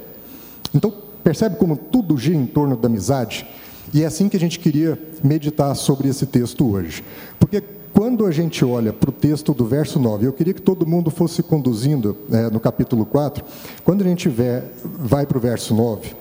Então, 0.73 0.93
percebe 1.23 1.55
como 1.55 1.75
tudo 1.75 2.17
gira 2.17 2.37
em 2.37 2.45
torno 2.45 2.75
da 2.75 2.87
amizade? 2.87 3.47
E 3.93 4.03
é 4.03 4.05
assim 4.05 4.27
que 4.29 4.37
a 4.37 4.39
gente 4.39 4.59
queria 4.59 4.99
meditar 5.23 5.75
sobre 5.75 6.07
esse 6.07 6.25
texto 6.25 6.69
hoje. 6.69 7.03
Porque 7.39 7.63
quando 7.93 8.25
a 8.25 8.31
gente 8.31 8.65
olha 8.65 8.91
para 8.91 9.11
o 9.11 9.13
texto 9.13 9.53
do 9.53 9.65
verso 9.65 9.99
9, 9.99 10.25
eu 10.25 10.33
queria 10.33 10.53
que 10.53 10.61
todo 10.61 10.85
mundo 10.85 11.11
fosse 11.11 11.43
conduzindo 11.43 12.17
é, 12.31 12.49
no 12.49 12.59
capítulo 12.59 13.05
4, 13.05 13.45
quando 13.85 14.01
a 14.01 14.03
gente 14.03 14.21
tiver, 14.21 14.73
vai 14.83 15.27
para 15.27 15.37
o 15.37 15.41
verso 15.41 15.75
9 15.75 16.11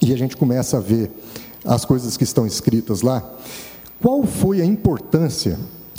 e 0.00 0.12
a 0.12 0.16
gente 0.16 0.36
começa 0.36 0.76
a 0.76 0.80
ver 0.80 1.10
as 1.64 1.84
coisas 1.84 2.16
que 2.16 2.22
estão 2.22 2.46
escritas 2.46 3.02
lá, 3.02 3.28
qual 4.00 4.22
foi 4.24 4.60
a 4.60 4.64
importância 4.64 5.58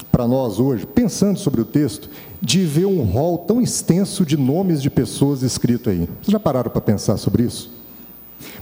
para 0.09 0.25
nós 0.25 0.59
hoje, 0.59 0.85
pensando 0.85 1.37
sobre 1.37 1.59
o 1.59 1.65
texto, 1.65 2.09
de 2.41 2.63
ver 2.63 2.85
um 2.85 3.03
rol 3.03 3.39
tão 3.39 3.61
extenso 3.61 4.25
de 4.25 4.37
nomes 4.37 4.81
de 4.81 4.89
pessoas 4.89 5.41
escrito 5.41 5.89
aí? 5.89 6.07
Vocês 6.21 6.31
já 6.31 6.39
pararam 6.39 6.71
para 6.71 6.81
pensar 6.81 7.17
sobre 7.17 7.43
isso? 7.43 7.71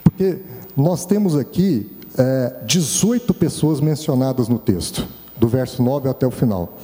Porque 0.03 0.39
nós 0.75 1.05
temos 1.05 1.35
aqui 1.35 1.89
é, 2.17 2.55
18 2.65 3.31
pessoas 3.33 3.79
mencionadas 3.79 4.47
no 4.47 4.57
texto 4.57 5.20
do 5.41 5.47
verso 5.47 5.81
9 5.81 6.07
até 6.07 6.27
o 6.27 6.29
final. 6.29 6.77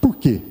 Por 0.00 0.16
quê? 0.16 0.42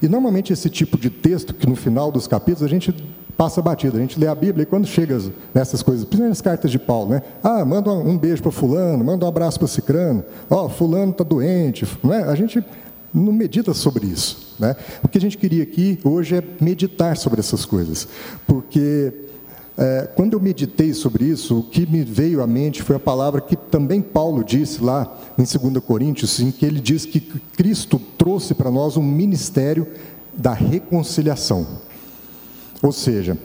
E 0.00 0.06
normalmente 0.06 0.52
esse 0.52 0.70
tipo 0.70 0.96
de 0.96 1.10
texto, 1.10 1.52
que 1.52 1.68
no 1.68 1.74
final 1.74 2.12
dos 2.12 2.28
capítulos 2.28 2.62
a 2.62 2.68
gente 2.68 2.94
passa 3.36 3.60
batido, 3.60 3.96
a 3.96 4.00
gente 4.00 4.20
lê 4.20 4.28
a 4.28 4.34
Bíblia 4.36 4.62
e 4.62 4.66
quando 4.66 4.86
chega 4.86 5.18
nessas 5.52 5.82
coisas, 5.82 6.04
principalmente 6.04 6.32
as 6.34 6.40
cartas 6.40 6.70
de 6.70 6.78
Paulo, 6.78 7.10
né? 7.10 7.22
Ah, 7.42 7.64
manda 7.64 7.90
um 7.90 8.16
beijo 8.16 8.40
para 8.40 8.52
fulano, 8.52 9.02
manda 9.02 9.24
um 9.24 9.28
abraço 9.28 9.58
para 9.58 9.66
cicrano, 9.66 10.24
ó, 10.48 10.66
oh, 10.66 10.68
fulano 10.68 11.10
está 11.10 11.24
doente, 11.24 11.84
não 12.04 12.14
é? 12.14 12.22
A 12.22 12.36
gente 12.36 12.64
não 13.12 13.32
medita 13.32 13.74
sobre 13.74 14.06
isso, 14.06 14.54
né? 14.60 14.76
O 15.02 15.08
que 15.08 15.18
a 15.18 15.20
gente 15.20 15.36
queria 15.36 15.64
aqui 15.64 15.98
hoje 16.04 16.36
é 16.36 16.42
meditar 16.60 17.16
sobre 17.16 17.40
essas 17.40 17.64
coisas, 17.64 18.06
porque 18.46 19.12
é, 19.76 20.08
quando 20.14 20.34
eu 20.34 20.40
meditei 20.40 20.92
sobre 20.92 21.24
isso, 21.24 21.60
o 21.60 21.62
que 21.62 21.86
me 21.86 22.04
veio 22.04 22.42
à 22.42 22.46
mente 22.46 22.82
foi 22.82 22.96
a 22.96 23.00
palavra 23.00 23.40
que 23.40 23.56
também 23.56 24.02
Paulo 24.02 24.44
disse 24.44 24.82
lá 24.82 25.18
em 25.38 25.44
2 25.44 25.82
Coríntios, 25.84 26.40
em 26.40 26.50
que 26.50 26.66
ele 26.66 26.80
diz 26.80 27.06
que 27.06 27.20
Cristo 27.20 27.98
trouxe 28.18 28.54
para 28.54 28.70
nós 28.70 28.96
um 28.96 29.02
ministério 29.02 29.86
da 30.34 30.52
reconciliação. 30.52 31.66
Ou 32.82 32.92
seja, 32.92 33.38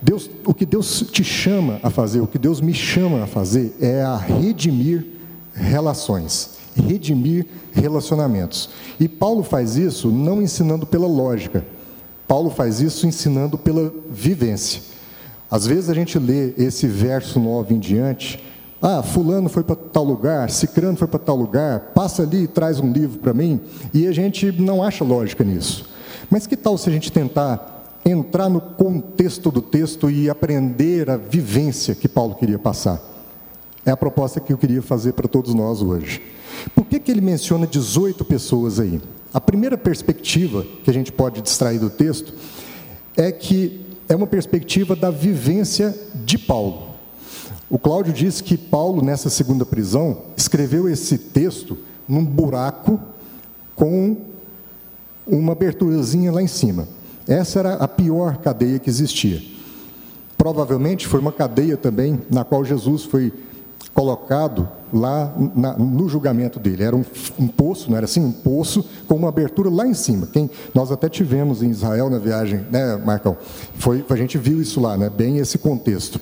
Deus, 0.00 0.30
o 0.46 0.54
que 0.54 0.64
Deus 0.64 1.04
te 1.10 1.24
chama 1.24 1.80
a 1.82 1.90
fazer, 1.90 2.20
o 2.20 2.26
que 2.26 2.38
Deus 2.38 2.60
me 2.60 2.72
chama 2.72 3.24
a 3.24 3.26
fazer 3.26 3.76
é 3.80 4.02
a 4.02 4.16
redimir 4.16 5.04
relações, 5.52 6.50
redimir 6.74 7.46
relacionamentos. 7.72 8.70
E 8.98 9.08
Paulo 9.08 9.42
faz 9.42 9.76
isso 9.76 10.08
não 10.08 10.40
ensinando 10.40 10.86
pela 10.86 11.06
lógica, 11.06 11.64
Paulo 12.28 12.50
faz 12.50 12.80
isso 12.80 13.06
ensinando 13.06 13.56
pela 13.56 13.90
vivência. 14.10 14.82
Às 15.50 15.66
vezes 15.66 15.88
a 15.88 15.94
gente 15.94 16.18
lê 16.18 16.52
esse 16.58 16.86
verso 16.86 17.40
9 17.40 17.74
em 17.74 17.78
diante, 17.78 18.44
ah, 18.82 19.02
fulano 19.02 19.48
foi 19.48 19.64
para 19.64 19.74
tal 19.74 20.04
lugar, 20.04 20.50
cicrano 20.50 20.96
foi 20.96 21.08
para 21.08 21.18
tal 21.18 21.34
lugar, 21.34 21.92
passa 21.94 22.22
ali 22.22 22.44
e 22.44 22.46
traz 22.46 22.78
um 22.78 22.92
livro 22.92 23.18
para 23.18 23.32
mim, 23.32 23.58
e 23.94 24.06
a 24.06 24.12
gente 24.12 24.52
não 24.52 24.82
acha 24.82 25.02
lógica 25.02 25.42
nisso. 25.42 25.88
Mas 26.30 26.46
que 26.46 26.56
tal 26.56 26.76
se 26.76 26.90
a 26.90 26.92
gente 26.92 27.10
tentar 27.10 27.98
entrar 28.04 28.50
no 28.50 28.60
contexto 28.60 29.50
do 29.50 29.62
texto 29.62 30.10
e 30.10 30.28
aprender 30.28 31.08
a 31.08 31.16
vivência 31.16 31.94
que 31.94 32.06
Paulo 32.06 32.34
queria 32.34 32.58
passar? 32.58 33.00
É 33.86 33.90
a 33.90 33.96
proposta 33.96 34.38
que 34.38 34.52
eu 34.52 34.58
queria 34.58 34.82
fazer 34.82 35.14
para 35.14 35.26
todos 35.26 35.54
nós 35.54 35.80
hoje. 35.80 36.20
Por 36.74 36.84
que, 36.84 37.00
que 37.00 37.10
ele 37.10 37.22
menciona 37.22 37.66
18 37.66 38.22
pessoas 38.24 38.78
aí? 38.78 39.00
A 39.38 39.40
primeira 39.40 39.78
perspectiva 39.78 40.66
que 40.82 40.90
a 40.90 40.92
gente 40.92 41.12
pode 41.12 41.40
distrair 41.40 41.78
do 41.78 41.88
texto 41.88 42.34
é 43.16 43.30
que 43.30 43.86
é 44.08 44.16
uma 44.16 44.26
perspectiva 44.26 44.96
da 44.96 45.12
vivência 45.12 45.96
de 46.12 46.36
Paulo. 46.36 46.88
O 47.70 47.78
Cláudio 47.78 48.12
disse 48.12 48.42
que 48.42 48.58
Paulo, 48.58 49.00
nessa 49.00 49.30
segunda 49.30 49.64
prisão, 49.64 50.22
escreveu 50.36 50.88
esse 50.88 51.16
texto 51.16 51.78
num 52.08 52.24
buraco 52.24 52.98
com 53.76 54.16
uma 55.24 55.52
aberturazinha 55.52 56.32
lá 56.32 56.42
em 56.42 56.48
cima. 56.48 56.88
Essa 57.24 57.60
era 57.60 57.74
a 57.74 57.86
pior 57.86 58.38
cadeia 58.38 58.80
que 58.80 58.90
existia. 58.90 59.40
Provavelmente 60.36 61.06
foi 61.06 61.20
uma 61.20 61.30
cadeia 61.30 61.76
também 61.76 62.20
na 62.28 62.42
qual 62.42 62.64
Jesus 62.64 63.04
foi 63.04 63.32
colocado 63.98 64.68
lá 64.92 65.34
na, 65.56 65.76
no 65.76 66.08
julgamento 66.08 66.60
dele. 66.60 66.84
Era 66.84 66.94
um, 66.94 67.04
um, 67.36 67.48
poço, 67.48 67.90
não 67.90 67.96
era 67.96 68.04
assim? 68.04 68.20
Um 68.20 68.30
poço 68.30 68.88
com 69.08 69.16
uma 69.16 69.28
abertura 69.28 69.68
lá 69.68 69.84
em 69.84 69.92
cima. 69.92 70.28
Quem, 70.32 70.48
nós 70.72 70.92
até 70.92 71.08
tivemos 71.08 71.64
em 71.64 71.70
Israel 71.70 72.08
na 72.08 72.16
viagem, 72.16 72.64
né, 72.70 72.96
Marcão? 72.96 73.36
Foi, 73.74 74.04
a 74.08 74.14
gente 74.14 74.38
viu 74.38 74.62
isso 74.62 74.80
lá, 74.80 74.96
né? 74.96 75.10
bem 75.10 75.38
esse 75.38 75.58
contexto. 75.58 76.20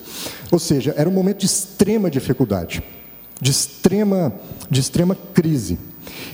Ou 0.51 0.57
seja, 0.57 0.91
era 0.97 1.07
um 1.07 1.11
momento 1.11 1.37
de 1.37 1.45
extrema 1.45 2.09
dificuldade, 2.09 2.81
de 3.39 3.51
extrema, 3.51 4.33
de 4.71 4.79
extrema 4.79 5.15
crise. 5.35 5.77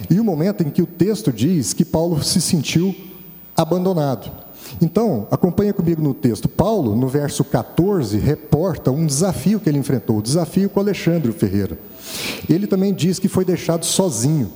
E 0.10 0.22
o 0.22 0.24
momento 0.24 0.64
em 0.64 0.70
que 0.70 0.82
o 0.82 0.88
texto 0.88 1.30
diz 1.30 1.74
que 1.74 1.84
Paulo 1.84 2.24
se 2.24 2.40
sentiu 2.40 2.96
abandonado. 3.54 4.32
Então, 4.84 5.28
acompanha 5.32 5.72
comigo 5.72 6.02
no 6.02 6.14
texto. 6.14 6.50
Paulo, 6.50 6.94
no 6.94 7.08
verso 7.08 7.42
14, 7.46 8.18
reporta 8.18 8.92
um 8.92 9.06
desafio 9.06 9.58
que 9.58 9.70
ele 9.70 9.78
enfrentou, 9.78 10.18
o 10.18 10.22
desafio 10.22 10.70
com 10.70 10.78
Alexandre 10.78 11.32
Ferreira. 11.32 11.80
Ele 12.50 12.68
também 12.68 12.94
diz 12.94 13.18
que 13.18 13.30
foi 13.30 13.46
deixado 13.46 13.86
sozinho. 13.86 14.52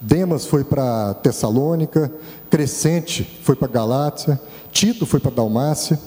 Demas 0.00 0.46
foi 0.46 0.62
para 0.62 1.14
Tessalônica, 1.14 2.12
Crescente 2.48 3.40
foi 3.42 3.56
para 3.56 3.66
Galácia, 3.66 4.40
Tito 4.70 5.04
foi 5.06 5.18
para 5.18 5.32
Dalmácia. 5.32 5.98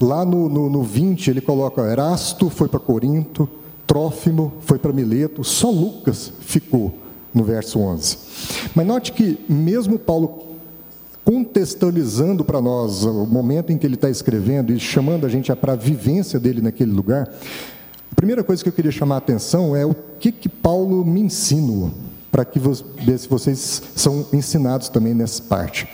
Lá 0.00 0.24
no, 0.24 0.48
no, 0.48 0.70
no 0.70 0.82
20 0.82 1.28
ele 1.28 1.42
coloca 1.42 1.82
Erasto 1.82 2.48
foi 2.48 2.68
para 2.68 2.80
Corinto, 2.80 3.46
Trófimo 3.86 4.54
foi 4.60 4.78
para 4.78 4.94
Mileto, 4.94 5.44
só 5.44 5.68
Lucas 5.70 6.32
ficou 6.40 6.94
no 7.34 7.44
verso 7.44 7.80
11. 7.80 8.16
Mas 8.74 8.86
note 8.86 9.12
que 9.12 9.38
mesmo 9.46 9.98
Paulo 9.98 10.53
contextualizando 11.24 12.44
para 12.44 12.60
nós 12.60 13.04
o 13.04 13.24
momento 13.24 13.72
em 13.72 13.78
que 13.78 13.86
ele 13.86 13.94
está 13.94 14.10
escrevendo 14.10 14.72
e 14.72 14.78
chamando 14.78 15.24
a 15.24 15.28
gente 15.28 15.54
para 15.56 15.72
a 15.72 15.76
vivência 15.76 16.38
dele 16.38 16.60
naquele 16.60 16.92
lugar, 16.92 17.30
A 18.12 18.14
primeira 18.14 18.44
coisa 18.44 18.62
que 18.62 18.68
eu 18.68 18.72
queria 18.72 18.92
chamar 18.92 19.16
a 19.16 19.18
atenção 19.18 19.74
é 19.74 19.84
o 19.84 19.94
que, 20.20 20.30
que 20.30 20.48
Paulo 20.48 21.04
me 21.04 21.20
ensina, 21.20 21.90
para 22.30 22.44
que 22.44 22.60
ver 22.60 23.18
se 23.18 23.28
vocês 23.28 23.82
são 23.96 24.24
ensinados 24.32 24.88
também 24.88 25.12
nessa 25.12 25.42
parte. 25.42 25.88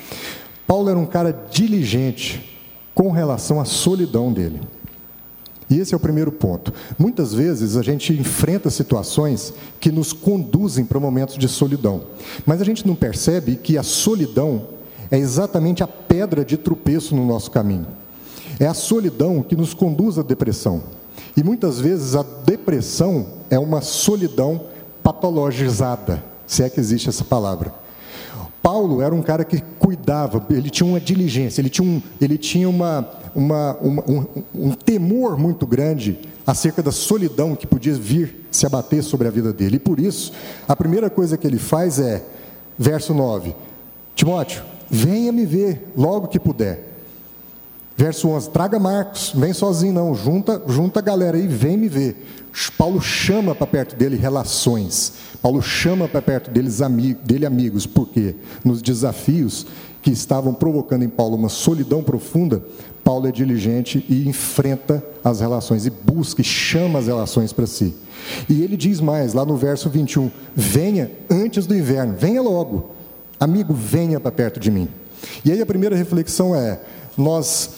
Paulo 0.67 0.91
era 0.91 0.99
um 0.99 1.07
cara 1.07 1.33
diligente 1.51 2.59
com 2.95 3.11
relação 3.11 3.59
à 3.59 3.65
solidão 3.65 4.31
dele. 4.31 4.61
E 5.71 5.79
esse 5.79 5.95
é 5.95 5.97
o 5.97 6.01
primeiro 6.01 6.31
ponto. 6.31 6.75
Muitas 6.99 7.33
vezes 7.33 7.77
a 7.77 7.83
gente 7.83 8.13
enfrenta 8.13 8.69
situações 8.69 9.55
que 9.81 9.91
nos 9.91 10.13
conduzem 10.13 10.85
para 10.85 11.01
momentos 11.01 11.39
de 11.39 11.49
solidão, 11.49 12.03
mas 12.45 12.61
a 12.61 12.65
gente 12.65 12.87
não 12.87 12.95
percebe 12.95 13.57
que 13.57 13.79
a 13.79 13.83
solidão 13.83 14.67
é 15.11 15.19
exatamente 15.19 15.83
a 15.83 15.89
pedra 15.89 16.45
de 16.45 16.57
tropeço 16.57 17.15
no 17.15 17.27
nosso 17.27 17.51
caminho. 17.51 17.87
É 18.59 18.67
a 18.67 18.75
solidão 18.75 19.43
que 19.43 19.57
nos 19.57 19.75
conduz 19.75 20.19
à 20.19 20.23
depressão. 20.23 20.83
E 21.37 21.43
muitas 21.43 21.81
vezes 21.81 22.15
a 22.15 22.23
depressão 22.23 23.27
é 23.49 23.59
uma 23.59 23.81
solidão 23.81 24.67
patologizada, 25.03 26.23
se 26.47 26.63
é 26.63 26.71
que 26.71 26.79
existe 26.79 27.09
essa 27.09 27.25
palavra. 27.25 27.73
Paulo 28.63 29.01
era 29.01 29.15
um 29.15 29.23
cara 29.23 29.45
que 29.45 29.63
cuidava, 29.79 30.45
ele 30.51 30.69
tinha 30.69 30.87
uma 30.87 31.01
diligência, 31.01 31.61
ele 31.61 31.71
tinha 31.71 31.89
um, 31.89 32.03
ele 32.21 32.37
tinha 32.37 32.69
uma, 32.69 33.09
uma, 33.35 33.77
uma 33.81 34.05
um, 34.07 34.27
um, 34.55 34.71
temor 34.73 35.39
muito 35.39 35.67
grande 35.67 36.19
acerca 36.47 36.83
da 36.83 36.93
solidão 36.93 37.57
que 37.57 37.67
podia 37.67 37.95
vir 37.95 38.47
se 38.51 38.67
abater 38.67 39.03
sobre 39.03 39.27
a 39.27 39.31
vida 39.31 39.53
dele. 39.53 39.77
E 39.77 39.79
por 39.79 39.99
isso, 39.99 40.33
a 40.69 40.77
primeira 40.77 41.09
coisa 41.09 41.39
que 41.39 41.47
ele 41.47 41.59
faz 41.59 41.99
é, 41.99 42.23
verso 42.79 43.15
9: 43.15 43.55
Timóteo, 44.15 44.63
venha 44.91 45.31
me 45.31 45.47
ver 45.47 45.93
logo 45.97 46.29
que 46.29 46.41
puder. 46.41 46.89
Verso 47.97 48.29
11: 48.29 48.51
Traga 48.51 48.79
Marcos, 48.79 49.33
vem 49.35 49.53
sozinho 49.53 49.93
não, 49.93 50.15
junta, 50.15 50.63
junta 50.67 51.01
a 51.01 51.03
galera 51.03 51.37
aí, 51.37 51.47
vem 51.47 51.77
me 51.77 51.89
ver. 51.89 52.27
Paulo 52.77 53.01
chama 53.01 53.55
para 53.55 53.67
perto 53.67 53.95
dele 53.95 54.17
relações. 54.17 55.13
Paulo 55.41 55.63
chama 55.63 56.09
para 56.09 56.21
perto 56.21 56.51
deles, 56.51 56.81
dele 57.23 57.47
amigos, 57.47 57.87
porque 57.87 58.35
nos 58.65 58.83
desafios 58.83 59.67
que 60.03 60.11
estavam 60.11 60.53
provocando 60.55 61.03
em 61.03 61.09
Paulo 61.09 61.37
uma 61.37 61.49
solidão 61.49 62.03
profunda, 62.03 62.63
Paulo 63.05 63.27
é 63.27 63.33
diligente 63.33 64.05
e 64.09 64.29
enfrenta 64.29 65.05
as 65.23 65.41
relações, 65.41 65.87
e 65.87 65.91
busca 65.91 66.41
e 66.41 66.45
chama 66.45 66.99
as 66.99 67.07
relações 67.07 67.53
para 67.53 67.67
si. 67.67 67.95
E 68.49 68.63
ele 68.63 68.77
diz 68.77 69.01
mais, 69.01 69.35
lá 69.35 69.45
no 69.45 69.57
verso 69.57 69.89
21, 69.89 70.31
venha 70.55 71.11
antes 71.31 71.67
do 71.67 71.77
inverno, 71.77 72.15
venha 72.17 72.41
logo, 72.41 72.93
amigo, 73.41 73.73
venha 73.73 74.21
para 74.21 74.31
perto 74.31 74.61
de 74.61 74.71
mim. 74.71 74.87
E 75.45 75.51
aí 75.51 75.61
a 75.61 75.67
primeira 75.67 75.97
reflexão 75.97 76.55
é, 76.55 76.79
nós 77.17 77.71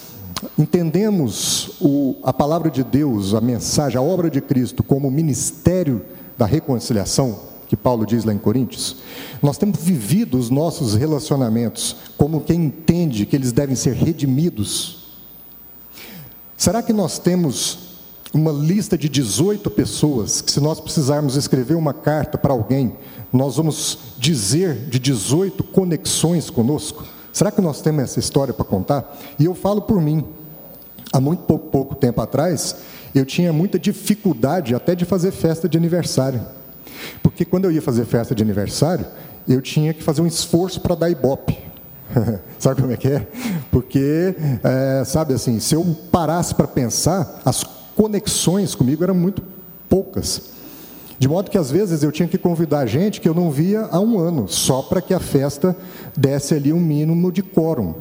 entendemos 0.59 1.77
o, 1.81 2.17
a 2.25 2.33
palavra 2.33 2.71
de 2.71 2.83
Deus, 2.83 3.33
a 3.33 3.41
mensagem, 3.41 3.97
a 3.97 4.03
obra 4.03 4.29
de 4.29 4.41
Cristo 4.41 4.83
como 4.83 5.11
ministério 5.11 6.05
da 6.37 6.45
reconciliação, 6.45 7.39
que 7.69 7.77
Paulo 7.77 8.05
diz 8.05 8.25
lá 8.25 8.35
em 8.35 8.39
Coríntios, 8.39 8.97
nós 9.41 9.57
temos 9.57 9.79
vivido 9.79 10.37
os 10.37 10.51
nossos 10.51 10.95
relacionamentos 10.95 11.97
como 12.19 12.41
quem 12.41 12.65
entende 12.65 13.25
que 13.25 13.37
eles 13.37 13.53
devem 13.53 13.77
ser 13.77 13.95
redimidos. 13.95 15.15
Será 16.57 16.83
que 16.83 16.93
nós 16.93 17.19
temos 17.19 17.92
uma 18.33 18.51
lista 18.51 18.97
de 18.97 19.09
18 19.09 19.71
pessoas 19.71 20.41
que, 20.41 20.51
se 20.51 20.61
nós 20.61 20.81
precisarmos 20.81 21.37
escrever 21.37 21.75
uma 21.75 21.93
carta 21.93 22.39
para 22.39 22.53
alguém, 22.53 22.97
nós 23.33 23.57
vamos 23.57 23.99
dizer 24.19 24.87
de 24.89 24.99
18 24.99 25.63
conexões 25.65 26.49
conosco? 26.49 27.05
Será 27.33 27.51
que 27.51 27.61
nós 27.61 27.81
temos 27.83 28.05
essa 28.05 28.19
história 28.19 28.55
para 28.55 28.65
contar? 28.65 29.19
E 29.39 29.45
eu 29.45 29.55
falo 29.55 29.83
por 29.83 30.01
mim. 30.01 30.25
Há 31.13 31.21
muito 31.21 31.43
pouco, 31.43 31.69
pouco 31.69 31.95
tempo 31.95 32.23
atrás, 32.23 32.77
eu 33.15 33.27
tinha 33.27 33.53
muita 33.53 33.79
dificuldade 33.79 34.75
até 34.75 34.95
de 34.95 35.05
fazer 35.05 35.31
festa 35.31 35.69
de 35.69 35.77
aniversário. 35.77 36.41
Porque 37.23 37.45
quando 37.45 37.67
eu 37.67 37.73
ia 37.73 37.83
fazer 37.83 38.07
festa 38.07 38.35
de 38.35 38.43
aniversário, 38.43 39.05
eu 39.47 39.61
tinha 39.61 39.93
que 39.93 40.03
fazer 40.03 40.23
um 40.23 40.27
esforço 40.27 40.81
para 40.81 40.95
dar 40.95 41.11
ibope. 41.11 41.59
sabe 42.59 42.81
como 42.81 42.93
é 42.93 42.97
que 42.97 43.09
é? 43.09 43.27
Porque, 43.71 44.35
é, 44.65 45.05
sabe 45.05 45.35
assim, 45.35 45.61
se 45.61 45.75
eu 45.75 45.85
parasse 46.11 46.55
para 46.55 46.67
pensar, 46.67 47.41
as 47.45 47.63
conexões 48.03 48.75
comigo 48.75 49.05
eram 49.05 49.15
muito 49.15 49.41
poucas. 49.89 50.51
De 51.21 51.29
modo 51.29 51.49
que 51.49 51.57
às 51.57 51.71
vezes 51.71 52.03
eu 52.03 52.11
tinha 52.11 52.27
que 52.27 52.37
convidar 52.37 52.85
gente 52.85 53.21
que 53.21 53.29
eu 53.29 53.35
não 53.35 53.49
via 53.49 53.83
há 53.93 54.01
um 54.01 54.19
ano, 54.19 54.49
só 54.49 54.83
para 54.83 55.01
que 55.01 55.15
a 55.15 55.21
festa 55.21 55.77
desse 56.17 56.53
ali 56.53 56.73
um 56.73 56.81
mínimo 56.81 57.31
de 57.31 57.45
quórum. 57.45 57.95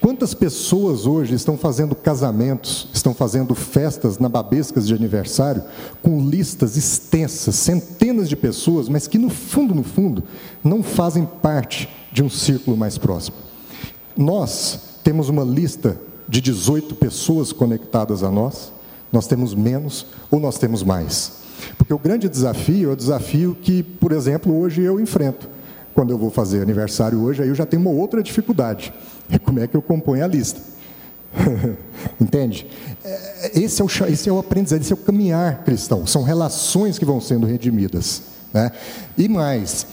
Quantas 0.00 0.32
pessoas 0.32 1.06
hoje 1.06 1.34
estão 1.34 1.58
fazendo 1.58 1.96
casamentos, 1.96 2.88
estão 2.94 3.12
fazendo 3.12 3.52
festas 3.52 4.20
nababescas 4.20 4.86
de 4.86 4.94
aniversário, 4.94 5.64
com 6.00 6.20
listas 6.20 6.76
extensas, 6.76 7.56
centenas 7.56 8.28
de 8.28 8.36
pessoas, 8.36 8.88
mas 8.88 9.08
que 9.08 9.18
no 9.18 9.28
fundo, 9.28 9.74
no 9.74 9.82
fundo, 9.82 10.22
não 10.62 10.84
fazem 10.84 11.26
parte 11.42 11.88
de 12.12 12.22
um 12.22 12.30
círculo 12.30 12.76
mais 12.76 12.96
próximo? 12.96 13.38
Nós 14.16 14.78
temos 15.02 15.28
uma 15.28 15.42
lista 15.42 16.00
de 16.28 16.40
18 16.40 16.94
pessoas 16.94 17.52
conectadas 17.52 18.22
a 18.22 18.30
nós, 18.30 18.75
nós 19.12 19.26
temos 19.26 19.54
menos 19.54 20.06
ou 20.30 20.40
nós 20.40 20.58
temos 20.58 20.82
mais. 20.82 21.32
Porque 21.78 21.92
o 21.92 21.98
grande 21.98 22.28
desafio 22.28 22.90
é 22.90 22.92
o 22.92 22.96
desafio 22.96 23.56
que, 23.60 23.82
por 23.82 24.12
exemplo, 24.12 24.56
hoje 24.56 24.82
eu 24.82 25.00
enfrento. 25.00 25.48
Quando 25.94 26.10
eu 26.10 26.18
vou 26.18 26.30
fazer 26.30 26.60
aniversário 26.60 27.22
hoje, 27.22 27.42
aí 27.42 27.48
eu 27.48 27.54
já 27.54 27.64
tenho 27.64 27.80
uma 27.80 27.90
outra 27.90 28.22
dificuldade 28.22 28.92
é 29.30 29.38
como 29.38 29.60
é 29.60 29.66
que 29.66 29.76
eu 29.76 29.82
componho 29.82 30.24
a 30.24 30.26
lista. 30.26 30.60
Entende? 32.20 32.66
É, 33.04 33.60
esse 33.60 33.82
é, 33.82 33.84
o, 33.84 33.88
esse 34.08 34.28
é 34.28 34.32
o 34.32 34.38
aprendizado, 34.38 34.80
esse 34.80 34.92
é 34.92 34.94
o 34.94 34.98
caminhar 34.98 35.64
cristão. 35.64 36.06
São 36.06 36.22
relações 36.22 36.98
que 36.98 37.04
vão 37.04 37.20
sendo 37.20 37.46
redimidas. 37.46 38.22
Né? 38.52 38.70
E 39.18 39.28
mais, 39.28 39.86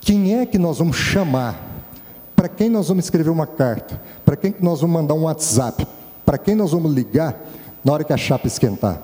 quem 0.00 0.38
é 0.38 0.46
que 0.46 0.58
nós 0.58 0.78
vamos 0.78 0.96
chamar? 0.96 1.74
Para 2.34 2.48
quem 2.48 2.68
nós 2.68 2.88
vamos 2.88 3.04
escrever 3.04 3.30
uma 3.30 3.46
carta? 3.46 4.00
Para 4.24 4.36
quem 4.36 4.52
que 4.52 4.62
nós 4.62 4.80
vamos 4.80 4.94
mandar 4.94 5.14
um 5.14 5.22
WhatsApp? 5.22 5.86
Para 6.24 6.36
quem 6.36 6.54
nós 6.54 6.72
vamos 6.72 6.92
ligar 6.92 7.40
na 7.86 7.92
hora 7.92 8.02
que 8.02 8.12
a 8.12 8.16
chapa 8.16 8.48
esquentar? 8.48 9.00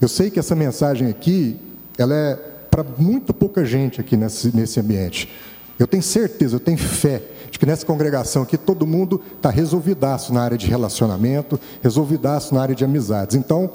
Eu 0.00 0.08
sei 0.08 0.30
que 0.30 0.38
essa 0.38 0.54
mensagem 0.54 1.10
aqui, 1.10 1.60
ela 1.98 2.14
é 2.14 2.34
para 2.70 2.82
muito 2.82 3.34
pouca 3.34 3.66
gente 3.66 4.00
aqui 4.00 4.16
nesse, 4.16 4.56
nesse 4.56 4.80
ambiente. 4.80 5.30
Eu 5.78 5.86
tenho 5.86 6.02
certeza, 6.02 6.56
eu 6.56 6.60
tenho 6.60 6.78
fé 6.78 7.22
de 7.50 7.58
que 7.58 7.66
nessa 7.66 7.84
congregação 7.84 8.44
aqui 8.44 8.56
todo 8.56 8.86
mundo 8.86 9.20
está 9.36 9.50
resolvidaço 9.50 10.32
na 10.32 10.40
área 10.40 10.56
de 10.56 10.66
relacionamento, 10.66 11.60
resolvidaço 11.82 12.54
na 12.54 12.62
área 12.62 12.74
de 12.74 12.82
amizades. 12.82 13.36
Então, 13.36 13.70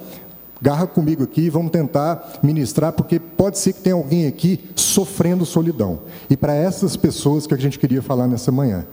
garra 0.59 0.87
comigo 0.87 1.23
aqui 1.23 1.47
vamos 1.47 1.71
tentar 1.71 2.39
ministrar, 2.41 2.93
porque 2.93 3.19
pode 3.19 3.59
ser 3.59 3.73
que 3.73 3.81
tenha 3.81 3.95
alguém 3.95 4.25
aqui 4.25 4.67
sofrendo 4.75 5.45
solidão. 5.45 5.99
E 6.27 6.35
para 6.35 6.55
essas 6.55 6.97
pessoas 6.97 7.45
que 7.45 7.53
a 7.53 7.57
gente 7.57 7.77
queria 7.77 8.01
falar 8.01 8.25
nessa 8.25 8.51
manhã. 8.51 8.83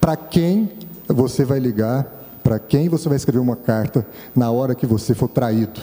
Para 0.00 0.14
quem 0.14 0.70
você 1.08 1.44
vai 1.44 1.58
ligar, 1.58 2.21
para 2.42 2.58
quem 2.58 2.88
você 2.88 3.08
vai 3.08 3.16
escrever 3.16 3.40
uma 3.40 3.56
carta 3.56 4.06
na 4.34 4.50
hora 4.50 4.74
que 4.74 4.86
você 4.86 5.14
for 5.14 5.28
traído, 5.28 5.80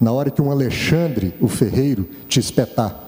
na 0.00 0.12
hora 0.12 0.30
que 0.30 0.42
um 0.42 0.50
Alexandre, 0.50 1.34
o 1.40 1.48
ferreiro, 1.48 2.06
te 2.28 2.38
espetar 2.40 3.06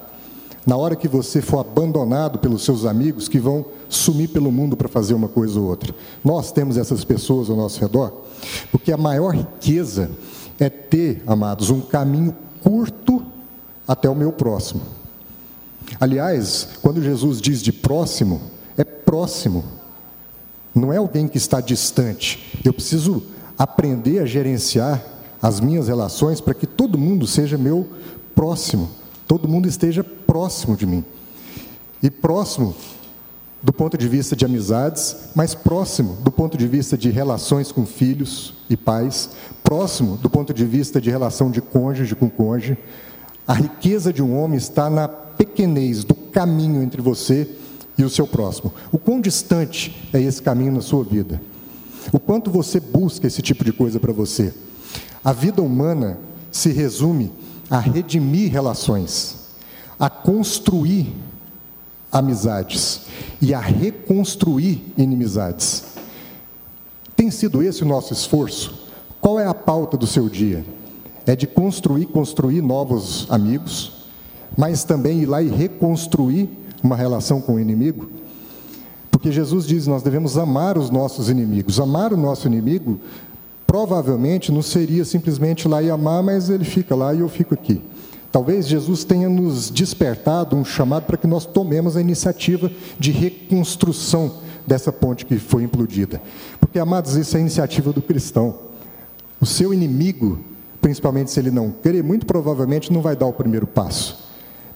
na 0.69 0.77
hora 0.77 0.95
que 0.95 1.09
você 1.09 1.41
for 1.41 1.61
abandonado 1.61 2.39
pelos 2.39 2.63
seus 2.63 2.85
amigos 2.85 3.27
que 3.27 3.39
vão 3.39 3.65
sumir 3.89 4.29
pelo 4.29 4.53
mundo 4.53 4.77
para 4.77 4.87
fazer 4.87 5.15
uma 5.15 5.27
coisa 5.27 5.59
ou 5.59 5.67
outra. 5.67 5.95
Nós 6.23 6.53
temos 6.53 6.77
essas 6.77 7.05
pessoas 7.05 7.49
ao 7.49 7.57
nosso 7.57 7.81
redor, 7.81 8.13
porque 8.71 8.93
a 8.93 8.99
maior 8.99 9.35
riqueza 9.35 10.11
é 10.61 10.69
ter, 10.69 11.23
amados, 11.27 11.71
um 11.71 11.81
caminho 11.81 12.37
curto 12.63 13.25
até 13.87 14.11
o 14.11 14.15
meu 14.15 14.31
próximo. 14.31 14.83
Aliás, 15.99 16.69
quando 16.83 17.03
Jesus 17.03 17.41
diz 17.41 17.63
de 17.63 17.73
próximo, 17.73 18.39
é 18.77 18.85
próximo, 18.85 19.65
não 20.79 20.93
é 20.93 20.97
alguém 20.97 21.29
que 21.29 21.39
está 21.39 21.61
distante. 21.61 22.61
Eu 22.65 22.73
preciso 22.73 23.23
aprender 23.59 24.21
a 24.21 24.27
gerenciar 24.27 25.03
as 25.41 25.61
minhas 25.61 25.89
relações 25.89 26.41
para 26.41 26.55
que 26.55 26.67
todo 26.67 26.99
mundo 26.99 27.27
seja 27.27 27.59
meu 27.59 27.87
próximo 28.35 28.89
todo 29.29 29.47
mundo 29.47 29.69
esteja 29.69 30.03
próximo 30.03 30.75
de 30.75 30.87
mim. 30.87 31.05
E 32.03 32.11
próximo 32.11 32.75
do 33.61 33.73
ponto 33.73 33.99
de 33.99 34.09
vista 34.09 34.35
de 34.35 34.45
amizades, 34.45 35.17
mas 35.35 35.55
próximo 35.55 36.17
do 36.23 36.31
ponto 36.31 36.57
de 36.57 36.67
vista 36.67 36.97
de 36.97 37.11
relações 37.11 37.71
com 37.71 37.85
filhos 37.85 38.55
e 38.71 38.77
pais, 38.77 39.31
próximo 39.63 40.17
do 40.17 40.31
ponto 40.31 40.55
de 40.55 40.65
vista 40.65 41.01
de 41.01 41.11
relação 41.11 41.51
de 41.51 41.61
cônjuge 41.61 42.15
com 42.15 42.31
cônjuge. 42.31 42.79
A 43.47 43.53
riqueza 43.53 44.13
de 44.13 44.23
um 44.23 44.41
homem 44.41 44.57
está 44.57 44.89
na 44.89 45.07
pequenez 45.07 46.05
do 46.05 46.15
caminho 46.15 46.83
entre 46.83 47.03
você 47.03 47.43
e 47.43 47.68
o 48.05 48.11
seu 48.11 48.27
próximo. 48.27 48.73
O 48.93 48.99
quão 48.99 49.21
distante 49.21 50.09
é 50.13 50.21
esse 50.21 50.43
caminho 50.43 50.73
na 50.73 50.81
sua 50.81 51.05
vida? 51.05 51.41
O 52.13 52.19
quanto 52.19 52.51
você 52.51 52.81
busca 52.81 53.27
esse 53.27 53.43
tipo 53.43 53.65
de 53.65 53.73
coisa 53.73 53.99
para 53.99 54.13
você? 54.13 54.55
A 55.25 55.33
vida 55.33 55.63
humana 55.63 56.19
se 56.51 56.71
resume 56.71 57.33
a 57.71 57.79
redimir 57.79 58.51
relações, 58.51 59.37
a 59.99 60.09
construir 60.09 61.15
amizades 62.11 63.03
e 63.43 63.53
a 63.53 63.61
reconstruir 63.61 64.83
inimizades. 64.97 65.85
Tem 67.15 67.31
sido 67.31 67.63
esse 67.63 67.83
o 67.83 67.87
nosso 67.87 68.13
esforço? 68.13 68.87
Qual 69.21 69.39
é 69.39 69.47
a 69.47 69.53
pauta 69.53 69.97
do 69.97 70.07
seu 70.07 70.29
dia? 70.29 70.65
é 71.31 71.37
de 71.37 71.47
construir, 71.47 72.07
construir 72.07 72.63
novos 72.63 73.27
amigos, 73.29 73.93
mas 74.57 74.83
também 74.83 75.21
ir 75.21 75.27
lá 75.27 75.43
e 75.43 75.49
reconstruir 75.49 76.49
uma 76.83 76.97
relação 76.97 77.41
com 77.41 77.55
o 77.55 77.61
inimigo. 77.61 78.09
Porque 79.11 79.33
Jesus 79.33 79.67
diz: 79.67 79.87
nós 79.87 80.03
devemos 80.03 80.39
amar 80.39 80.79
os 80.79 80.91
nossos 80.91 81.29
inimigos. 81.29 81.81
Amar 81.81 82.13
o 82.13 82.17
nosso 82.17 82.47
inimigo 82.47 83.01
provavelmente 83.67 84.51
não 84.51 84.63
seria 84.63 85.05
simplesmente 85.05 85.69
lá 85.69 85.83
e 85.83 85.91
amar, 85.91 86.23
mas 86.23 86.49
ele 86.49 86.65
fica 86.65 86.95
lá 86.95 87.13
e 87.13 87.21
eu 87.21 87.29
fico 87.29 87.53
aqui. 87.55 87.83
Talvez 88.31 88.69
Jesus 88.69 89.05
tenha 89.05 89.29
nos 89.29 89.71
despertado 89.71 90.55
um 90.55 90.65
chamado 90.65 91.05
para 91.05 91.17
que 91.17 91.27
nós 91.27 91.47
tomemos 91.47 91.97
a 91.97 92.01
iniciativa 92.01 92.71
de 92.99 93.11
reconstrução 93.11 94.35
dessa 94.67 94.93
ponte 94.93 95.25
que 95.25 95.39
foi 95.39 95.63
implodida. 95.63 96.21
Porque, 96.61 96.79
amados, 96.79 97.17
isso 97.17 97.37
é 97.37 97.41
iniciativa 97.41 97.93
do 97.93 98.03
cristão. 98.03 98.55
O 99.41 99.47
seu 99.47 99.73
inimigo, 99.73 100.39
principalmente 100.81 101.31
se 101.31 101.41
ele 101.41 101.51
não 101.51 101.71
crer, 101.71 102.03
muito 102.03 102.27
provavelmente 102.27 102.93
não 102.93 103.01
vai 103.01 103.17
dar 103.17 103.27
o 103.27 103.33
primeiro 103.33 103.67
passo. 103.67 104.28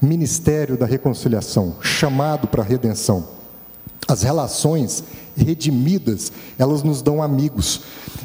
Ministério 0.03 0.77
da 0.77 0.85
reconciliação, 0.85 1.77
chamado 1.81 2.49
para 2.49 2.63
a 2.63 2.67
redenção. 2.67 3.25
As 4.09 4.23
relações 4.23 5.05
redimidas, 5.37 6.33
elas 6.59 6.83
nos 6.83 7.01
dão 7.01 7.23
amigos. 7.23 7.83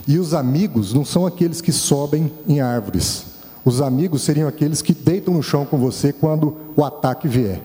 E 0.08 0.18
os 0.18 0.34
amigos 0.34 0.92
não 0.92 1.06
são 1.06 1.26
aqueles 1.26 1.62
que 1.62 1.72
sobem 1.72 2.32
em 2.48 2.60
árvores. 2.60 3.26
Os 3.64 3.80
amigos 3.80 4.24
seriam 4.24 4.48
aqueles 4.48 4.82
que 4.82 4.94
deitam 4.94 5.34
no 5.34 5.44
chão 5.44 5.66
com 5.66 5.78
você 5.78 6.12
quando 6.12 6.58
o 6.76 6.84
ataque 6.84 7.28
vier. 7.28 7.62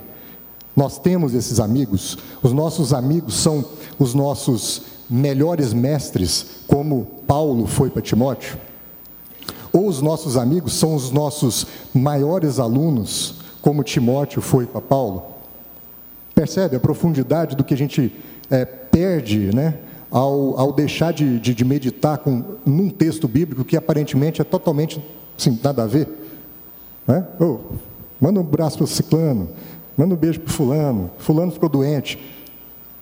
Nós 0.77 0.99
temos 0.99 1.33
esses 1.35 1.59
amigos. 1.59 2.19
Os 2.43 2.53
nossos 2.53 2.93
amigos 2.93 3.35
são 3.35 3.65
os 3.99 4.15
nossos 4.15 4.83
melhores 5.09 5.73
mestres, 5.73 6.47
como 6.67 7.07
Paulo 7.27 7.67
foi 7.67 7.91
para 7.91 8.03
Timóteo. 8.03 8.59
Ou 9.73 9.87
os 9.87 10.03
nossos 10.03 10.37
amigos 10.37 10.75
são 10.75 10.95
os 10.95 11.11
nossos 11.11 11.67
maiores 11.95 12.59
alunos, 12.59 13.37
como 13.63 13.83
Timóteo 13.83 14.43
foi 14.43 14.67
para 14.67 14.83
Paulo. 14.83 15.25
Percebe 16.35 16.77
a 16.77 16.81
profundidade 16.81 17.57
do 17.57 17.65
que 17.65 17.73
a 17.73 17.77
gente 17.77 18.13
é, 18.51 18.67
perde, 18.67 19.55
né? 19.55 19.79
Ao, 20.11 20.61
ao 20.61 20.73
deixar 20.75 21.11
de, 21.11 21.41
de, 21.41 21.55
de 21.55 21.65
meditar 21.65 22.19
com, 22.19 22.45
num 22.67 22.91
texto 22.91 23.27
bíblico 23.27 23.65
que 23.65 23.79
aparentemente 23.79 24.43
é 24.43 24.45
totalmente 24.45 25.01
Sim, 25.37 25.59
nada 25.63 25.83
a 25.83 25.87
ver. 25.87 26.09
Né? 27.07 27.27
Oh, 27.41 27.59
manda 28.21 28.39
um 28.41 28.45
braço 28.45 28.79
para 28.79 28.85
o 28.85 28.87
ciclano, 28.87 29.49
manda 29.97 30.15
um 30.15 30.17
beijo 30.17 30.41
para 30.41 30.53
fulano, 30.53 31.11
fulano 31.19 31.51
ficou 31.51 31.69
doente. 31.69 32.19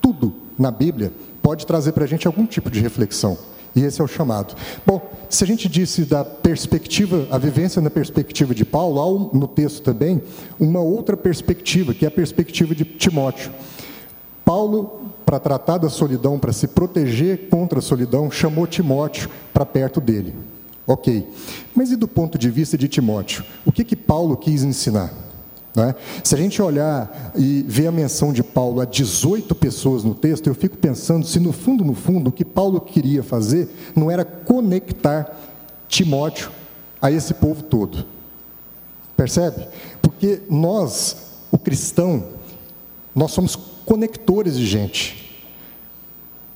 Tudo 0.01 0.33
na 0.59 0.71
Bíblia 0.71 1.13
pode 1.43 1.67
trazer 1.67 1.93
para 1.93 2.05
a 2.05 2.07
gente 2.07 2.27
algum 2.27 2.47
tipo 2.47 2.71
de 2.71 2.81
reflexão. 2.81 3.37
E 3.75 3.83
esse 3.85 4.01
é 4.01 4.05
o 4.05 4.09
chamado. 4.09 4.55
Bom, 4.85 5.11
se 5.29 5.45
a 5.45 5.47
gente 5.47 5.69
disse 5.69 6.05
da 6.05 6.25
perspectiva, 6.25 7.27
a 7.31 7.39
vivência 7.39 7.81
na 7.81 7.91
perspectiva 7.91 8.55
de 8.55 8.65
Paulo, 8.65 9.01
há 9.01 9.37
no 9.37 9.47
texto 9.47 9.83
também 9.83 10.21
uma 10.59 10.81
outra 10.81 11.17
perspectiva, 11.17 11.95
que 11.95 12.05
é 12.05 12.09
a 12.09 12.11
perspectiva 12.11 12.75
de 12.75 12.85
Timóteo. 12.85 13.53
Paulo, 14.45 15.13
para 15.25 15.39
tratar 15.39 15.79
da 15.79 15.89
solidão, 15.89 16.39
para 16.39 16.53
se 16.53 16.67
proteger 16.67 17.49
contra 17.49 17.79
a 17.79 17.83
solidão, 17.83 18.31
chamou 18.31 18.67
Timóteo 18.67 19.31
para 19.53 19.65
perto 19.65 20.01
dele. 20.01 20.35
Ok. 20.87 21.29
Mas 21.73 21.93
e 21.93 21.97
do 21.97 22.09
ponto 22.09 22.37
de 22.37 22.51
vista 22.51 22.77
de 22.77 22.89
Timóteo? 22.89 23.45
O 23.65 23.71
que, 23.71 23.85
que 23.85 23.95
Paulo 23.95 24.37
quis 24.37 24.65
ensinar? 24.65 25.30
É? 25.77 25.95
Se 26.25 26.35
a 26.35 26.39
gente 26.39 26.61
olhar 26.61 27.33
e 27.37 27.65
ver 27.67 27.87
a 27.87 27.93
menção 27.93 28.33
de 28.33 28.43
Paulo 28.43 28.81
a 28.81 28.85
18 28.85 29.55
pessoas 29.55 30.03
no 30.03 30.15
texto, 30.15 30.49
eu 30.49 30.55
fico 30.55 30.77
pensando 30.77 31.25
se 31.25 31.39
no 31.39 31.53
fundo, 31.53 31.85
no 31.85 31.95
fundo, 31.95 32.29
o 32.29 32.33
que 32.33 32.45
Paulo 32.45 32.81
queria 32.81 33.23
fazer 33.23 33.69
não 33.95 34.11
era 34.11 34.25
conectar 34.25 35.31
Timóteo 35.87 36.51
a 37.01 37.11
esse 37.11 37.35
povo 37.35 37.63
todo. 37.63 38.05
Percebe? 39.17 39.69
Porque 40.03 40.43
nós, 40.51 41.17
o 41.53 41.59
cristão, 41.59 42.25
nós 43.15 43.31
somos 43.31 43.55
conectores 43.85 44.57
de 44.57 44.67
gente. 44.67 45.39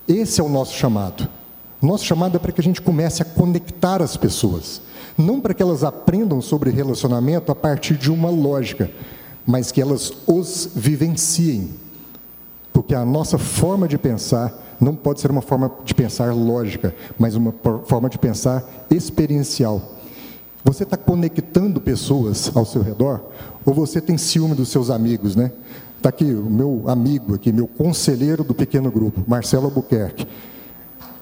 Esse 0.09 0.41
é 0.41 0.45
o 0.45 0.49
nosso 0.49 0.75
chamado. 0.75 1.29
Nosso 1.81 2.05
chamado 2.05 2.37
é 2.37 2.39
para 2.39 2.53
que 2.53 2.61
a 2.61 2.65
gente 2.65 2.81
comece 2.81 3.23
a 3.23 3.25
conectar 3.25 4.03
as 4.03 4.17
pessoas, 4.17 4.81
não 5.17 5.41
para 5.41 5.55
que 5.55 5.63
elas 5.63 5.85
aprendam 5.85 6.41
sobre 6.41 6.71
relacionamento 6.71 7.53
a 7.53 7.55
partir 7.55 7.97
de 7.97 8.11
uma 8.11 8.31
lógica, 8.31 8.91
mas 9.47 9.71
que 9.71 9.81
elas 9.81 10.13
os 10.27 10.69
vivenciem. 10.75 11.71
Porque 12.73 12.95
a 12.95 13.05
nossa 13.05 13.39
forma 13.39 13.87
de 13.87 13.97
pensar 13.97 14.77
não 14.81 14.95
pode 14.95 15.21
ser 15.21 15.31
uma 15.31 15.43
forma 15.43 15.71
de 15.85 15.95
pensar 15.95 16.35
lógica, 16.35 16.95
mas 17.19 17.37
uma 17.37 17.55
forma 17.85 18.09
de 18.09 18.19
pensar 18.19 18.65
experiencial. 18.91 19.81
Você 20.65 20.83
está 20.83 20.97
conectando 20.97 21.81
pessoas 21.81 22.51
ao 22.55 22.65
seu 22.65 22.83
redor 22.83 23.23
ou 23.65 23.75
você 23.75 24.01
tem 24.01 24.17
ciúme 24.17 24.55
dos 24.55 24.71
seus 24.71 24.91
amigos, 24.91 25.37
né? 25.37 25.53
Está 25.97 26.09
aqui 26.09 26.25
o 26.25 26.51
meu 26.51 26.85
amigo 26.87 27.35
aqui, 27.35 27.53
meu 27.53 27.67
conselheiro 27.67 28.43
do 28.43 28.55
pequeno 28.55 28.91
grupo, 28.91 29.23
Marcelo 29.27 29.67
Albuquerque. 29.67 30.27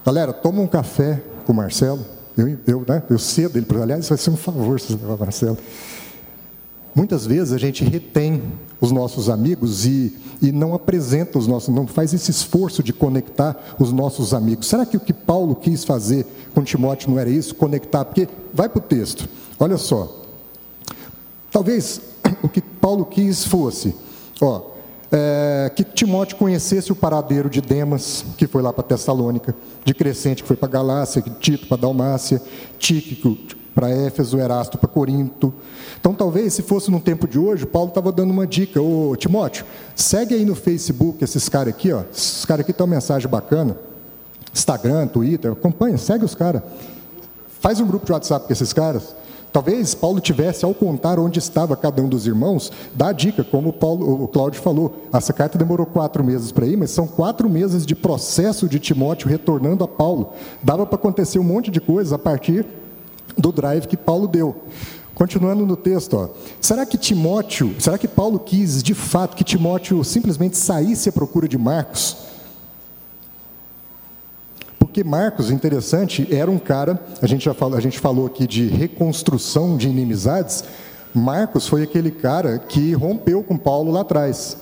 Galera, 0.05 0.33
toma 0.33 0.61
um 0.61 0.67
café 0.67 1.21
com 1.45 1.53
o 1.53 1.55
Marcelo. 1.55 1.99
Eu, 2.37 2.57
eu, 2.65 2.85
né, 2.87 3.03
eu 3.09 3.19
cedo 3.19 3.57
ele, 3.57 3.65
aliás, 3.81 4.09
vai 4.09 4.17
ser 4.17 4.29
um 4.31 4.37
favor 4.37 4.79
se 4.79 4.95
você 4.95 5.05
Marcelo. 5.19 5.57
Muitas 6.95 7.25
vezes 7.25 7.51
a 7.53 7.57
gente 7.57 7.83
retém 7.83 8.41
os 8.79 8.91
nossos 8.91 9.29
amigos 9.29 9.85
e, 9.85 10.15
e 10.41 10.51
não 10.51 10.75
apresenta 10.75 11.39
os 11.39 11.47
nossos, 11.47 11.73
não 11.73 11.87
faz 11.87 12.13
esse 12.13 12.29
esforço 12.29 12.83
de 12.83 12.93
conectar 12.93 13.75
os 13.79 13.91
nossos 13.91 14.33
amigos. 14.33 14.67
Será 14.67 14.85
que 14.85 14.97
o 14.97 14.99
que 14.99 15.13
Paulo 15.13 15.55
quis 15.55 15.83
fazer 15.83 16.25
com 16.53 16.63
Timóteo 16.63 17.09
não 17.09 17.17
era 17.17 17.29
isso? 17.29 17.55
Conectar? 17.55 18.05
Porque, 18.05 18.27
vai 18.53 18.69
para 18.69 18.79
o 18.79 18.81
texto, 18.81 19.27
olha 19.59 19.77
só. 19.77 20.21
Talvez 21.51 22.01
o 22.43 22.49
que 22.49 22.61
Paulo 22.61 23.05
quis 23.05 23.43
fosse, 23.43 23.95
ó, 24.39 24.72
é, 25.15 25.71
que 25.75 25.83
Timóteo 25.83 26.37
conhecesse 26.37 26.91
o 26.91 26.95
paradeiro 26.95 27.47
de 27.47 27.61
Demas, 27.61 28.25
que 28.35 28.47
foi 28.47 28.63
lá 28.63 28.73
para 28.73 28.83
Tessalônica, 28.83 29.55
de 29.85 29.93
Crescente, 29.93 30.41
que 30.41 30.47
foi 30.47 30.57
para 30.57 30.67
Galácia, 30.67 31.23
Tito 31.39 31.67
para 31.67 31.77
Dalmácia, 31.77 32.41
Tíquico 32.79 33.37
para 33.75 33.91
Éfeso, 33.91 34.39
Erasto 34.39 34.77
para 34.77 34.89
Corinto. 34.89 35.53
Então, 35.99 36.15
talvez, 36.15 36.53
se 36.53 36.63
fosse 36.63 36.89
no 36.89 36.99
tempo 36.99 37.27
de 37.27 37.37
hoje, 37.37 37.65
Paulo 37.65 37.89
estava 37.89 38.11
dando 38.11 38.31
uma 38.31 38.47
dica. 38.47 38.81
Ô, 38.81 39.15
Timóteo, 39.15 39.65
segue 39.95 40.33
aí 40.33 40.45
no 40.45 40.55
Facebook 40.55 41.23
esses 41.23 41.47
caras 41.47 41.73
aqui, 41.73 41.93
ó. 41.93 42.01
Esses 42.11 42.43
caras 42.45 42.63
aqui 42.63 42.73
têm 42.73 42.83
uma 42.83 42.95
mensagem 42.95 43.29
bacana. 43.29 43.77
Instagram, 44.51 45.07
Twitter, 45.07 45.51
acompanha, 45.51 45.97
segue 45.97 46.25
os 46.25 46.33
caras. 46.33 46.63
Faz 47.59 47.79
um 47.79 47.85
grupo 47.85 48.05
de 48.05 48.11
WhatsApp 48.11 48.47
com 48.47 48.53
esses 48.53 48.73
caras. 48.73 49.15
Talvez 49.53 49.93
Paulo 49.93 50.19
tivesse, 50.19 50.65
ao 50.65 50.73
contar 50.73 51.19
onde 51.19 51.37
estava 51.37 51.77
cada 51.77 52.01
um 52.01 52.09
dos 52.09 52.25
irmãos, 52.25 52.71
dá 52.95 53.09
a 53.09 53.13
dica, 53.13 53.43
como 53.43 53.69
o, 53.69 53.73
Paulo, 53.73 54.23
o 54.23 54.27
Cláudio 54.27 54.59
falou. 54.59 55.03
Essa 55.13 55.31
carta 55.31 55.59
demorou 55.59 55.85
quatro 55.85 56.23
meses 56.23 56.51
para 56.51 56.65
ir, 56.65 56.75
mas 56.75 56.89
são 56.89 57.05
quatro 57.05 57.47
meses 57.47 57.85
de 57.85 57.93
processo 57.93 58.67
de 58.67 58.79
Timóteo 58.79 59.29
retornando 59.29 59.83
a 59.83 59.87
Paulo. 59.87 60.31
Dava 60.63 60.87
para 60.87 60.95
acontecer 60.95 61.37
um 61.37 61.43
monte 61.43 61.69
de 61.69 61.79
coisa 61.79 62.15
a 62.15 62.19
partir 62.19 62.65
do 63.37 63.51
drive 63.51 63.85
que 63.85 63.95
Paulo 63.95 64.27
deu. 64.27 64.55
Continuando 65.13 65.67
no 65.67 65.77
texto, 65.77 66.17
ó. 66.17 66.29
será 66.59 66.83
que 66.83 66.97
Timóteo, 66.97 67.75
será 67.79 67.99
que 67.99 68.07
Paulo 68.07 68.39
quis 68.39 68.81
de 68.81 68.95
fato 68.95 69.37
que 69.37 69.43
Timóteo 69.43 70.03
simplesmente 70.03 70.57
saísse 70.57 71.09
à 71.09 71.11
procura 71.11 71.47
de 71.47 71.59
Marcos? 71.59 72.32
Porque 74.93 75.03
Marcos, 75.03 75.49
interessante, 75.49 76.27
era 76.29 76.51
um 76.51 76.59
cara, 76.59 77.01
a 77.19 77.25
gente 77.25 77.45
já 77.45 77.53
falou, 77.55 77.75
a 77.75 77.81
gente 77.81 77.97
falou 77.97 78.27
aqui 78.27 78.45
de 78.45 78.67
reconstrução 78.67 79.75
de 79.75 79.87
inimizades. 79.89 80.63
Marcos 81.11 81.67
foi 81.67 81.81
aquele 81.81 82.11
cara 82.11 82.59
que 82.59 82.93
rompeu 82.93 83.41
com 83.41 83.57
Paulo 83.57 83.91
lá 83.91 84.01
atrás. 84.01 84.55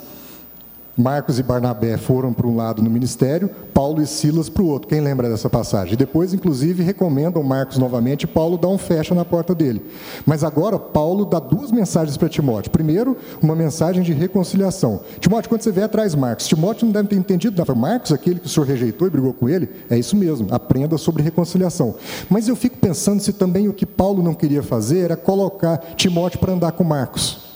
Marcos 0.98 1.40
e 1.40 1.44
Barnabé 1.44 1.98
foram 1.98 2.34
para 2.34 2.46
um 2.46 2.56
lado 2.56 2.82
no 2.82 2.90
ministério, 2.90 3.50
Paulo 3.74 4.02
e 4.02 4.08
Silas 4.08 4.50
para 4.50 4.64
o 4.64 4.68
outro. 4.68 4.90
Quem 4.90 5.00
lembra 5.00 5.30
dessa 5.30 5.50
passagem? 5.50 5.96
Depois, 5.96 6.34
inclusive, 6.34 6.84
recomendam 6.84 7.42
Marcos 7.42 7.78
novamente 7.78 8.28
Paulo 8.28 8.58
dá 8.58 8.68
um 8.68 8.78
fecha 8.78 9.16
na 9.16 9.24
porta 9.24 9.56
dele. 9.56 9.82
Mas 10.26 10.44
agora, 10.44 10.78
Paulo 10.78 11.26
dá 11.26 11.40
duas 11.40 11.72
mensagens 11.72 12.18
para 12.18 12.30
Timóteo. 12.30 12.72
Primeiro, 12.72 13.18
uma 13.42 13.56
mensagem 13.56 14.04
de 14.04 14.14
reconciliação. 14.14 15.02
Timóteo, 15.20 15.50
quando 15.50 15.62
você 15.62 15.72
vier 15.72 15.86
atrás 15.86 16.14
Marcos, 16.14 16.48
Timóteo 16.48 16.86
não 16.86 16.94
deve 16.94 17.08
ter 17.08 17.16
entendido 17.16 17.58
nada. 17.58 17.74
Marcos, 17.74 18.12
aquele 18.12 18.40
que 18.40 18.48
o 18.48 18.50
senhor 18.50 18.66
rejeitou 18.66 19.08
e 19.08 19.12
brigou 19.12 19.34
com 19.34 19.48
ele, 19.48 19.70
é 19.90 19.98
isso 19.98 20.16
mesmo, 20.16 20.48
aprenda 20.52 20.98
sobre 20.98 21.24
reconciliação. 21.24 21.96
Mas 22.30 22.48
eu 22.48 22.56
fico 22.56 22.78
pensando 22.78 23.22
se 23.22 23.34
também 23.34 23.68
o 23.68 23.74
que 23.74 23.86
Paulo 23.86 24.22
não 24.22 24.34
queria 24.34 24.62
fazer 24.62 25.00
era 25.00 25.16
colocar 25.16 25.78
Timóteo 25.96 26.40
para 26.40 26.54
andar 26.54 26.74
com 26.74 26.84
Marcos. 26.84 27.51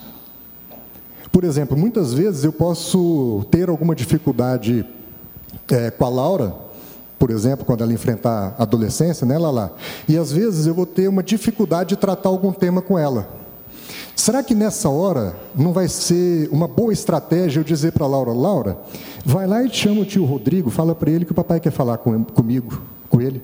Por 1.35 1.43
exemplo, 1.43 1.77
muitas 1.77 2.13
vezes 2.13 2.45
eu 2.45 2.53
posso 2.53 3.45
ter 3.51 3.67
alguma 3.67 3.93
dificuldade 3.93 4.85
é, 5.69 5.91
com 5.91 6.05
a 6.05 6.07
Laura, 6.07 6.55
por 7.19 7.29
exemplo, 7.29 7.65
quando 7.65 7.83
ela 7.83 7.91
enfrentar 7.91 8.55
a 8.57 8.63
adolescência, 8.63 9.27
né, 9.27 9.37
Lala? 9.37 9.75
E 10.07 10.17
às 10.17 10.31
vezes 10.31 10.65
eu 10.65 10.73
vou 10.73 10.85
ter 10.85 11.09
uma 11.09 11.21
dificuldade 11.21 11.89
de 11.89 11.97
tratar 11.97 12.29
algum 12.29 12.53
tema 12.53 12.81
com 12.81 12.97
ela. 12.97 13.27
Será 14.15 14.41
que 14.41 14.55
nessa 14.55 14.87
hora 14.87 15.35
não 15.53 15.73
vai 15.73 15.89
ser 15.89 16.47
uma 16.53 16.69
boa 16.69 16.93
estratégia 16.93 17.59
eu 17.59 17.65
dizer 17.65 17.91
para 17.91 18.05
a 18.05 18.07
Laura, 18.07 18.31
Laura, 18.31 18.77
vai 19.25 19.45
lá 19.45 19.61
e 19.61 19.69
chama 19.69 20.03
o 20.03 20.05
tio 20.05 20.23
Rodrigo, 20.23 20.69
fala 20.69 20.95
para 20.95 21.11
ele 21.11 21.25
que 21.25 21.33
o 21.33 21.35
papai 21.35 21.59
quer 21.59 21.71
falar 21.71 21.97
com, 21.97 22.23
comigo, 22.23 22.81
com 23.09 23.19
ele? 23.19 23.43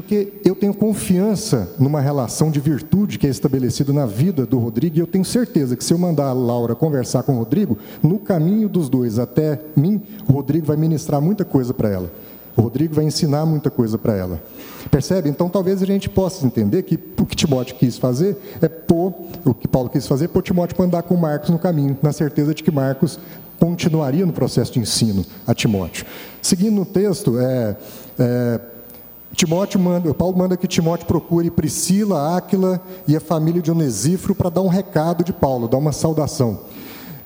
Porque 0.00 0.32
eu 0.46 0.54
tenho 0.54 0.72
confiança 0.72 1.74
numa 1.78 2.00
relação 2.00 2.50
de 2.50 2.58
virtude 2.58 3.18
que 3.18 3.26
é 3.26 3.30
estabelecida 3.30 3.92
na 3.92 4.06
vida 4.06 4.46
do 4.46 4.58
Rodrigo, 4.58 4.96
e 4.96 4.98
eu 4.98 5.06
tenho 5.06 5.26
certeza 5.26 5.76
que 5.76 5.84
se 5.84 5.92
eu 5.92 5.98
mandar 5.98 6.28
a 6.28 6.32
Laura 6.32 6.74
conversar 6.74 7.22
com 7.22 7.34
o 7.34 7.38
Rodrigo, 7.38 7.76
no 8.02 8.18
caminho 8.18 8.66
dos 8.66 8.88
dois 8.88 9.18
até 9.18 9.60
mim, 9.76 10.00
o 10.26 10.32
Rodrigo 10.32 10.66
vai 10.66 10.78
ministrar 10.78 11.20
muita 11.20 11.44
coisa 11.44 11.74
para 11.74 11.90
ela. 11.90 12.10
O 12.56 12.62
Rodrigo 12.62 12.94
vai 12.94 13.04
ensinar 13.04 13.44
muita 13.44 13.70
coisa 13.70 13.98
para 13.98 14.16
ela. 14.16 14.42
Percebe? 14.90 15.28
Então 15.28 15.50
talvez 15.50 15.82
a 15.82 15.86
gente 15.86 16.08
possa 16.08 16.46
entender 16.46 16.82
que 16.84 16.98
o 17.18 17.26
que 17.26 17.36
Timóteo 17.36 17.76
quis 17.76 17.98
fazer 17.98 18.38
é 18.62 18.68
pôr, 18.70 19.12
o 19.44 19.52
que 19.52 19.68
Paulo 19.68 19.90
quis 19.90 20.06
fazer, 20.06 20.24
é 20.24 20.28
pôr 20.28 20.42
Timóteo 20.42 20.76
para 20.76 20.86
andar 20.86 21.02
com 21.02 21.14
Marcos 21.14 21.50
no 21.50 21.58
caminho, 21.58 21.98
na 22.02 22.14
certeza 22.14 22.54
de 22.54 22.62
que 22.62 22.70
Marcos 22.70 23.20
continuaria 23.58 24.24
no 24.24 24.32
processo 24.32 24.72
de 24.72 24.78
ensino 24.78 25.26
a 25.46 25.52
Timóteo. 25.52 26.06
Seguindo 26.40 26.80
o 26.80 26.86
texto, 26.86 27.38
é, 27.38 27.76
é, 28.18 28.60
Timóteo 29.34 29.78
manda, 29.80 30.12
Paulo 30.12 30.36
manda 30.36 30.56
que 30.56 30.66
Timóteo 30.66 31.06
procure 31.06 31.50
Priscila, 31.50 32.36
Áquila 32.36 32.80
e 33.06 33.16
a 33.16 33.20
família 33.20 33.62
de 33.62 33.70
Onesíforo 33.70 34.34
para 34.34 34.50
dar 34.50 34.60
um 34.60 34.68
recado 34.68 35.22
de 35.22 35.32
Paulo, 35.32 35.68
dar 35.68 35.78
uma 35.78 35.92
saudação. 35.92 36.60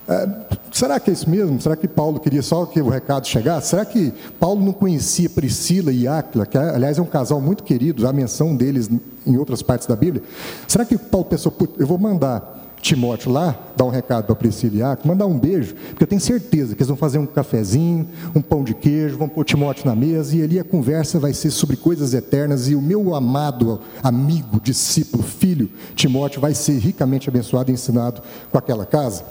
É, 0.07 0.29
será 0.71 1.01
que 1.01 1.11
é 1.11 1.15
isso 1.15 1.29
mesmo? 1.29 1.61
Será 1.61 1.75
que 1.77 1.89
Paulo 1.89 2.21
queria 2.21 2.43
só 2.43 2.67
que 2.67 2.81
o 2.81 2.89
recado 2.89 3.27
chegasse? 3.27 3.69
Será 3.69 3.85
que 3.85 4.13
Paulo 4.39 4.63
não 4.63 4.73
conhecia 4.73 5.31
Priscila 5.31 5.91
e 5.91 6.07
Áquila, 6.07 6.45
que 6.45 6.59
aliás 6.59 6.99
é 6.99 7.03
um 7.03 7.07
casal 7.07 7.41
muito 7.41 7.65
querido, 7.65 8.07
há 8.07 8.13
menção 8.13 8.55
deles 8.55 8.91
em 9.27 9.37
outras 9.39 9.63
partes 9.63 9.87
da 9.87 9.97
Bíblia? 9.97 10.23
Será 10.69 10.85
que 10.85 10.99
Paulo 10.99 11.27
pensou, 11.27 11.53
eu 11.79 11.87
vou 11.87 11.97
mandar 11.97 12.64
Timóteo 12.85 13.33
lá, 13.33 13.59
dar 13.75 13.87
um 13.87 13.89
recado 13.89 14.27
para 14.27 14.35
Priscila 14.35 14.99
e 15.03 15.09
mandar 15.09 15.25
um 15.25 15.39
beijo, 15.39 15.75
porque 15.89 16.05
eu 16.05 16.07
tenho 16.07 16.21
certeza 16.21 16.75
que 16.75 16.83
eles 16.83 16.89
vão 16.89 16.99
fazer 16.99 17.17
um 17.17 17.25
cafezinho, 17.25 18.07
um 18.35 18.43
pão 18.43 18.63
de 18.63 18.75
queijo, 18.75 19.17
vão 19.17 19.27
pôr 19.27 19.43
Timóteo 19.43 19.87
na 19.87 19.97
mesa 19.97 20.37
e 20.37 20.43
ali 20.43 20.59
a 20.59 20.65
conversa 20.65 21.19
vai 21.19 21.33
ser 21.33 21.51
sobre 21.51 21.79
coisas 21.79 22.13
eternas 22.13 22.69
e 22.69 22.75
o 22.75 22.83
meu 22.83 23.15
amado 23.15 23.81
amigo, 24.03 24.61
discípulo, 24.61 25.23
filho, 25.23 25.71
Timóteo, 25.95 26.43
vai 26.43 26.53
ser 26.53 26.79
ricamente 26.79 27.27
abençoado 27.27 27.71
e 27.71 27.75
ensinado 27.75 28.21
com 28.53 28.59
aquela 28.59 28.85
casa? 28.85 29.25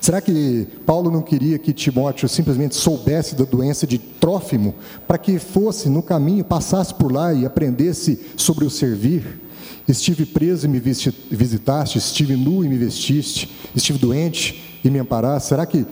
Será 0.00 0.20
que 0.20 0.66
Paulo 0.84 1.12
não 1.12 1.22
queria 1.22 1.60
que 1.60 1.72
Timóteo 1.72 2.28
simplesmente 2.28 2.74
soubesse 2.74 3.36
da 3.36 3.44
doença 3.44 3.86
de 3.86 3.98
Trófimo, 3.98 4.74
para 5.06 5.16
que 5.16 5.38
fosse 5.38 5.88
no 5.88 6.02
caminho, 6.02 6.44
passasse 6.44 6.92
por 6.92 7.12
lá 7.12 7.32
e 7.32 7.46
aprendesse 7.46 8.18
sobre 8.36 8.64
o 8.64 8.70
servir? 8.70 9.47
Estive 9.88 10.26
preso 10.26 10.66
e 10.66 10.68
me 10.68 10.78
visitaste, 10.78 11.96
estive 11.96 12.36
nu 12.36 12.62
e 12.62 12.68
me 12.68 12.76
vestiste, 12.76 13.50
estive 13.74 13.98
doente 13.98 14.78
e 14.84 14.90
me 14.90 14.98
amparaste. 14.98 15.48
Será 15.48 15.64
que, 15.64 15.86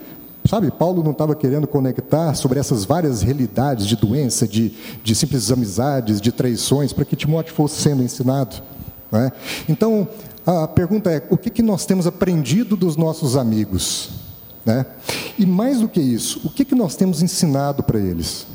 sabe, 0.47 0.69
Paulo 0.69 1.03
não 1.03 1.11
estava 1.11 1.35
querendo 1.35 1.65
conectar 1.65 2.35
sobre 2.35 2.59
essas 2.59 2.85
várias 2.85 3.23
realidades 3.23 3.87
de 3.87 3.95
doença, 3.95 4.47
de, 4.47 4.71
de 5.03 5.15
simples 5.15 5.51
amizades, 5.51 6.21
de 6.21 6.31
traições, 6.31 6.93
para 6.93 7.05
que 7.05 7.15
Timóteo 7.15 7.55
fosse 7.55 7.81
sendo 7.81 8.03
ensinado? 8.03 8.61
É? 9.11 9.31
Então, 9.67 10.07
a 10.45 10.67
pergunta 10.67 11.09
é: 11.09 11.25
o 11.29 11.37
que, 11.37 11.49
que 11.49 11.63
nós 11.63 11.85
temos 11.85 12.05
aprendido 12.05 12.75
dos 12.75 12.95
nossos 12.95 13.35
amigos? 13.35 14.11
Né? 14.65 14.85
E 15.39 15.45
mais 15.45 15.79
do 15.79 15.87
que 15.87 16.01
isso, 16.01 16.41
o 16.43 16.49
que, 16.49 16.65
que 16.65 16.75
nós 16.75 16.95
temos 16.95 17.23
ensinado 17.23 17.81
para 17.81 17.99
eles? 17.99 18.45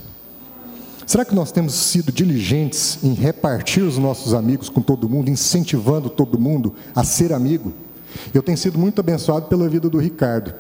Será 1.06 1.24
que 1.24 1.34
nós 1.34 1.50
temos 1.50 1.74
sido 1.74 2.12
diligentes 2.12 2.98
em 3.02 3.12
repartir 3.12 3.82
os 3.82 3.98
nossos 3.98 4.34
amigos 4.34 4.68
com 4.68 4.80
todo 4.80 5.08
mundo, 5.08 5.30
incentivando 5.30 6.08
todo 6.08 6.38
mundo 6.38 6.74
a 6.94 7.04
ser 7.04 7.32
amigo? 7.32 7.72
Eu 8.32 8.42
tenho 8.42 8.58
sido 8.58 8.78
muito 8.78 9.00
abençoado 9.00 9.46
pela 9.46 9.68
vida 9.68 9.88
do 9.88 9.98
Ricardo, 9.98 10.54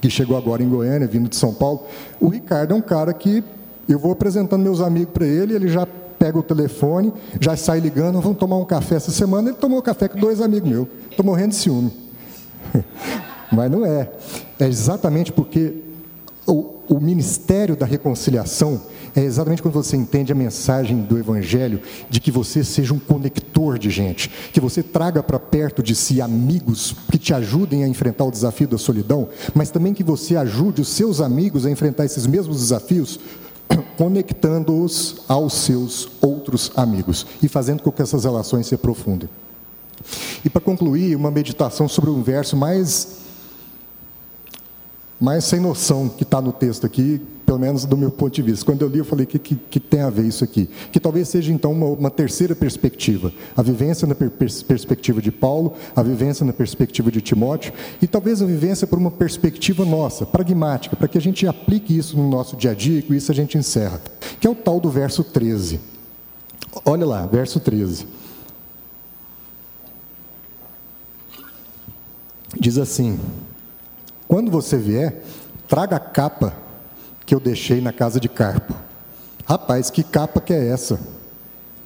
que 0.00 0.10
chegou 0.10 0.36
agora 0.36 0.62
em 0.62 0.68
Goiânia, 0.68 1.06
vindo 1.06 1.28
de 1.28 1.36
São 1.36 1.54
Paulo. 1.54 1.86
O 2.20 2.28
Ricardo 2.28 2.72
é 2.72 2.76
um 2.76 2.82
cara 2.82 3.12
que 3.12 3.42
eu 3.88 3.98
vou 3.98 4.12
apresentando 4.12 4.62
meus 4.62 4.80
amigos 4.80 5.12
para 5.12 5.26
ele, 5.26 5.54
ele 5.54 5.68
já 5.68 5.86
pega 6.18 6.38
o 6.38 6.42
telefone, 6.42 7.12
já 7.40 7.56
sai 7.56 7.80
ligando, 7.80 8.20
vamos 8.20 8.38
tomar 8.38 8.56
um 8.56 8.64
café 8.64 8.94
essa 8.94 9.10
semana. 9.10 9.48
Ele 9.48 9.58
tomou 9.58 9.82
café 9.82 10.06
com 10.06 10.18
dois 10.20 10.40
amigos 10.40 10.68
meus. 10.68 10.86
Estou 11.10 11.26
morrendo 11.26 11.48
de 11.48 11.56
ciúme. 11.56 11.92
Mas 13.50 13.70
não 13.70 13.84
é. 13.84 14.08
É 14.58 14.66
exatamente 14.66 15.32
porque 15.32 15.74
o, 16.46 16.76
o 16.88 17.00
ministério 17.00 17.74
da 17.74 17.84
reconciliação 17.84 18.80
é 19.14 19.20
exatamente 19.20 19.62
quando 19.62 19.74
você 19.74 19.96
entende 19.96 20.32
a 20.32 20.34
mensagem 20.34 21.02
do 21.02 21.18
Evangelho 21.18 21.80
de 22.08 22.20
que 22.20 22.30
você 22.30 22.64
seja 22.64 22.94
um 22.94 22.98
conector 22.98 23.78
de 23.78 23.90
gente, 23.90 24.30
que 24.52 24.60
você 24.60 24.82
traga 24.82 25.22
para 25.22 25.38
perto 25.38 25.82
de 25.82 25.94
si 25.94 26.20
amigos 26.20 26.94
que 27.10 27.18
te 27.18 27.34
ajudem 27.34 27.84
a 27.84 27.88
enfrentar 27.88 28.24
o 28.24 28.30
desafio 28.30 28.66
da 28.66 28.78
solidão, 28.78 29.28
mas 29.54 29.70
também 29.70 29.92
que 29.92 30.02
você 30.02 30.36
ajude 30.36 30.80
os 30.80 30.88
seus 30.88 31.20
amigos 31.20 31.66
a 31.66 31.70
enfrentar 31.70 32.04
esses 32.04 32.26
mesmos 32.26 32.58
desafios 32.58 33.20
conectando-os 33.96 35.22
aos 35.28 35.52
seus 35.54 36.08
outros 36.20 36.72
amigos 36.76 37.26
e 37.42 37.48
fazendo 37.48 37.82
com 37.82 37.92
que 37.92 38.02
essas 38.02 38.24
relações 38.24 38.66
se 38.66 38.74
aprofundem. 38.74 39.28
E 40.44 40.50
para 40.50 40.60
concluir, 40.60 41.14
uma 41.16 41.30
meditação 41.30 41.88
sobre 41.88 42.10
um 42.10 42.22
verso 42.22 42.56
mais, 42.56 43.18
mais 45.20 45.44
sem 45.44 45.60
noção 45.60 46.08
que 46.08 46.24
está 46.24 46.40
no 46.40 46.52
texto 46.52 46.86
aqui, 46.86 47.20
pelo 47.52 47.60
menos 47.60 47.84
do 47.84 47.98
meu 47.98 48.10
ponto 48.10 48.32
de 48.32 48.40
vista. 48.40 48.64
Quando 48.64 48.80
eu 48.80 48.88
li, 48.88 48.98
eu 48.98 49.04
falei: 49.04 49.26
que, 49.26 49.38
que, 49.38 49.54
que, 49.56 49.78
tem 49.78 50.00
a 50.00 50.08
ver 50.08 50.24
isso 50.24 50.42
aqui? 50.42 50.68
Que 50.90 50.98
talvez 50.98 51.28
seja 51.28 51.52
então 51.52 51.72
uma, 51.72 51.86
uma 51.86 52.10
terceira 52.10 52.56
perspectiva: 52.56 53.30
a 53.54 53.60
vivência 53.60 54.06
na 54.06 54.14
per 54.14 54.30
perspectiva 54.30 55.20
de 55.20 55.30
Paulo, 55.30 55.74
a 55.94 56.02
vivência 56.02 56.46
na 56.46 56.52
perspectiva 56.52 57.10
de 57.10 57.20
Timóteo, 57.20 57.74
e 58.00 58.06
talvez 58.06 58.40
a 58.40 58.46
vivência 58.46 58.86
por 58.86 58.98
uma 58.98 59.10
perspectiva 59.10 59.84
nossa, 59.84 60.24
pragmática, 60.24 60.96
para 60.96 61.08
que 61.08 61.18
a 61.18 61.20
gente 61.20 61.46
aplique 61.46 61.96
isso 61.96 62.16
no 62.16 62.28
nosso 62.28 62.56
dia 62.56 62.70
a 62.70 62.74
dia 62.74 63.00
e 63.00 63.02
com 63.02 63.12
isso 63.12 63.30
a 63.30 63.34
gente 63.34 63.58
encerra. 63.58 64.00
Que 64.40 64.46
é 64.46 64.50
o 64.50 64.54
tal 64.54 64.80
do 64.80 64.88
verso 64.88 65.22
13. 65.22 65.78
Olha 66.86 67.04
lá, 67.04 67.26
verso 67.26 67.60
13. 67.60 68.06
Diz 72.58 72.78
assim: 72.78 73.20
Quando 74.26 74.50
você 74.50 74.78
vier, 74.78 75.22
traga 75.68 75.96
a 75.96 76.00
capa 76.00 76.61
que 77.32 77.34
eu 77.34 77.40
deixei 77.40 77.80
na 77.80 77.94
casa 77.94 78.20
de 78.20 78.28
Carpo. 78.28 78.74
Rapaz, 79.46 79.88
que 79.88 80.02
capa 80.02 80.38
que 80.38 80.52
é 80.52 80.68
essa? 80.68 81.00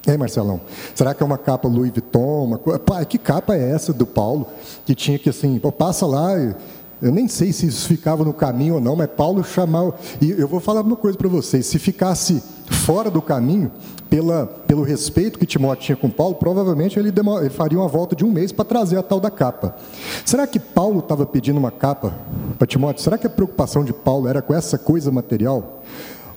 É, 0.05 0.17
Marcelão? 0.17 0.59
Será 0.93 1.13
que 1.13 1.23
é 1.23 1.25
uma 1.25 1.37
capa 1.37 1.69
Louis 1.69 1.89
Vuitton? 1.89 2.43
Uma... 2.43 2.79
Pá, 2.79 3.05
que 3.05 3.17
capa 3.17 3.55
é 3.55 3.71
essa 3.71 3.93
do 3.93 4.05
Paulo? 4.05 4.45
Que 4.85 4.93
tinha 4.93 5.17
que 5.17 5.29
assim, 5.29 5.57
passa 5.77 6.05
lá. 6.05 6.33
Eu 7.01 7.11
nem 7.11 7.27
sei 7.27 7.53
se 7.53 7.67
isso 7.67 7.87
ficava 7.87 8.23
no 8.23 8.33
caminho 8.33 8.75
ou 8.75 8.81
não, 8.81 8.95
mas 8.95 9.09
Paulo 9.09 9.43
chamava. 9.43 9.93
E 10.19 10.31
eu 10.31 10.47
vou 10.47 10.59
falar 10.59 10.81
uma 10.81 10.95
coisa 10.95 11.17
para 11.17 11.27
vocês: 11.27 11.65
se 11.65 11.77
ficasse 11.77 12.41
fora 12.65 13.11
do 13.11 13.21
caminho, 13.21 13.71
pela, 14.09 14.45
pelo 14.45 14.83
respeito 14.83 15.37
que 15.37 15.45
Timóteo 15.45 15.85
tinha 15.85 15.95
com 15.95 16.09
Paulo, 16.09 16.35
provavelmente 16.35 16.97
ele, 16.97 17.09
ele 17.09 17.49
faria 17.49 17.77
uma 17.77 17.87
volta 17.87 18.15
de 18.15 18.25
um 18.25 18.31
mês 18.31 18.51
para 18.51 18.65
trazer 18.65 18.97
a 18.97 19.03
tal 19.03 19.19
da 19.19 19.29
capa. 19.29 19.75
Será 20.25 20.47
que 20.47 20.59
Paulo 20.59 20.99
estava 20.99 21.25
pedindo 21.25 21.57
uma 21.57 21.71
capa 21.71 22.13
para 22.57 22.67
Timóteo? 22.67 23.03
Será 23.03 23.17
que 23.17 23.27
a 23.27 23.29
preocupação 23.29 23.83
de 23.83 23.93
Paulo 23.93 24.27
era 24.27 24.41
com 24.41 24.53
essa 24.53 24.77
coisa 24.77 25.11
material? 25.11 25.83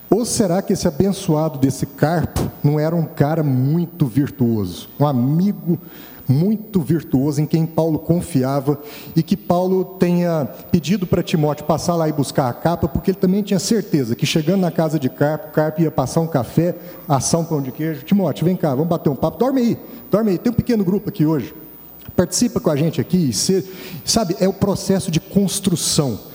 Ou 0.09 0.25
será 0.25 0.61
que 0.61 0.73
esse 0.73 0.87
abençoado 0.87 1.57
desse 1.57 1.85
Carpo 1.85 2.41
não 2.61 2.77
era 2.77 2.93
um 2.93 3.05
cara 3.05 3.41
muito 3.41 4.05
virtuoso, 4.05 4.89
um 4.99 5.07
amigo 5.07 5.79
muito 6.27 6.81
virtuoso 6.81 7.41
em 7.41 7.45
quem 7.45 7.65
Paulo 7.65 7.99
confiava 7.99 8.79
e 9.15 9.23
que 9.23 9.35
Paulo 9.35 9.83
tenha 9.83 10.45
pedido 10.71 11.05
para 11.05 11.23
Timóteo 11.23 11.65
passar 11.65 11.95
lá 11.95 12.07
e 12.07 12.13
buscar 12.13 12.49
a 12.49 12.53
capa, 12.53 12.87
porque 12.87 13.11
ele 13.11 13.17
também 13.17 13.41
tinha 13.41 13.59
certeza 13.59 14.15
que 14.15 14.25
chegando 14.25 14.61
na 14.61 14.71
casa 14.71 14.99
de 14.99 15.09
Carpo, 15.09 15.51
Carpo 15.51 15.81
ia 15.81 15.91
passar 15.91 16.21
um 16.21 16.27
café, 16.27 16.75
assar 17.07 17.41
um 17.41 17.45
pão 17.45 17.61
de 17.61 17.71
queijo. 17.71 18.03
Timóteo, 18.03 18.45
vem 18.45 18.55
cá, 18.55 18.71
vamos 18.71 18.89
bater 18.89 19.09
um 19.09 19.15
papo. 19.15 19.37
Dorme 19.37 19.61
aí, 19.61 19.79
dorme 20.09 20.31
aí. 20.31 20.37
Tem 20.37 20.51
um 20.51 20.55
pequeno 20.55 20.83
grupo 20.83 21.09
aqui 21.09 21.25
hoje. 21.25 21.53
Participa 22.15 22.59
com 22.59 22.69
a 22.69 22.75
gente 22.75 22.99
aqui. 22.99 23.31
Ser, 23.33 23.65
sabe, 24.05 24.35
é 24.39 24.47
o 24.47 24.53
processo 24.53 25.11
de 25.11 25.19
construção 25.19 26.31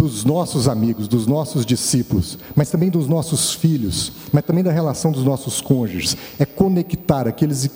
dos 0.00 0.24
nossos 0.24 0.68
amigos, 0.68 1.08
dos 1.08 1.26
nossos 1.26 1.66
discípulos, 1.66 2.38
mas 2.54 2.70
também 2.70 2.88
dos 2.88 3.06
nossos 3.06 3.52
filhos, 3.52 4.12
mas 4.32 4.44
também 4.44 4.64
da 4.64 4.72
relação 4.72 5.12
dos 5.12 5.24
nossos 5.24 5.60
cônjuges. 5.60 6.16
É 6.38 6.46
conectar 6.46 7.28
aqueles 7.28 7.68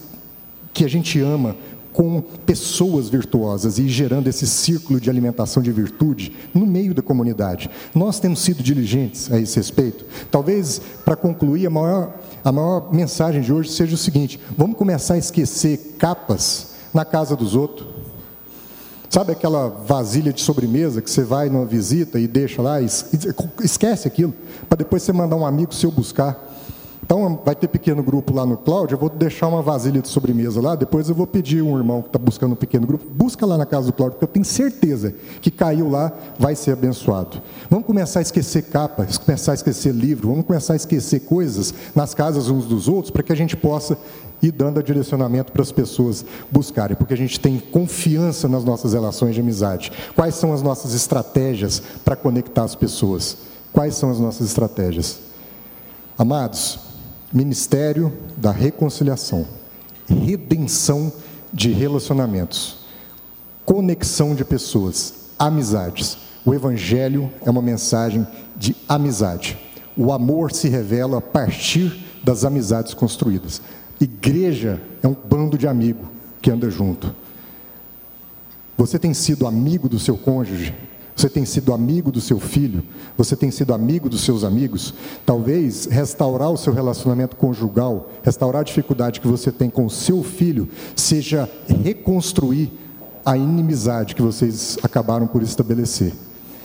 que 0.74 0.84
a 0.84 0.88
gente 0.88 1.20
ama 1.20 1.56
com 1.94 2.20
pessoas 2.44 3.08
virtuosas 3.08 3.78
e 3.78 3.88
gerando 3.88 4.26
esse 4.26 4.48
círculo 4.48 5.00
de 5.00 5.08
alimentação 5.08 5.62
de 5.62 5.70
virtude 5.70 6.32
no 6.52 6.66
meio 6.66 6.92
da 6.92 7.00
comunidade. 7.00 7.70
Nós 7.94 8.18
temos 8.18 8.40
sido 8.40 8.64
diligentes 8.64 9.30
a 9.30 9.38
esse 9.38 9.56
respeito. 9.56 10.04
Talvez, 10.28 10.80
para 11.04 11.14
concluir, 11.14 11.68
a 11.68 11.70
maior, 11.70 12.18
a 12.44 12.50
maior 12.50 12.92
mensagem 12.92 13.40
de 13.40 13.52
hoje 13.52 13.70
seja 13.70 13.94
o 13.94 13.98
seguinte: 13.98 14.40
vamos 14.58 14.76
começar 14.76 15.14
a 15.14 15.18
esquecer 15.18 15.94
capas 15.96 16.74
na 16.92 17.04
casa 17.04 17.36
dos 17.36 17.54
outros. 17.54 17.86
Sabe 19.08 19.30
aquela 19.30 19.68
vasilha 19.68 20.32
de 20.32 20.40
sobremesa 20.40 21.00
que 21.00 21.08
você 21.08 21.22
vai 21.22 21.48
numa 21.48 21.64
visita 21.64 22.18
e 22.18 22.26
deixa 22.26 22.60
lá, 22.60 22.78
esquece 22.82 24.08
aquilo, 24.08 24.34
para 24.68 24.78
depois 24.78 25.04
você 25.04 25.12
mandar 25.12 25.36
um 25.36 25.46
amigo 25.46 25.72
seu 25.72 25.92
buscar. 25.92 26.52
Então, 27.04 27.38
vai 27.44 27.54
ter 27.54 27.68
pequeno 27.68 28.02
grupo 28.02 28.34
lá 28.34 28.46
no 28.46 28.56
Cláudio, 28.56 28.94
eu 28.94 28.98
vou 28.98 29.10
deixar 29.10 29.46
uma 29.48 29.60
vasilha 29.60 30.00
de 30.00 30.08
sobremesa 30.08 30.58
lá, 30.58 30.74
depois 30.74 31.06
eu 31.06 31.14
vou 31.14 31.26
pedir 31.26 31.60
um 31.60 31.76
irmão 31.76 32.00
que 32.00 32.08
está 32.08 32.18
buscando 32.18 32.52
um 32.52 32.56
pequeno 32.56 32.86
grupo, 32.86 33.04
busca 33.10 33.44
lá 33.44 33.58
na 33.58 33.66
casa 33.66 33.88
do 33.88 33.92
Cláudio, 33.92 34.14
porque 34.14 34.24
eu 34.24 34.32
tenho 34.32 34.44
certeza 34.44 35.14
que 35.42 35.50
caiu 35.50 35.90
lá, 35.90 36.10
vai 36.38 36.56
ser 36.56 36.72
abençoado. 36.72 37.42
Vamos 37.68 37.84
começar 37.86 38.20
a 38.20 38.22
esquecer 38.22 38.62
capa, 38.62 39.06
começar 39.22 39.52
a 39.52 39.54
esquecer 39.54 39.92
livro, 39.92 40.28
vamos 40.28 40.46
começar 40.46 40.72
a 40.72 40.76
esquecer 40.76 41.20
coisas 41.20 41.74
nas 41.94 42.14
casas 42.14 42.48
uns 42.48 42.64
dos 42.64 42.88
outros, 42.88 43.10
para 43.10 43.22
que 43.22 43.32
a 43.34 43.36
gente 43.36 43.54
possa 43.54 43.98
ir 44.42 44.50
dando 44.50 44.82
direcionamento 44.82 45.52
para 45.52 45.60
as 45.60 45.70
pessoas 45.70 46.24
buscarem, 46.50 46.96
porque 46.96 47.12
a 47.12 47.18
gente 47.18 47.38
tem 47.38 47.58
confiança 47.58 48.48
nas 48.48 48.64
nossas 48.64 48.94
relações 48.94 49.34
de 49.34 49.42
amizade. 49.42 49.92
Quais 50.16 50.36
são 50.36 50.54
as 50.54 50.62
nossas 50.62 50.94
estratégias 50.94 51.82
para 52.02 52.16
conectar 52.16 52.64
as 52.64 52.74
pessoas? 52.74 53.36
Quais 53.74 53.94
são 53.94 54.10
as 54.10 54.18
nossas 54.18 54.46
estratégias? 54.46 55.18
Amados, 56.16 56.78
ministério 57.32 58.12
da 58.36 58.50
reconciliação, 58.50 59.46
redenção 60.06 61.12
de 61.52 61.70
relacionamentos, 61.70 62.78
conexão 63.64 64.34
de 64.34 64.44
pessoas, 64.44 65.14
amizades. 65.38 66.18
O 66.44 66.52
Evangelho 66.52 67.30
é 67.44 67.50
uma 67.50 67.62
mensagem 67.62 68.26
de 68.56 68.76
amizade. 68.88 69.58
O 69.96 70.12
amor 70.12 70.52
se 70.52 70.68
revela 70.68 71.18
a 71.18 71.22
partir 71.22 72.04
das 72.22 72.44
amizades 72.44 72.94
construídas. 72.94 73.60
Igreja 74.00 74.80
é 75.02 75.08
um 75.08 75.14
bando 75.14 75.56
de 75.56 75.68
amigo 75.68 76.08
que 76.42 76.50
anda 76.50 76.68
junto. 76.68 77.14
Você 78.76 78.98
tem 78.98 79.14
sido 79.14 79.46
amigo 79.46 79.88
do 79.88 79.98
seu 79.98 80.16
cônjuge? 80.16 80.74
Você 81.16 81.28
tem 81.28 81.44
sido 81.44 81.72
amigo 81.72 82.10
do 82.10 82.20
seu 82.20 82.40
filho? 82.40 82.82
Você 83.16 83.36
tem 83.36 83.50
sido 83.50 83.72
amigo 83.72 84.08
dos 84.08 84.22
seus 84.22 84.42
amigos? 84.42 84.92
Talvez 85.24 85.86
restaurar 85.86 86.50
o 86.50 86.56
seu 86.56 86.72
relacionamento 86.72 87.36
conjugal, 87.36 88.10
restaurar 88.22 88.62
a 88.62 88.64
dificuldade 88.64 89.20
que 89.20 89.28
você 89.28 89.52
tem 89.52 89.70
com 89.70 89.86
o 89.86 89.90
seu 89.90 90.24
filho, 90.24 90.68
seja 90.96 91.48
reconstruir 91.82 92.72
a 93.24 93.36
inimizade 93.36 94.14
que 94.14 94.22
vocês 94.22 94.76
acabaram 94.82 95.26
por 95.26 95.42
estabelecer. 95.42 96.12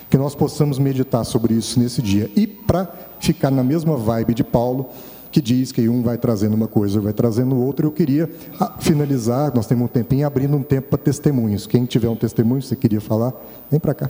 Que 0.10 0.18
nós 0.18 0.34
possamos 0.34 0.80
meditar 0.80 1.24
sobre 1.24 1.54
isso 1.54 1.80
nesse 1.80 2.02
dia. 2.02 2.30
E 2.36 2.48
para 2.48 2.92
ficar 3.20 3.52
na 3.52 3.64
mesma 3.64 3.96
vibe 3.96 4.34
de 4.34 4.44
Paulo, 4.44 4.90
que 5.32 5.42
diz 5.42 5.72
que 5.72 5.88
um 5.88 6.02
vai 6.02 6.18
trazendo 6.18 6.56
uma 6.56 6.68
coisa, 6.68 7.00
vai 7.00 7.14
trazendo 7.14 7.56
outra. 7.56 7.86
Eu 7.86 7.92
queria 7.92 8.28
ah, 8.60 8.74
finalizar, 8.80 9.54
nós 9.54 9.68
temos 9.68 9.86
um 9.86 9.88
tempinho, 9.88 10.26
abrindo 10.26 10.58
um 10.58 10.64
tempo 10.64 10.90
para 10.90 10.98
testemunhos. 10.98 11.68
Quem 11.68 11.86
tiver 11.86 12.10
um 12.10 12.16
testemunho, 12.16 12.64
você 12.64 12.76
queria 12.76 13.00
falar, 13.00 13.32
vem 13.70 13.80
para 13.80 13.94
cá. 13.94 14.10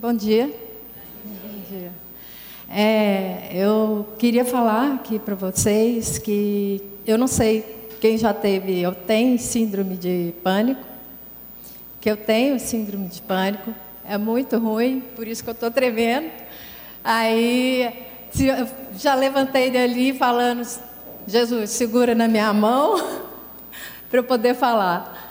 Bom 0.00 0.14
dia. 0.14 0.50
Bom 1.22 1.60
dia. 1.68 1.92
É, 2.70 3.50
eu 3.52 4.08
queria 4.18 4.46
falar 4.46 4.94
aqui 4.94 5.18
para 5.18 5.34
vocês 5.34 6.16
que 6.16 6.82
eu 7.06 7.18
não 7.18 7.26
sei 7.26 7.86
quem 8.00 8.16
já 8.16 8.32
teve, 8.32 8.80
eu 8.80 8.94
tenho 8.94 9.38
síndrome 9.38 9.98
de 9.98 10.32
pânico, 10.42 10.80
que 12.00 12.10
eu 12.10 12.16
tenho 12.16 12.58
síndrome 12.58 13.08
de 13.08 13.20
pânico, 13.20 13.74
é 14.02 14.16
muito 14.16 14.56
ruim, 14.56 15.02
por 15.14 15.28
isso 15.28 15.44
que 15.44 15.50
eu 15.50 15.52
estou 15.52 15.70
tremendo. 15.70 16.30
Aí 17.04 17.92
já 18.96 19.14
levantei 19.14 19.70
dali 19.70 20.14
falando, 20.14 20.66
Jesus, 21.26 21.68
segura 21.68 22.14
na 22.14 22.26
minha 22.26 22.50
mão 22.54 22.96
para 24.08 24.20
eu 24.20 24.24
poder 24.24 24.54
falar. 24.54 25.29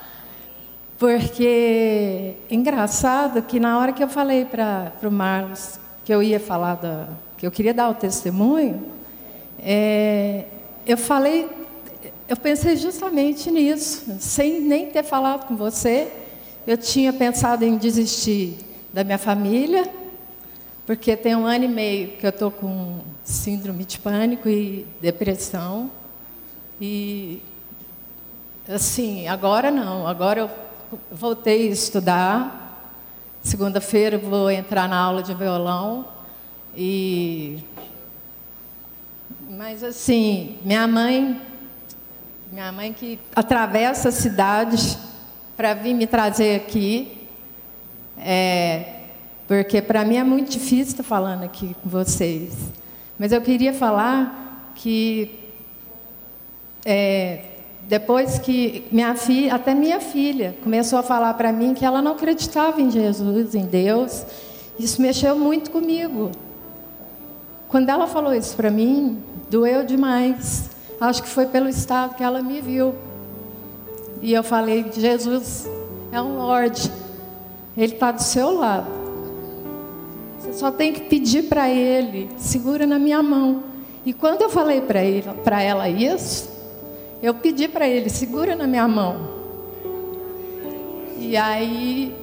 Porque 1.00 2.36
engraçado 2.52 3.42
que 3.42 3.58
na 3.58 3.80
hora 3.80 3.94
que 3.94 4.04
eu 4.04 4.10
falei 4.10 4.44
para 4.44 4.92
o 5.02 5.10
Marlos 5.10 5.80
que 6.04 6.14
eu 6.14 6.22
ia 6.22 6.42
falar 6.42 6.76
da, 6.76 7.08
que 7.38 7.48
eu 7.48 7.52
queria 7.52 7.74
dar 7.74 7.90
o 7.90 7.94
testemunho, 7.94 8.84
é, 9.60 10.44
eu 10.86 10.98
falei, 10.98 11.48
eu 12.28 12.36
pensei 12.36 12.76
justamente 12.76 13.50
nisso, 13.50 14.18
sem 14.20 14.60
nem 14.60 14.88
ter 14.88 15.04
falado 15.04 15.48
com 15.48 15.56
você, 15.56 16.12
eu 16.68 16.78
tinha 16.78 17.14
pensado 17.14 17.64
em 17.64 17.78
desistir 17.78 18.58
da 18.92 19.02
minha 19.02 19.18
família, 19.18 19.90
porque 20.86 21.16
tem 21.16 21.34
um 21.34 21.46
ano 21.46 21.64
e 21.64 21.70
meio 21.70 22.08
que 22.18 22.26
eu 22.26 22.30
estou 22.30 22.52
com 22.52 22.98
síndrome 23.24 23.86
de 23.86 24.00
pânico 24.00 24.50
e 24.50 24.86
depressão. 25.00 25.90
E 26.82 27.42
assim, 28.68 29.28
agora 29.28 29.72
não, 29.72 30.06
agora 30.06 30.42
eu 30.42 30.69
voltei 31.12 31.70
a 31.70 31.72
estudar. 31.72 32.96
Segunda-feira 33.42 34.18
vou 34.18 34.52
entrar 34.52 34.88
na 34.88 34.98
aula 34.98 35.24
de 35.24 35.34
violão 35.34 36.06
e 36.76 37.64
mas 39.50 39.84
assim, 39.84 40.58
minha 40.64 40.88
mãe, 40.88 41.42
minha 42.52 42.72
mãe 42.72 42.94
que 42.94 43.20
atravessa 43.36 44.12
cidades 44.12 44.98
para 45.58 45.74
vir 45.74 45.94
me 45.94 46.08
trazer 46.08 46.56
aqui, 46.56 47.28
é, 48.18 49.02
porque 49.48 49.82
para 49.82 50.06
mim 50.06 50.16
é 50.16 50.24
muito 50.24 50.50
difícil 50.52 50.94
estar 50.94 51.04
falando 51.04 51.44
aqui 51.44 51.76
com 51.84 51.90
vocês. 51.90 52.54
Mas 53.18 53.32
eu 53.32 53.42
queria 53.42 53.74
falar 53.74 54.72
que 54.76 55.40
é, 56.86 57.49
depois 57.90 58.38
que 58.38 58.86
minha 58.92 59.16
filha, 59.16 59.56
até 59.56 59.74
minha 59.74 60.00
filha, 60.00 60.56
começou 60.64 61.00
a 61.00 61.02
falar 61.02 61.34
para 61.34 61.52
mim 61.52 61.74
que 61.74 61.84
ela 61.84 62.04
não 62.04 62.12
acreditava 62.12 62.80
em 62.80 62.92
Jesus, 62.92 63.56
em 63.56 63.66
Deus, 63.66 64.24
isso 64.78 65.02
mexeu 65.02 65.36
muito 65.36 65.72
comigo. 65.72 66.30
Quando 67.68 67.90
ela 67.90 68.06
falou 68.06 68.32
isso 68.36 68.56
para 68.56 68.70
mim, 68.70 69.18
doeu 69.50 69.84
demais. 69.84 70.70
Acho 71.02 71.24
que 71.24 71.30
foi 71.30 71.48
pelo 71.48 71.68
estado 71.68 72.14
que 72.14 72.24
ela 72.24 72.44
me 72.44 72.62
viu. 72.62 72.94
E 74.22 74.34
eu 74.34 74.44
falei: 74.44 74.86
Jesus 74.96 75.68
é 76.12 76.22
um 76.22 76.38
Lorde, 76.38 76.92
Ele 77.76 77.96
está 77.96 78.12
do 78.12 78.22
seu 78.22 78.52
lado. 78.52 78.86
Você 80.38 80.54
só 80.54 80.70
tem 80.70 80.94
que 80.94 81.02
pedir 81.02 81.46
para 81.46 81.68
Ele, 81.68 82.30
segura 82.38 82.86
na 82.86 83.00
minha 83.00 83.24
mão. 83.24 83.64
E 84.06 84.14
quando 84.14 84.44
eu 84.44 84.50
falei 84.52 84.80
para 84.82 85.64
ela 85.64 85.90
isso, 85.90 86.59
eu 87.22 87.34
pedi 87.34 87.68
para 87.68 87.88
ele, 87.88 88.10
segura 88.10 88.56
na 88.56 88.66
minha 88.66 88.88
mão. 88.88 89.40
E 91.18 91.36
aí, 91.36 92.16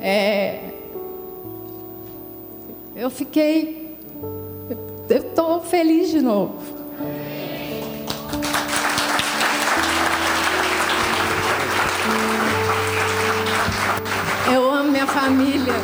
é, 0.00 0.60
eu 2.94 3.10
fiquei, 3.10 3.96
eu 5.08 5.16
estou 5.18 5.60
feliz 5.60 6.10
de 6.10 6.20
novo. 6.20 6.54
Eu 14.52 14.70
amo 14.70 14.92
minha 14.92 15.06
família. 15.06 15.74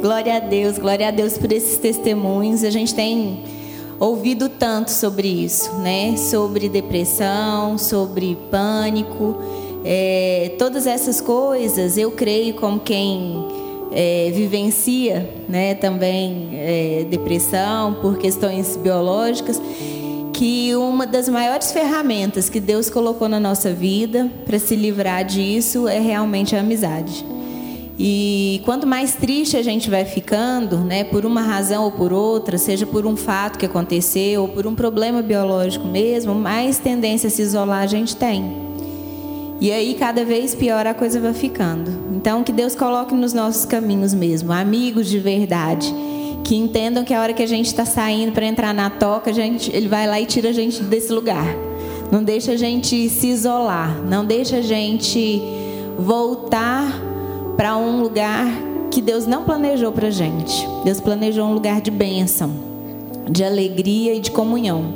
Glória 0.00 0.36
a 0.36 0.40
Deus, 0.40 0.78
glória 0.78 1.06
a 1.06 1.10
Deus 1.12 1.38
por 1.38 1.52
esses 1.52 1.78
testemunhos. 1.78 2.64
A 2.64 2.70
gente 2.70 2.92
tem 2.94 3.59
ouvido 4.00 4.48
tanto 4.48 4.90
sobre 4.90 5.28
isso, 5.28 5.74
né? 5.74 6.16
Sobre 6.16 6.70
depressão, 6.70 7.76
sobre 7.76 8.36
pânico, 8.50 9.36
é, 9.84 10.54
todas 10.58 10.86
essas 10.86 11.20
coisas. 11.20 11.98
Eu 11.98 12.10
creio 12.10 12.54
como 12.54 12.80
quem 12.80 13.44
é, 13.92 14.30
vivencia, 14.32 15.28
né? 15.46 15.74
Também 15.74 16.48
é, 16.54 17.06
depressão 17.10 17.94
por 18.00 18.16
questões 18.16 18.74
biológicas, 18.74 19.60
que 20.32 20.74
uma 20.74 21.06
das 21.06 21.28
maiores 21.28 21.70
ferramentas 21.70 22.48
que 22.48 22.58
Deus 22.58 22.88
colocou 22.88 23.28
na 23.28 23.38
nossa 23.38 23.70
vida 23.74 24.30
para 24.46 24.58
se 24.58 24.74
livrar 24.74 25.22
disso 25.22 25.86
é 25.86 26.00
realmente 26.00 26.56
a 26.56 26.60
amizade. 26.60 27.29
E 27.98 28.62
quanto 28.64 28.86
mais 28.86 29.14
triste 29.14 29.56
a 29.56 29.62
gente 29.62 29.90
vai 29.90 30.04
ficando, 30.04 30.78
né, 30.78 31.04
por 31.04 31.26
uma 31.26 31.42
razão 31.42 31.84
ou 31.84 31.92
por 31.92 32.12
outra, 32.12 32.56
seja 32.56 32.86
por 32.86 33.04
um 33.04 33.16
fato 33.16 33.58
que 33.58 33.66
aconteceu 33.66 34.42
ou 34.42 34.48
por 34.48 34.66
um 34.66 34.74
problema 34.74 35.20
biológico 35.20 35.86
mesmo, 35.86 36.34
mais 36.34 36.78
tendência 36.78 37.26
a 37.26 37.30
se 37.30 37.42
isolar 37.42 37.82
a 37.82 37.86
gente 37.86 38.16
tem. 38.16 38.70
E 39.60 39.70
aí 39.70 39.94
cada 39.94 40.24
vez 40.24 40.54
pior 40.54 40.86
a 40.86 40.94
coisa 40.94 41.20
vai 41.20 41.34
ficando. 41.34 41.90
Então 42.16 42.42
que 42.42 42.52
Deus 42.52 42.74
coloque 42.74 43.14
nos 43.14 43.34
nossos 43.34 43.66
caminhos 43.66 44.14
mesmo, 44.14 44.50
amigos 44.50 45.06
de 45.06 45.18
verdade, 45.18 45.94
que 46.42 46.56
entendam 46.56 47.04
que 47.04 47.12
a 47.12 47.20
hora 47.20 47.34
que 47.34 47.42
a 47.42 47.46
gente 47.46 47.66
está 47.66 47.84
saindo 47.84 48.32
para 48.32 48.46
entrar 48.46 48.72
na 48.72 48.88
toca, 48.88 49.30
gente, 49.30 49.70
Ele 49.76 49.88
vai 49.88 50.06
lá 50.06 50.18
e 50.18 50.24
tira 50.24 50.48
a 50.48 50.52
gente 50.52 50.82
desse 50.82 51.12
lugar. 51.12 51.46
Não 52.10 52.24
deixa 52.24 52.52
a 52.52 52.56
gente 52.56 53.10
se 53.10 53.26
isolar, 53.26 54.02
não 54.02 54.24
deixa 54.24 54.56
a 54.56 54.62
gente 54.62 55.42
voltar 55.98 57.09
para 57.60 57.76
um 57.76 58.00
lugar 58.00 58.46
que 58.90 59.02
Deus 59.02 59.26
não 59.26 59.44
planejou 59.44 59.92
para 59.92 60.08
gente. 60.08 60.66
Deus 60.82 60.98
planejou 60.98 61.44
um 61.44 61.52
lugar 61.52 61.82
de 61.82 61.90
bênção, 61.90 62.50
de 63.28 63.44
alegria 63.44 64.14
e 64.14 64.20
de 64.20 64.30
comunhão. 64.30 64.86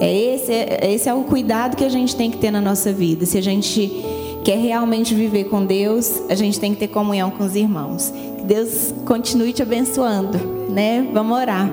É 0.00 0.10
esse, 0.10 0.50
esse 0.80 1.10
é 1.10 1.12
o 1.12 1.24
cuidado 1.24 1.76
que 1.76 1.84
a 1.84 1.90
gente 1.90 2.16
tem 2.16 2.30
que 2.30 2.38
ter 2.38 2.50
na 2.50 2.58
nossa 2.62 2.90
vida. 2.90 3.26
Se 3.26 3.36
a 3.36 3.42
gente 3.42 4.02
quer 4.42 4.56
realmente 4.56 5.14
viver 5.14 5.50
com 5.50 5.62
Deus, 5.62 6.22
a 6.30 6.34
gente 6.34 6.58
tem 6.58 6.72
que 6.72 6.80
ter 6.80 6.88
comunhão 6.88 7.30
com 7.30 7.44
os 7.44 7.54
irmãos. 7.54 8.10
Que 8.38 8.44
Deus 8.44 8.94
continue 9.04 9.52
te 9.52 9.60
abençoando, 9.60 10.38
né? 10.70 11.06
Vamos 11.12 11.36
orar. 11.36 11.70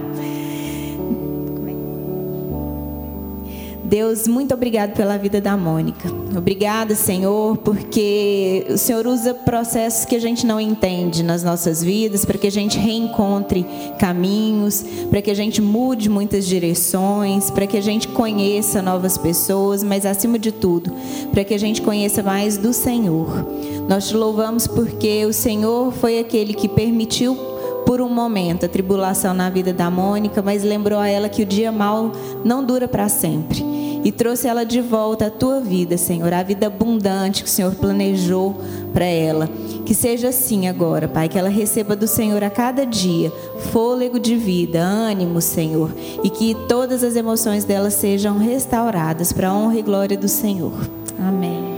Deus, 3.87 4.27
muito 4.27 4.53
obrigado 4.53 4.91
pela 4.97 5.17
vida 5.17 5.39
da 5.39 5.55
Mônica. 5.55 6.09
Obrigada, 6.35 6.93
Senhor, 6.93 7.55
porque 7.55 8.67
o 8.69 8.77
Senhor 8.77 9.07
usa 9.07 9.33
processos 9.33 10.03
que 10.03 10.13
a 10.13 10.19
gente 10.19 10.45
não 10.45 10.59
entende 10.59 11.23
nas 11.23 11.41
nossas 11.41 11.81
vidas, 11.81 12.25
para 12.25 12.37
que 12.37 12.47
a 12.47 12.51
gente 12.51 12.77
reencontre 12.77 13.65
caminhos, 13.97 14.83
para 15.09 15.21
que 15.21 15.31
a 15.31 15.33
gente 15.33 15.61
mude 15.61 16.09
muitas 16.09 16.45
direções, 16.45 17.49
para 17.49 17.65
que 17.65 17.77
a 17.77 17.81
gente 17.81 18.09
conheça 18.09 18.81
novas 18.81 19.17
pessoas, 19.17 19.83
mas 19.83 20.05
acima 20.05 20.37
de 20.37 20.51
tudo, 20.51 20.91
para 21.31 21.45
que 21.45 21.53
a 21.53 21.59
gente 21.59 21.81
conheça 21.81 22.21
mais 22.21 22.57
do 22.57 22.73
Senhor. 22.73 23.47
Nós 23.87 24.09
te 24.09 24.17
louvamos 24.17 24.67
porque 24.67 25.25
o 25.25 25.31
Senhor 25.31 25.93
foi 25.93 26.19
aquele 26.19 26.53
que 26.53 26.67
permitiu 26.67 27.37
por 27.85 28.01
um 28.01 28.09
momento 28.09 28.65
a 28.65 28.69
tribulação 28.69 29.33
na 29.33 29.49
vida 29.49 29.71
da 29.71 29.89
Mônica, 29.89 30.41
mas 30.41 30.61
lembrou 30.61 30.99
a 30.99 31.07
ela 31.07 31.29
que 31.29 31.43
o 31.43 31.45
dia 31.45 31.71
mal 31.71 32.11
não 32.43 32.61
dura 32.61 32.85
para 32.85 33.07
sempre 33.07 33.76
e 34.03 34.11
trouxe 34.11 34.47
ela 34.47 34.63
de 34.63 34.81
volta 34.81 35.27
à 35.27 35.29
tua 35.29 35.59
vida, 35.59 35.97
Senhor, 35.97 36.33
a 36.33 36.43
vida 36.43 36.67
abundante 36.67 37.43
que 37.43 37.49
o 37.49 37.51
Senhor 37.51 37.75
planejou 37.75 38.55
para 38.93 39.05
ela. 39.05 39.49
Que 39.85 39.93
seja 39.93 40.29
assim 40.29 40.67
agora, 40.67 41.07
Pai, 41.07 41.29
que 41.29 41.37
ela 41.37 41.49
receba 41.49 41.95
do 41.95 42.07
Senhor 42.07 42.43
a 42.43 42.49
cada 42.49 42.85
dia 42.85 43.31
fôlego 43.71 44.19
de 44.19 44.35
vida, 44.35 44.81
ânimo, 44.81 45.41
Senhor, 45.41 45.91
e 46.23 46.29
que 46.29 46.55
todas 46.67 47.03
as 47.03 47.15
emoções 47.15 47.63
dela 47.63 47.89
sejam 47.89 48.37
restauradas 48.37 49.31
para 49.31 49.49
a 49.49 49.53
honra 49.53 49.79
e 49.79 49.81
glória 49.81 50.17
do 50.17 50.27
Senhor. 50.27 50.73
Amém. 51.19 51.77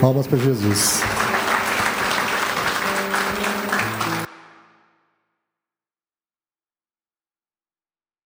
Palmas 0.00 0.26
para 0.26 0.38
Jesus. 0.38 1.00